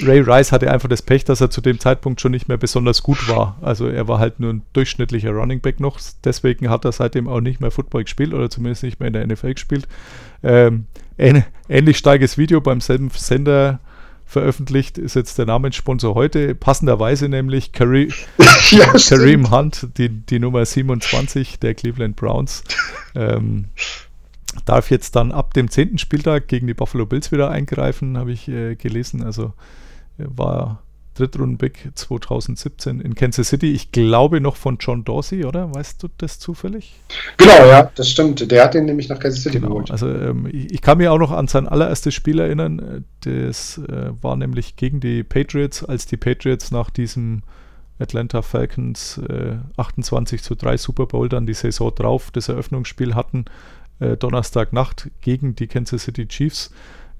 Ray 0.00 0.20
Rice 0.20 0.52
hatte 0.52 0.70
einfach 0.70 0.88
das 0.88 1.02
Pech, 1.02 1.24
dass 1.24 1.40
er 1.40 1.50
zu 1.50 1.60
dem 1.60 1.78
Zeitpunkt 1.78 2.20
schon 2.20 2.32
nicht 2.32 2.48
mehr 2.48 2.56
besonders 2.56 3.02
gut 3.02 3.28
war. 3.28 3.58
Also 3.60 3.88
er 3.88 4.06
war 4.08 4.18
halt 4.18 4.40
nur 4.40 4.52
ein 4.52 4.62
durchschnittlicher 4.72 5.30
Running 5.30 5.60
Back 5.60 5.80
noch. 5.80 5.98
Deswegen 6.24 6.70
hat 6.70 6.84
er 6.84 6.92
seitdem 6.92 7.28
auch 7.28 7.40
nicht 7.40 7.60
mehr 7.60 7.70
Football 7.70 8.04
gespielt 8.04 8.34
oder 8.34 8.50
zumindest 8.50 8.82
nicht 8.82 9.00
mehr 9.00 9.08
in 9.08 9.12
der 9.12 9.26
NFL 9.26 9.54
gespielt. 9.54 9.88
Ähm, 10.42 10.86
ähn 11.18 11.44
ähnlich 11.68 11.98
starkes 11.98 12.38
Video 12.38 12.60
beim 12.60 12.80
selben 12.80 13.10
Sender 13.10 13.80
veröffentlicht 14.26 14.98
ist 14.98 15.14
jetzt 15.14 15.38
der 15.38 15.46
Namenssponsor 15.46 16.14
heute. 16.14 16.54
Passenderweise 16.54 17.28
nämlich 17.28 17.72
Kareem, 17.72 18.10
ja. 18.70 18.86
Kareem 18.92 19.50
Hunt, 19.50 19.88
die, 19.98 20.08
die 20.08 20.38
Nummer 20.38 20.64
27 20.64 21.58
der 21.60 21.74
Cleveland 21.74 22.16
Browns. 22.16 22.64
Ähm, 23.14 23.66
darf 24.64 24.90
jetzt 24.90 25.16
dann 25.16 25.32
ab 25.32 25.54
dem 25.54 25.70
10. 25.70 25.98
Spieltag 25.98 26.48
gegen 26.48 26.66
die 26.66 26.74
Buffalo 26.74 27.06
Bills 27.06 27.32
wieder 27.32 27.50
eingreifen, 27.50 28.18
habe 28.18 28.32
ich 28.32 28.48
äh, 28.48 28.76
gelesen. 28.76 29.22
Also 29.22 29.52
äh, 30.18 30.24
war 30.26 30.82
Drittrunden-Pick 31.14 31.92
2017 31.94 33.00
in 33.00 33.14
Kansas 33.14 33.48
City. 33.48 33.72
Ich 33.72 33.92
glaube 33.92 34.40
noch 34.40 34.56
von 34.56 34.78
John 34.80 35.04
Dorsey, 35.04 35.44
oder? 35.44 35.72
Weißt 35.72 36.02
du 36.02 36.08
das 36.18 36.38
zufällig? 36.40 36.94
Genau, 37.36 37.66
ja, 37.66 37.90
das 37.94 38.10
stimmt. 38.10 38.50
Der 38.50 38.64
hat 38.64 38.74
den 38.74 38.84
nämlich 38.86 39.08
nach 39.08 39.20
Kansas 39.20 39.42
City 39.42 39.58
Genau. 39.58 39.68
geholt. 39.68 39.90
Also 39.90 40.08
ähm, 40.08 40.48
ich, 40.50 40.72
ich 40.72 40.80
kann 40.82 40.98
mich 40.98 41.08
auch 41.08 41.18
noch 41.18 41.30
an 41.30 41.46
sein 41.46 41.68
allererstes 41.68 42.14
Spiel 42.14 42.40
erinnern. 42.40 43.04
Das 43.20 43.78
äh, 43.78 44.10
war 44.20 44.36
nämlich 44.36 44.76
gegen 44.76 45.00
die 45.00 45.22
Patriots, 45.22 45.84
als 45.84 46.06
die 46.06 46.16
Patriots 46.16 46.72
nach 46.72 46.90
diesem 46.90 47.42
Atlanta 48.00 48.42
Falcons 48.42 49.18
äh, 49.18 49.56
28 49.76 50.42
zu 50.42 50.56
3 50.56 50.76
Super 50.76 51.06
Bowl 51.06 51.28
dann 51.28 51.46
die 51.46 51.54
Saison 51.54 51.94
drauf 51.94 52.32
das 52.32 52.48
Eröffnungsspiel 52.48 53.14
hatten, 53.14 53.44
äh, 54.00 54.16
Donnerstagnacht 54.16 55.10
gegen 55.20 55.54
die 55.54 55.66
Kansas 55.66 56.04
City 56.04 56.26
Chiefs. 56.26 56.70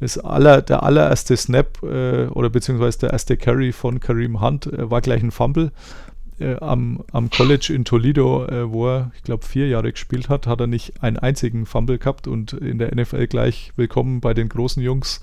Das 0.00 0.18
aller, 0.18 0.60
der 0.60 0.82
allererste 0.82 1.36
Snap 1.36 1.82
äh, 1.82 2.26
oder 2.26 2.50
beziehungsweise 2.50 2.98
der 3.00 3.10
erste 3.10 3.36
Carry 3.36 3.72
von 3.72 4.00
Kareem 4.00 4.40
Hunt 4.40 4.66
äh, 4.66 4.90
war 4.90 5.00
gleich 5.00 5.22
ein 5.22 5.30
Fumble. 5.30 5.72
Äh, 6.40 6.56
am, 6.56 7.04
am 7.12 7.30
College 7.30 7.72
in 7.72 7.84
Toledo, 7.84 8.44
äh, 8.46 8.70
wo 8.70 8.88
er, 8.88 9.12
ich 9.14 9.22
glaube, 9.22 9.44
vier 9.46 9.68
Jahre 9.68 9.92
gespielt 9.92 10.28
hat, 10.28 10.48
hat 10.48 10.60
er 10.60 10.66
nicht 10.66 11.02
einen 11.02 11.16
einzigen 11.16 11.64
Fumble 11.64 11.98
gehabt 11.98 12.26
und 12.26 12.52
in 12.54 12.78
der 12.78 12.92
NFL 12.94 13.28
gleich 13.28 13.72
willkommen 13.76 14.20
bei 14.20 14.34
den 14.34 14.48
großen 14.48 14.82
Jungs. 14.82 15.20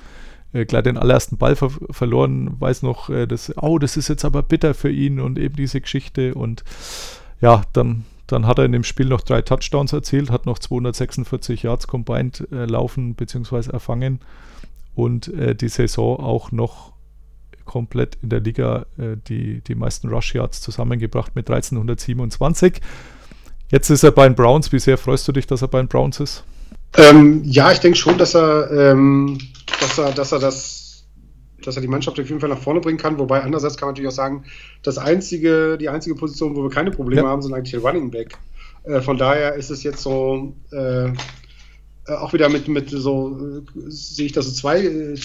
Äh, 0.54 0.66
gleich 0.66 0.84
den 0.84 0.98
allerersten 0.98 1.38
Ball 1.38 1.56
ver 1.56 1.72
verloren, 1.90 2.60
weiß 2.60 2.84
noch, 2.84 3.10
äh, 3.10 3.26
das, 3.26 3.54
oh, 3.58 3.78
das 3.78 3.98
ist 3.98 4.08
jetzt 4.08 4.26
aber 4.26 4.42
bitter 4.42 4.74
für 4.74 4.90
ihn 4.90 5.20
und 5.20 5.38
eben 5.38 5.56
diese 5.56 5.82
Geschichte 5.82 6.34
und 6.34 6.64
ja, 7.42 7.64
dann, 7.74 8.06
dann 8.32 8.48
hat 8.48 8.60
er 8.60 8.66
in 8.66 8.72
dem 8.72 8.84
Spiel 8.84 9.08
noch 9.08 9.22
drei 9.22 9.42
Touchdowns 9.42 9.94
erzielt, 9.94 10.32
hat 10.32 10.46
noch 10.46 10.60
246 10.60 11.64
Yards 11.64 11.88
combined 11.88 12.48
äh, 12.52 12.66
laufen 12.66 13.16
bzw. 13.16 13.72
erfangen 13.72 14.20
und 14.96 15.28
äh, 15.34 15.56
die 15.56 15.70
Saison 15.70 16.20
auch 16.20 16.52
noch 16.52 16.94
komplett 17.66 18.18
in 18.22 18.30
der 18.30 18.42
Liga 18.42 18.86
äh, 18.98 19.16
die, 19.28 19.62
die 19.62 19.76
meisten 19.76 20.10
Rush 20.10 20.36
Yards 20.36 20.62
zusammengebracht 20.62 21.36
mit 21.36 21.50
1327. 21.50 22.82
Jetzt 23.70 23.90
ist 23.90 24.04
er 24.04 24.12
bei 24.12 24.28
den 24.28 24.36
Browns. 24.36 24.72
Wie 24.74 24.80
sehr 24.80 24.98
freust 24.98 25.28
du 25.28 25.32
dich, 25.32 25.48
dass 25.48 25.62
er 25.62 25.70
bei 25.70 25.80
den 25.80 25.88
Browns 25.88 26.20
ist? 26.20 26.44
Ähm, 26.98 27.42
ja, 27.46 27.72
ich 27.72 27.80
denke 27.80 27.98
schon, 27.98 28.18
dass 28.18 28.36
er, 28.36 28.70
ähm, 28.72 29.38
dass 29.80 29.98
er, 29.98 30.12
dass 30.12 30.34
er 30.34 30.40
das, 30.40 30.81
dass 31.68 31.76
er 31.76 31.82
die 31.82 31.88
Mannschaft 31.88 32.20
auf 32.20 32.28
jeden 32.28 32.40
Fall 32.40 32.50
nach 32.50 32.62
vorne 32.62 32.80
bringen 32.82 32.98
kann. 32.98 33.20
Wobei 33.20 33.42
andererseits 33.42 33.78
kann 33.78 33.88
man 33.88 33.94
natürlich 33.94 34.10
auch 34.10 34.16
sagen, 34.16 34.46
das 34.84 34.98
einzige, 34.98 35.78
die 35.78 35.90
einzige 35.90 36.16
Position, 36.16 36.56
wo 36.56 36.64
wir 36.64 36.70
keine 36.70 36.92
Probleme 36.92 37.24
Ja. 37.24 37.30
haben, 37.30 37.42
sind 37.42 37.54
eigentlich 37.54 37.72
die 37.72 37.78
Running 37.78 38.12
Back. 38.12 38.38
Äh, 38.84 39.02
von 39.02 39.18
daher 39.18 39.56
ist 39.56 39.70
es 39.70 39.84
jetzt 39.84 40.02
so, 40.02 40.54
äh, 40.72 41.12
äh, 42.08 42.14
auch 42.14 42.34
wieder 42.34 42.50
mit, 42.50 42.68
mit 42.68 42.90
so, 42.90 43.38
äh, 43.38 43.62
sehe 43.88 44.26
ich 44.26 44.32
das 44.32 44.48
so 44.48 44.54
zwei, 44.54 44.84
äh. 44.84 45.16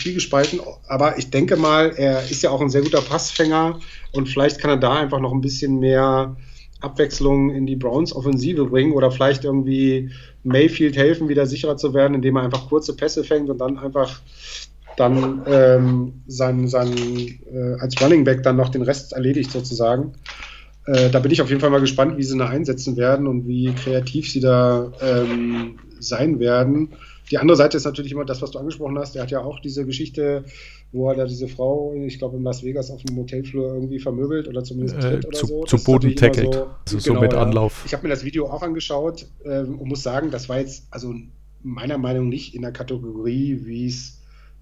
Aber 0.88 1.18
ich 1.18 1.30
denke 1.30 1.56
mal, 1.56 1.92
er 1.96 2.22
ist 2.30 2.42
ja 2.42 2.50
auch 2.50 2.60
ein 2.60 2.68
sehr 2.68 2.82
guter 2.82 3.00
Passfänger 3.00 3.80
und 4.12 4.28
vielleicht 4.28 4.60
kann 4.60 4.70
er 4.70 4.76
da 4.76 4.94
einfach 4.94 5.20
noch 5.20 5.32
ein 5.32 5.40
bisschen 5.40 5.78
mehr 5.78 6.36
Abwechslung 6.80 7.50
in 7.50 7.66
die 7.66 7.76
Browns 7.76 8.14
Offensive 8.14 8.66
bringen 8.66 8.92
oder 8.92 9.10
vielleicht 9.10 9.44
irgendwie 9.44 10.10
Mayfield 10.44 10.96
helfen, 10.96 11.28
wieder 11.28 11.46
sicherer 11.46 11.78
zu 11.78 11.94
werden, 11.94 12.14
indem 12.14 12.36
er 12.36 12.42
einfach 12.42 12.68
kurze 12.68 12.94
Pässe 12.94 13.24
fängt 13.24 13.48
und 13.48 13.58
dann 13.58 13.78
einfach 13.78 14.20
dann 14.96 15.42
ähm, 15.46 16.22
sein, 16.26 16.68
sein, 16.68 16.88
äh, 16.96 17.74
als 17.80 18.00
Running 18.02 18.24
Back 18.24 18.42
dann 18.42 18.56
noch 18.56 18.70
den 18.70 18.82
Rest 18.82 19.12
erledigt 19.12 19.50
sozusagen. 19.50 20.12
Äh, 20.86 21.10
da 21.10 21.18
bin 21.18 21.30
ich 21.32 21.42
auf 21.42 21.48
jeden 21.48 21.60
Fall 21.60 21.70
mal 21.70 21.80
gespannt, 21.80 22.16
wie 22.16 22.22
sie 22.22 22.34
ihn 22.34 22.38
da 22.38 22.48
einsetzen 22.48 22.96
werden 22.96 23.26
und 23.26 23.46
wie 23.46 23.72
kreativ 23.74 24.30
sie 24.30 24.40
da 24.40 24.92
ähm, 25.02 25.78
sein 25.98 26.38
werden. 26.38 26.90
Die 27.30 27.38
andere 27.38 27.56
Seite 27.56 27.76
ist 27.76 27.84
natürlich 27.84 28.12
immer 28.12 28.24
das, 28.24 28.40
was 28.40 28.52
du 28.52 28.58
angesprochen 28.60 28.96
hast. 28.98 29.16
Er 29.16 29.22
hat 29.22 29.32
ja 29.32 29.40
auch 29.40 29.58
diese 29.58 29.84
Geschichte, 29.84 30.44
wo 30.92 31.10
er 31.10 31.16
da 31.16 31.24
diese 31.24 31.48
Frau, 31.48 31.92
ich 32.06 32.18
glaube 32.18 32.36
in 32.36 32.44
Las 32.44 32.62
Vegas 32.62 32.88
auf 32.92 33.02
dem 33.02 33.16
Motelflur 33.16 33.74
irgendwie 33.74 33.98
vermöbelt 33.98 34.46
oder 34.46 34.62
zumindest 34.62 34.98
Äh, 34.98 35.00
tritt 35.00 35.26
oder 35.26 35.36
zu- 35.38 35.46
so. 35.46 35.64
zu 35.64 35.82
Boden 35.82 36.14
tackelt. 36.14 36.54
So, 36.54 36.66
Also 36.86 36.98
so 37.00 37.20
mit 37.20 37.34
Anlauf. 37.34 37.82
Ich 37.84 37.92
habe 37.92 38.04
mir 38.04 38.10
das 38.10 38.24
Video 38.24 38.46
auch 38.46 38.62
angeschaut 38.62 39.26
ähm, 39.44 39.80
und 39.80 39.88
muss 39.88 40.04
sagen, 40.04 40.30
das 40.30 40.48
war 40.48 40.60
jetzt 40.60 40.84
also 40.92 41.12
meiner 41.64 41.98
Meinung 41.98 42.26
nach 42.26 42.30
nicht 42.30 42.54
in 42.54 42.62
der 42.62 42.70
Kategorie, 42.70 43.58
wie 43.64 43.86
es 43.88 44.15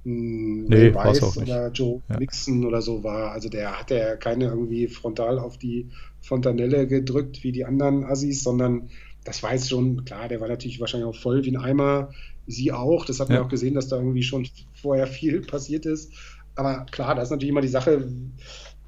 Nee, 0.07 0.89
Rice 0.89 1.23
auch 1.23 1.37
nicht. 1.37 1.49
oder 1.49 1.71
Joe 1.73 2.03
Ja. 2.11 2.19
Mixon 2.19 2.65
oder 2.67 2.83
so 2.83 3.03
war. 3.03 3.33
Also 3.33 3.49
der 3.49 3.79
hat 3.81 3.91
ja 3.91 4.17
keine 4.17 4.45
irgendwie 4.47 4.87
frontal 4.89 5.39
auf 5.39 5.57
die 5.59 5.89
Fontanelle 6.21 6.87
gedrückt 6.87 7.43
wie 7.43 7.53
die 7.53 7.65
anderen 7.65 8.05
Assis, 8.05 8.43
sondern 8.43 8.91
das 9.25 9.43
war 9.43 9.53
jetzt 9.55 9.71
schon, 9.71 10.05
klar, 10.05 10.29
der 10.29 10.41
war 10.41 10.49
natürlich 10.49 10.81
wahrscheinlich 10.81 11.09
auch 11.09 11.17
voll 11.19 11.45
wie 11.45 11.53
ein 11.53 11.57
Eimer. 11.57 12.11
Sie 12.47 12.73
auch. 12.73 13.07
Das 13.07 13.21
hat 13.21 13.31
man 13.31 13.39
Ja. 13.39 13.45
auch 13.45 13.49
gesehen, 13.49 13.75
dass 13.75 13.89
da 13.89 13.97
irgendwie 13.97 14.23
schon 14.23 14.47
vorher 14.75 15.07
viel 15.07 15.41
passiert 15.41 15.87
ist. 15.87 16.13
Aber 16.55 16.85
klar, 16.91 17.15
da 17.15 17.23
ist 17.23 17.31
natürlich 17.31 17.51
immer 17.51 17.63
die 17.63 17.69
Sache, 17.69 18.07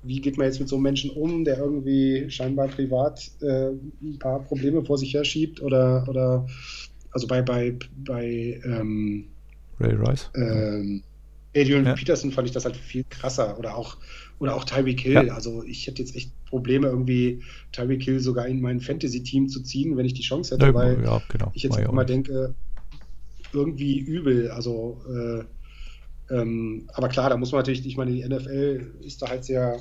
wie 0.02 0.20
geht 0.20 0.36
man 0.36 0.46
jetzt 0.46 0.60
mit 0.60 0.68
so 0.68 0.76
einem 0.76 0.82
Menschen 0.82 1.10
um, 1.10 1.44
der 1.44 1.58
irgendwie 1.58 2.30
scheinbar 2.30 2.68
privat 2.68 3.30
äh, 3.40 3.70
ein 4.02 4.18
paar 4.18 4.44
Probleme 4.44 4.84
vor 4.84 4.98
sich 4.98 5.14
her 5.14 5.24
schiebt 5.24 5.62
oder, 5.62 6.04
oder 6.08 6.46
also 7.10 7.26
bei, 7.26 7.40
bei, 7.42 7.76
bei 7.96 8.60
ähm, 8.64 9.35
Ray 9.80 9.94
Rice. 9.94 10.30
ähm, 10.34 11.02
Adrian 11.54 11.86
Ja. 11.86 11.94
Peterson 11.94 12.30
fand 12.32 12.46
ich 12.48 12.52
das 12.52 12.64
halt 12.66 12.76
viel 12.76 13.04
krasser 13.08 13.58
oder 13.58 13.76
auch 13.76 13.96
oder 14.38 14.54
auch 14.54 14.64
Tyreek 14.64 15.00
Hill. 15.00 15.14
Ja. 15.26 15.34
Also 15.34 15.62
ich 15.64 15.86
hätte 15.86 16.02
jetzt 16.02 16.14
echt 16.14 16.30
Probleme 16.44 16.88
irgendwie 16.88 17.42
Tyreek 17.72 18.02
Hill 18.02 18.20
sogar 18.20 18.46
in 18.46 18.60
mein 18.60 18.80
Fantasy-Team 18.80 19.48
zu 19.48 19.62
ziehen, 19.62 19.96
wenn 19.96 20.04
ich 20.04 20.12
die 20.12 20.22
Chance 20.22 20.54
hätte, 20.54 20.66
Ja, 20.66 20.74
weil 20.74 21.02
ja, 21.02 21.22
genau. 21.30 21.50
ich 21.54 21.62
jetzt 21.62 21.78
nicht. 21.78 22.08
denke, 22.10 22.54
irgendwie 23.54 23.98
übel. 23.98 24.50
Also, 24.50 25.00
äh, 25.08 25.44
ähm, 26.34 26.88
aber 26.92 27.08
klar, 27.08 27.30
da 27.30 27.36
muss 27.36 27.52
man 27.52 27.60
natürlich, 27.60 27.86
ich 27.86 27.96
meine, 27.96 28.12
die 28.12 28.22
NFL 28.28 28.94
ist 29.00 29.22
da 29.22 29.28
halt 29.28 29.44
sehr, 29.44 29.78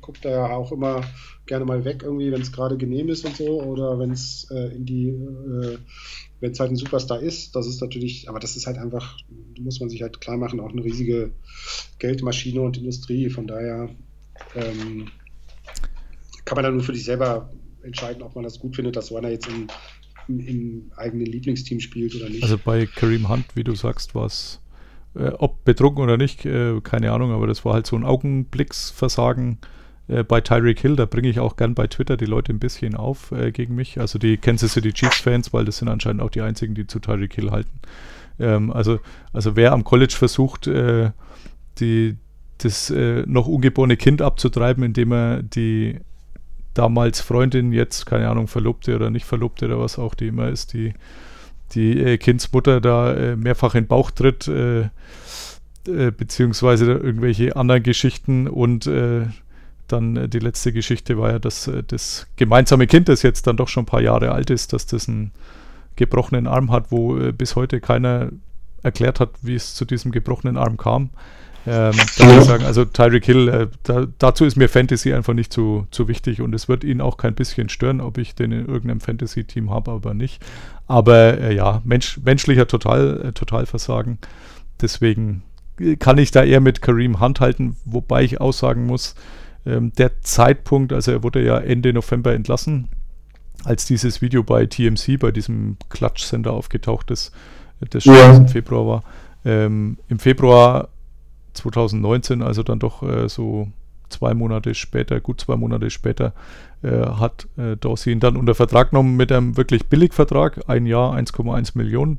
guckt 0.00 0.24
da 0.24 0.30
ja 0.30 0.46
auch 0.56 0.72
immer 0.72 1.02
gerne 1.46 1.64
mal 1.64 1.84
weg, 1.84 2.02
irgendwie, 2.02 2.32
wenn 2.32 2.40
es 2.40 2.50
gerade 2.50 2.76
genehm 2.76 3.08
ist 3.08 3.24
und 3.24 3.36
so, 3.36 3.62
oder 3.62 3.98
wenn 4.00 4.10
es 4.10 4.48
äh, 4.50 4.74
in 4.74 4.84
die, 4.86 5.08
äh, 5.10 5.78
wenn 6.40 6.52
es 6.52 6.60
halt 6.60 6.70
ein 6.70 6.76
Superstar 6.76 7.20
ist, 7.20 7.56
das 7.56 7.66
ist 7.66 7.80
natürlich, 7.80 8.28
aber 8.28 8.38
das 8.38 8.56
ist 8.56 8.66
halt 8.66 8.78
einfach, 8.78 9.18
muss 9.58 9.80
man 9.80 9.88
sich 9.88 10.02
halt 10.02 10.20
klar 10.20 10.36
machen, 10.36 10.60
auch 10.60 10.70
eine 10.70 10.84
riesige 10.84 11.32
Geldmaschine 11.98 12.60
und 12.60 12.76
Industrie. 12.76 13.30
Von 13.30 13.46
daher 13.46 13.88
ähm, 14.54 15.08
kann 16.44 16.56
man 16.56 16.64
dann 16.64 16.74
nur 16.74 16.84
für 16.84 16.94
sich 16.94 17.04
selber 17.04 17.50
entscheiden, 17.82 18.22
ob 18.22 18.34
man 18.34 18.44
das 18.44 18.58
gut 18.58 18.76
findet, 18.76 18.96
dass 18.96 19.06
so 19.06 19.16
einer 19.16 19.30
jetzt 19.30 19.48
im, 19.48 19.68
im, 20.28 20.40
im 20.40 20.92
eigenen 20.96 21.26
Lieblingsteam 21.26 21.80
spielt 21.80 22.14
oder 22.14 22.28
nicht. 22.28 22.42
Also 22.42 22.58
bei 22.58 22.86
Kareem 22.86 23.28
Hunt, 23.28 23.46
wie 23.54 23.64
du 23.64 23.74
sagst, 23.74 24.14
war 24.14 24.26
es, 24.26 24.60
äh, 25.14 25.28
ob 25.38 25.64
betrunken 25.64 26.02
oder 26.02 26.18
nicht, 26.18 26.44
äh, 26.44 26.80
keine 26.82 27.12
Ahnung, 27.12 27.32
aber 27.32 27.46
das 27.46 27.64
war 27.64 27.72
halt 27.72 27.86
so 27.86 27.96
ein 27.96 28.04
Augenblicksversagen. 28.04 29.58
Äh, 30.08 30.22
bei 30.22 30.40
Tyreek 30.40 30.80
Hill, 30.80 30.96
da 30.96 31.04
bringe 31.06 31.28
ich 31.28 31.40
auch 31.40 31.56
gern 31.56 31.74
bei 31.74 31.86
Twitter 31.86 32.16
die 32.16 32.26
Leute 32.26 32.52
ein 32.52 32.58
bisschen 32.58 32.94
auf 32.94 33.32
äh, 33.32 33.50
gegen 33.52 33.74
mich, 33.74 33.98
also 34.00 34.18
die 34.18 34.36
Kansas 34.36 34.72
City 34.72 34.92
Chiefs-Fans, 34.92 35.52
weil 35.52 35.64
das 35.64 35.78
sind 35.78 35.88
anscheinend 35.88 36.22
auch 36.22 36.30
die 36.30 36.42
einzigen, 36.42 36.74
die 36.74 36.86
zu 36.86 37.00
Tyreek 37.00 37.34
Hill 37.34 37.50
halten. 37.50 37.80
Ähm, 38.38 38.72
also, 38.72 39.00
also 39.32 39.56
wer 39.56 39.72
am 39.72 39.84
College 39.84 40.14
versucht, 40.16 40.66
äh, 40.66 41.10
die, 41.78 42.16
das 42.58 42.90
äh, 42.90 43.24
noch 43.26 43.48
ungeborene 43.48 43.96
Kind 43.96 44.22
abzutreiben, 44.22 44.84
indem 44.84 45.12
er 45.12 45.42
die 45.42 45.98
damals 46.74 47.20
Freundin, 47.20 47.72
jetzt 47.72 48.06
keine 48.06 48.28
Ahnung, 48.28 48.48
Verlobte 48.48 48.94
oder 48.94 49.10
nicht 49.10 49.24
Verlobte 49.24 49.66
oder 49.66 49.80
was 49.80 49.98
auch 49.98 50.14
die 50.14 50.28
immer 50.28 50.48
ist, 50.48 50.72
die 50.72 50.94
die 51.74 51.98
äh, 51.98 52.16
Kindsmutter 52.16 52.80
da 52.80 53.34
mehrfach 53.34 53.74
in 53.74 53.84
den 53.84 53.88
Bauch 53.88 54.12
tritt, 54.12 54.48
beziehungsweise 55.84 56.92
irgendwelche 56.92 57.56
anderen 57.56 57.82
Geschichten 57.82 58.46
und 58.46 58.86
äh, 58.86 59.22
dann 59.88 60.16
äh, 60.16 60.28
die 60.28 60.38
letzte 60.38 60.72
Geschichte 60.72 61.18
war 61.18 61.32
ja, 61.32 61.38
dass 61.38 61.68
äh, 61.68 61.82
das 61.82 62.26
gemeinsame 62.36 62.86
Kind, 62.86 63.08
das 63.08 63.22
jetzt 63.22 63.46
dann 63.46 63.56
doch 63.56 63.68
schon 63.68 63.82
ein 63.82 63.86
paar 63.86 64.02
Jahre 64.02 64.32
alt 64.32 64.50
ist, 64.50 64.72
dass 64.72 64.86
das 64.86 65.08
ein 65.08 65.32
gebrochenen 65.96 66.46
Arm 66.46 66.70
hat, 66.70 66.90
wo 66.90 67.18
äh, 67.18 67.32
bis 67.32 67.56
heute 67.56 67.80
keiner 67.80 68.30
erklärt 68.82 69.20
hat, 69.20 69.30
wie 69.42 69.54
es 69.54 69.74
zu 69.74 69.84
diesem 69.84 70.12
gebrochenen 70.12 70.56
Arm 70.56 70.76
kam. 70.76 71.10
Ähm, 71.66 71.92
da 72.16 72.26
würde 72.26 72.38
ich 72.38 72.44
sagen, 72.44 72.64
also 72.64 72.84
Tyreek 72.84 73.24
Hill, 73.24 73.48
äh, 73.48 73.66
da, 73.82 74.06
dazu 74.18 74.44
ist 74.44 74.56
mir 74.56 74.68
Fantasy 74.68 75.12
einfach 75.12 75.34
nicht 75.34 75.52
zu, 75.52 75.88
zu 75.90 76.06
wichtig 76.06 76.40
und 76.40 76.54
es 76.54 76.68
wird 76.68 76.84
ihn 76.84 77.00
auch 77.00 77.16
kein 77.16 77.34
bisschen 77.34 77.68
stören, 77.68 78.00
ob 78.00 78.18
ich 78.18 78.36
den 78.36 78.52
in 78.52 78.66
irgendeinem 78.66 79.00
Fantasy-Team 79.00 79.70
habe, 79.70 79.90
aber 79.90 80.14
nicht. 80.14 80.40
Aber 80.86 81.38
äh, 81.38 81.54
ja, 81.54 81.82
Mensch, 81.84 82.20
menschlicher 82.22 82.68
Total, 82.68 83.20
äh, 83.26 83.32
Totalversagen. 83.32 84.18
Deswegen 84.80 85.42
kann 85.98 86.18
ich 86.18 86.30
da 86.30 86.44
eher 86.44 86.60
mit 86.60 86.82
Kareem 86.82 87.20
Hunt 87.20 87.40
halten, 87.40 87.76
wobei 87.84 88.22
ich 88.22 88.40
aussagen 88.40 88.86
muss, 88.86 89.16
ähm, 89.66 89.92
der 89.98 90.20
Zeitpunkt, 90.22 90.92
also 90.92 91.12
er 91.12 91.22
wurde 91.22 91.44
ja 91.44 91.58
Ende 91.58 91.92
November 91.92 92.32
entlassen, 92.34 92.88
als 93.64 93.84
dieses 93.84 94.22
Video 94.22 94.42
bei 94.42 94.66
TMC, 94.66 95.18
bei 95.18 95.32
diesem 95.32 95.76
Clutch 95.88 96.24
Center 96.24 96.52
aufgetaucht 96.52 97.10
ist, 97.10 97.32
das 97.90 98.04
schon 98.04 98.14
Ja. 98.14 98.34
im 98.36 98.48
Februar 98.48 98.86
war. 98.86 99.04
Ähm, 99.44 99.98
Im 100.08 100.18
Februar 100.18 100.88
2019, 101.54 102.42
also 102.42 102.62
dann 102.62 102.78
doch 102.78 103.02
äh, 103.02 103.28
so 103.28 103.68
zwei 104.08 104.34
Monate 104.34 104.74
später, 104.74 105.20
gut 105.20 105.40
zwei 105.40 105.56
Monate 105.56 105.90
später, 105.90 106.32
äh, 106.82 106.90
hat 106.90 107.48
äh, 107.56 107.76
Dorsey 107.76 108.12
ihn 108.12 108.20
dann 108.20 108.36
unter 108.36 108.54
Vertrag 108.54 108.90
genommen 108.90 109.16
mit 109.16 109.32
einem 109.32 109.56
wirklich 109.56 109.86
Billigvertrag, 109.86 110.68
ein 110.68 110.86
Jahr 110.86 111.14
1,1 111.16 111.72
Millionen. 111.76 112.18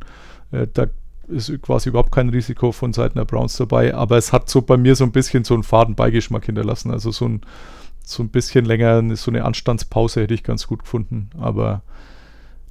Äh, 0.52 0.68
da 0.74 0.88
ist 1.28 1.62
quasi 1.62 1.90
überhaupt 1.90 2.12
kein 2.12 2.30
Risiko 2.30 2.72
von 2.72 2.94
Seiten 2.94 3.18
der 3.18 3.26
Browns 3.26 3.58
dabei, 3.58 3.94
aber 3.94 4.18
es 4.18 4.34
hat 4.34 4.50
so 4.50 4.62
bei 4.62 4.78
mir 4.78 4.96
so 4.96 5.04
ein 5.04 5.12
bisschen 5.12 5.44
so 5.44 5.54
einen 5.54 5.64
faden 5.64 5.96
Beigeschmack 5.96 6.46
hinterlassen. 6.46 6.92
Also 6.92 7.12
so 7.12 7.26
ein, 7.26 7.42
so 8.04 8.24
ein 8.24 8.30
bisschen 8.30 8.66
länger, 8.66 9.16
so 9.16 9.32
eine 9.32 9.44
Anstandspause 9.44 10.22
hätte 10.22 10.34
ich 10.34 10.44
ganz 10.44 10.68
gut 10.68 10.84
gefunden, 10.84 11.30
aber 11.38 11.84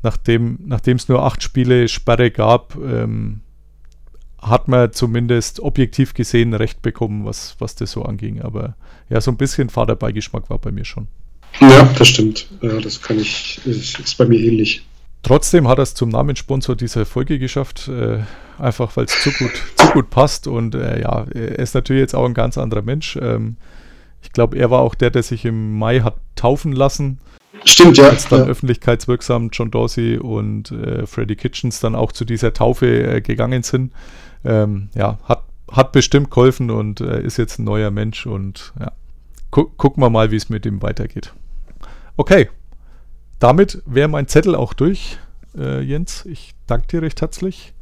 nachdem 0.03 0.71
es 0.71 1.09
nur 1.09 1.23
acht 1.25 1.43
Spiele 1.43 1.89
Sperre 1.89 2.31
gab, 2.31 2.77
ähm, 2.77 3.41
hat 4.39 4.69
man 4.69 4.93
zumindest 4.93 5.61
objektiv 5.61 6.15
gesehen 6.15 6.55
recht 6.55 6.83
bekommen, 6.83 7.25
was, 7.25 7.57
was 7.59 7.75
das 7.75 7.91
so 7.91 8.05
anging. 8.05 8.41
Aber 8.43 8.77
ja, 9.09 9.21
so 9.21 9.31
ein 9.31 9.37
bisschen 9.37 9.69
fader 9.71 9.97
Beigeschmack 9.97 10.49
war 10.51 10.59
bei 10.59 10.71
mir 10.71 10.85
schon. 10.85 11.09
Ja, 11.61 11.85
das 11.99 12.09
stimmt. 12.09 12.49
Ja, 12.61 12.79
das 12.81 13.01
kann 13.01 13.19
ich, 13.19 13.61
ist 13.65 14.19
bei 14.19 14.27
mir 14.27 14.39
ähnlich. 14.39 14.87
Trotzdem 15.27 15.67
hat 15.67 15.81
er 15.81 15.83
es 15.83 15.95
zum 15.95 16.11
Namenssponsor 16.11 16.77
dieser 16.77 17.05
Folge 17.05 17.41
geschafft, 17.41 17.89
äh, 17.89 18.21
einfach 18.61 18.97
weil 18.97 19.07
es 19.07 19.21
zu 19.23 19.33
gut, 19.33 19.51
zu 19.75 19.89
gut 19.89 20.09
passt. 20.09 20.47
Und 20.47 20.77
äh, 20.77 21.01
ja, 21.01 21.27
er 21.35 21.59
ist 21.59 21.75
natürlich 21.75 22.01
jetzt 22.01 22.15
auch 22.15 22.27
ein 22.27 22.33
ganz 22.33 22.57
anderer 22.57 22.83
Mensch. 22.83 23.19
Ähm, 23.21 23.57
ich 24.23 24.31
glaube, 24.31 24.57
er 24.57 24.71
war 24.71 24.83
auch 24.83 24.95
der, 24.95 25.11
der 25.11 25.25
sich 25.25 25.45
im 25.45 25.81
Mai 25.81 25.99
hat 25.99 26.15
taufen 26.37 26.71
lassen, 26.71 27.19
Stimmt, 27.65 27.99
ja. 27.99 28.09
als 28.09 28.29
dann 28.29 28.43
ja. 28.43 28.47
öffentlichkeitswirksam 28.47 29.51
John 29.53 29.73
Dorsey 29.73 30.17
und 30.17 30.71
äh, 30.71 31.07
Freddie 31.07 31.35
Kitchens 31.35 31.81
dann 31.81 31.97
auch 31.97 32.13
zu 32.13 32.25
dieser 32.25 32.53
Taufe 32.53 32.87
äh, 32.87 33.21
gegangen 33.21 33.65
sind. 33.65 33.93
Ähm, 34.45 34.91
ja, 34.95 35.19
hat, 35.25 35.43
hat 35.73 35.91
bestimmt 35.91 36.31
geholfen 36.31 36.71
und 36.71 37.01
äh, 37.01 37.21
ist 37.21 37.37
jetzt 37.37 37.59
ein 37.59 37.65
neuer 37.65 37.91
Mensch 37.91 38.27
und 38.27 38.73
ja, 38.79 38.93
gu 39.51 39.65
gucken 39.77 40.05
wir 40.05 40.11
mal, 40.11 40.31
wie 40.31 40.37
es 40.37 40.49
mit 40.51 40.67
ihm 40.67 40.83
weitergeht. 40.83 41.33
Okay, 42.17 42.49
damit 43.39 43.83
wäre 43.87 44.09
mein 44.09 44.29
Zettel 44.29 44.55
auch 44.55 44.73
durch, 44.73 45.19
äh, 45.57 45.81
Jens. 45.81 46.25
Ich 46.27 46.55
danke 46.67 46.87
dir 46.89 47.03
recht 47.03 47.21
herzlich. 47.21 47.73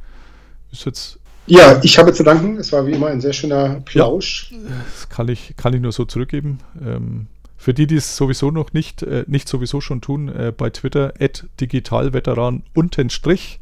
Ist 0.71 0.85
jetzt, 0.85 1.19
ja, 1.47 1.79
ich 1.83 1.97
habe 1.99 2.13
zu 2.13 2.23
danken. 2.23 2.57
Es 2.57 2.71
war 2.71 2.87
wie 2.87 2.93
immer 2.93 3.07
ein 3.07 3.21
sehr 3.21 3.33
schöner 3.33 3.81
Plausch. 3.81 4.53
das 4.85 5.09
kann 5.09 5.27
ich, 5.27 5.55
kann 5.57 5.73
ich 5.73 5.81
nur 5.81 5.91
so 5.91 6.05
zurückgeben. 6.05 6.59
Ähm, 6.81 7.27
für 7.57 7.73
die, 7.73 7.87
die 7.87 7.95
es 7.95 8.15
sowieso 8.15 8.51
noch 8.51 8.73
nicht, 8.73 9.03
äh, 9.03 9.25
nicht 9.27 9.47
sowieso 9.47 9.81
schon 9.81 10.01
tun, 10.01 10.27
äh, 10.29 10.53
bei 10.55 10.69
Twitter 10.69 11.13
digitalveteran 11.59 12.63
unten 12.73 13.09
Strich 13.09 13.59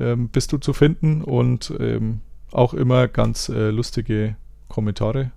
ähm, 0.00 0.28
bist 0.28 0.52
du 0.52 0.58
zu 0.58 0.72
finden 0.72 1.22
und 1.22 1.72
ähm, 1.78 2.20
auch 2.50 2.74
immer 2.74 3.08
ganz 3.08 3.48
äh, 3.48 3.70
lustige 3.70 4.36
Kommentare. 4.68 5.30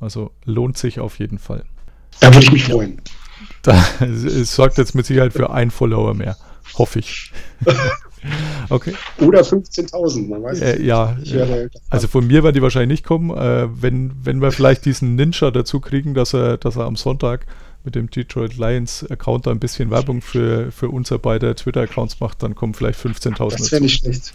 Also 0.00 0.32
lohnt 0.44 0.76
sich 0.76 0.98
auf 0.98 1.18
jeden 1.18 1.38
Fall. 1.38 1.64
Da 2.20 2.32
würde 2.34 2.44
ich 2.44 2.52
mich 2.52 2.64
freuen. 2.64 3.00
Da, 3.62 3.84
es 4.00 4.54
sorgt 4.54 4.78
jetzt 4.78 4.94
mit 4.94 5.06
Sicherheit 5.06 5.32
für 5.32 5.50
ein 5.50 5.70
Follower 5.70 6.14
mehr. 6.14 6.36
Hoffe 6.74 6.98
ich. 6.98 7.32
okay. 8.70 8.94
Oder 9.20 9.42
15.000, 9.42 10.28
man 10.28 10.42
weiß 10.42 10.58
es 10.58 10.62
Äh, 10.62 10.72
nicht. 10.78 10.86
ja, 10.86 11.16
werde, 11.22 11.70
also 11.90 12.08
von 12.08 12.26
mir 12.26 12.42
werden 12.42 12.54
die 12.54 12.62
wahrscheinlich 12.62 12.98
nicht 13.00 13.04
kommen. 13.04 13.30
Äh, 13.36 13.68
wenn, 13.80 14.12
wenn 14.24 14.40
wir 14.40 14.52
vielleicht 14.52 14.84
diesen 14.84 15.14
Ninja 15.16 15.50
dazu 15.50 15.80
kriegen, 15.80 16.14
dass 16.14 16.34
er, 16.34 16.56
dass 16.56 16.76
er 16.76 16.84
am 16.86 16.96
Sonntag 16.96 17.46
mit 17.84 17.94
dem 17.94 18.10
Detroit 18.10 18.56
Lions 18.56 19.04
Account 19.10 19.46
da 19.46 19.50
ein 19.50 19.58
bisschen 19.58 19.90
Werbung 19.90 20.22
für, 20.22 20.70
für 20.72 20.88
unser 20.88 21.18
beide 21.18 21.54
Twitter-Accounts 21.54 22.20
macht, 22.20 22.42
dann 22.42 22.54
kommen 22.54 22.74
vielleicht 22.74 22.98
15.000 23.00 23.50
das 23.50 23.62
dazu. 23.62 23.72
wäre 23.72 23.82
nicht 23.82 23.98
schlecht. 24.00 24.32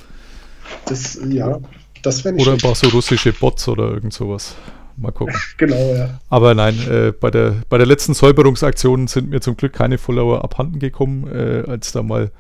Das, 0.86 1.18
ja, 1.30 1.60
das 2.02 2.24
wäre 2.26 2.36
nicht 2.36 2.44
Oder 2.46 2.54
ein 2.54 2.60
paar 2.62 2.76
so 2.76 2.88
russische 2.90 3.32
Bots 3.34 3.68
oder 3.70 3.90
irgend 3.90 4.14
sowas. 4.14 4.56
Mal 4.98 5.12
gucken. 5.12 5.36
Genau, 5.58 5.94
ja. 5.94 6.20
Aber 6.30 6.54
nein, 6.56 6.76
äh, 6.90 7.12
bei, 7.12 7.32
der, 7.32 7.56
bei 7.70 7.78
der 7.78 7.88
letzten 7.88 8.14
Säuberungsaktion 8.14 9.08
sind 9.08 9.30
mir 9.30 9.42
zum 9.42 9.56
Glück 9.56 9.74
keine 9.74 9.98
Follower 9.98 10.44
abhanden 10.44 10.80
gekommen, 10.80 11.28
äh, 11.28 11.64
als 11.68 11.92
da 11.92 12.04
mal 12.04 12.32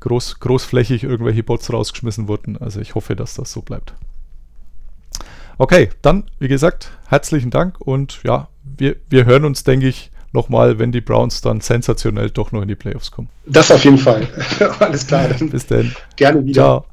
groß, 0.00 0.40
großflächig 0.40 1.04
irgendwelche 1.04 1.42
Bots 1.42 1.72
rausgeschmissen 1.72 2.28
wurden. 2.28 2.56
Also 2.58 2.80
ich 2.80 2.94
hoffe, 2.94 3.16
dass 3.16 3.34
das 3.34 3.52
so 3.52 3.62
bleibt. 3.62 3.94
Okay, 5.56 5.90
dann, 6.02 6.24
wie 6.38 6.48
gesagt, 6.48 6.90
herzlichen 7.06 7.50
Dank 7.50 7.80
und 7.80 8.20
ja, 8.24 8.48
wir, 8.62 8.96
wir 9.08 9.24
hören 9.24 9.44
uns, 9.44 9.64
denke 9.64 9.86
ich, 9.86 10.10
nochmal, 10.32 10.78
wenn 10.78 10.92
die 10.92 11.00
Browns 11.00 11.40
dann 11.40 11.60
sensationell 11.60 12.28
doch 12.30 12.52
noch 12.52 12.62
in 12.62 12.68
die 12.68 12.74
Playoffs 12.74 13.10
kommen. 13.10 13.28
Das 13.46 13.70
auf 13.70 13.84
jeden 13.84 13.98
Fall. 13.98 14.26
Alles 14.80 15.06
klar, 15.06 15.28
dann 15.28 15.48
Bis 15.48 15.66
dann. 15.66 15.94
gerne 16.16 16.44
wieder. 16.44 16.54
Ciao. 16.54 16.84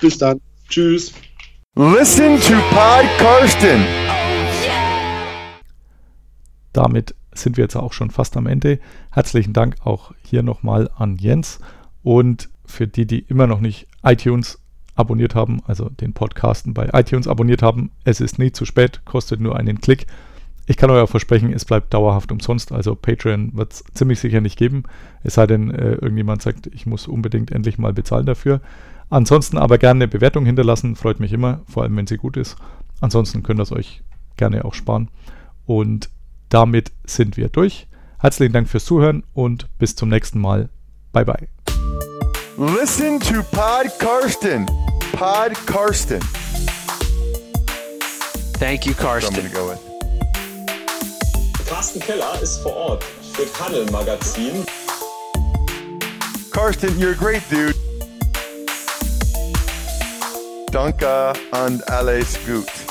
Bis 0.00 0.18
dann. 0.18 0.40
Tschüss. 0.68 1.12
Listen 1.76 2.40
to 2.40 2.54
Pod 2.70 3.06
Karsten. 3.18 4.07
Damit 6.72 7.14
sind 7.32 7.56
wir 7.56 7.64
jetzt 7.64 7.76
auch 7.76 7.92
schon 7.92 8.10
fast 8.10 8.36
am 8.36 8.46
Ende. 8.46 8.78
Herzlichen 9.10 9.52
Dank 9.52 9.76
auch 9.84 10.12
hier 10.22 10.42
nochmal 10.42 10.90
an 10.96 11.16
Jens. 11.16 11.60
Und 12.02 12.48
für 12.64 12.86
die, 12.86 13.06
die 13.06 13.20
immer 13.20 13.46
noch 13.46 13.60
nicht 13.60 13.86
iTunes 14.02 14.60
abonniert 14.94 15.34
haben, 15.34 15.60
also 15.66 15.88
den 15.88 16.12
Podcasten 16.12 16.74
bei 16.74 16.90
iTunes 16.92 17.28
abonniert 17.28 17.62
haben, 17.62 17.90
es 18.04 18.20
ist 18.20 18.38
nie 18.38 18.52
zu 18.52 18.64
spät, 18.64 19.04
kostet 19.04 19.40
nur 19.40 19.56
einen 19.56 19.80
Klick. 19.80 20.06
Ich 20.66 20.76
kann 20.76 20.90
euch 20.90 21.08
versprechen, 21.08 21.52
es 21.52 21.64
bleibt 21.64 21.94
dauerhaft 21.94 22.30
umsonst, 22.30 22.72
also 22.72 22.94
Patreon 22.94 23.56
wird 23.56 23.72
es 23.72 23.84
ziemlich 23.94 24.20
sicher 24.20 24.40
nicht 24.40 24.58
geben, 24.58 24.82
es 25.22 25.34
sei 25.34 25.46
denn, 25.46 25.70
äh, 25.70 25.92
irgendjemand 25.92 26.42
sagt, 26.42 26.66
ich 26.66 26.84
muss 26.84 27.06
unbedingt 27.06 27.52
endlich 27.52 27.78
mal 27.78 27.94
bezahlen 27.94 28.26
dafür. 28.26 28.60
Ansonsten 29.08 29.56
aber 29.56 29.78
gerne 29.78 29.98
eine 29.98 30.08
Bewertung 30.08 30.44
hinterlassen, 30.44 30.94
freut 30.94 31.20
mich 31.20 31.32
immer, 31.32 31.62
vor 31.66 31.84
allem 31.84 31.96
wenn 31.96 32.06
sie 32.06 32.18
gut 32.18 32.36
ist. 32.36 32.56
Ansonsten 33.00 33.42
könnt 33.42 33.60
ihr 33.60 33.62
es 33.62 33.72
euch 33.72 34.02
gerne 34.36 34.64
auch 34.64 34.74
sparen. 34.74 35.08
Und 35.64 36.10
damit 36.48 36.92
sind 37.04 37.36
wir 37.36 37.48
durch. 37.48 37.86
Herzlichen 38.18 38.52
Dank 38.52 38.68
fürs 38.68 38.84
Zuhören 38.84 39.22
und 39.34 39.68
bis 39.78 39.94
zum 39.94 40.08
nächsten 40.08 40.40
Mal. 40.40 40.68
Bye 41.12 41.24
bye. 41.24 41.48
Listen 42.56 43.20
to 43.20 43.42
Pod 43.52 43.86
Karsten. 43.98 44.66
Pod 45.12 45.54
Karsten. 45.66 46.20
Thank 48.58 48.86
you, 48.86 48.94
Karsten. 48.94 49.50
go. 49.52 49.72
Carsten 51.68 52.00
Keller 52.00 52.40
ist 52.42 52.58
vor 52.58 52.74
Ort 52.74 53.04
für 53.32 53.46
Tunnel 53.52 53.88
Magazin. 53.92 54.64
Karsten, 56.50 56.98
you're 56.98 57.12
a 57.12 57.14
great 57.14 57.42
dude. 57.48 57.74
Danke 60.72 61.32
und 61.52 61.88
alles 61.88 62.36
gut. 62.46 62.87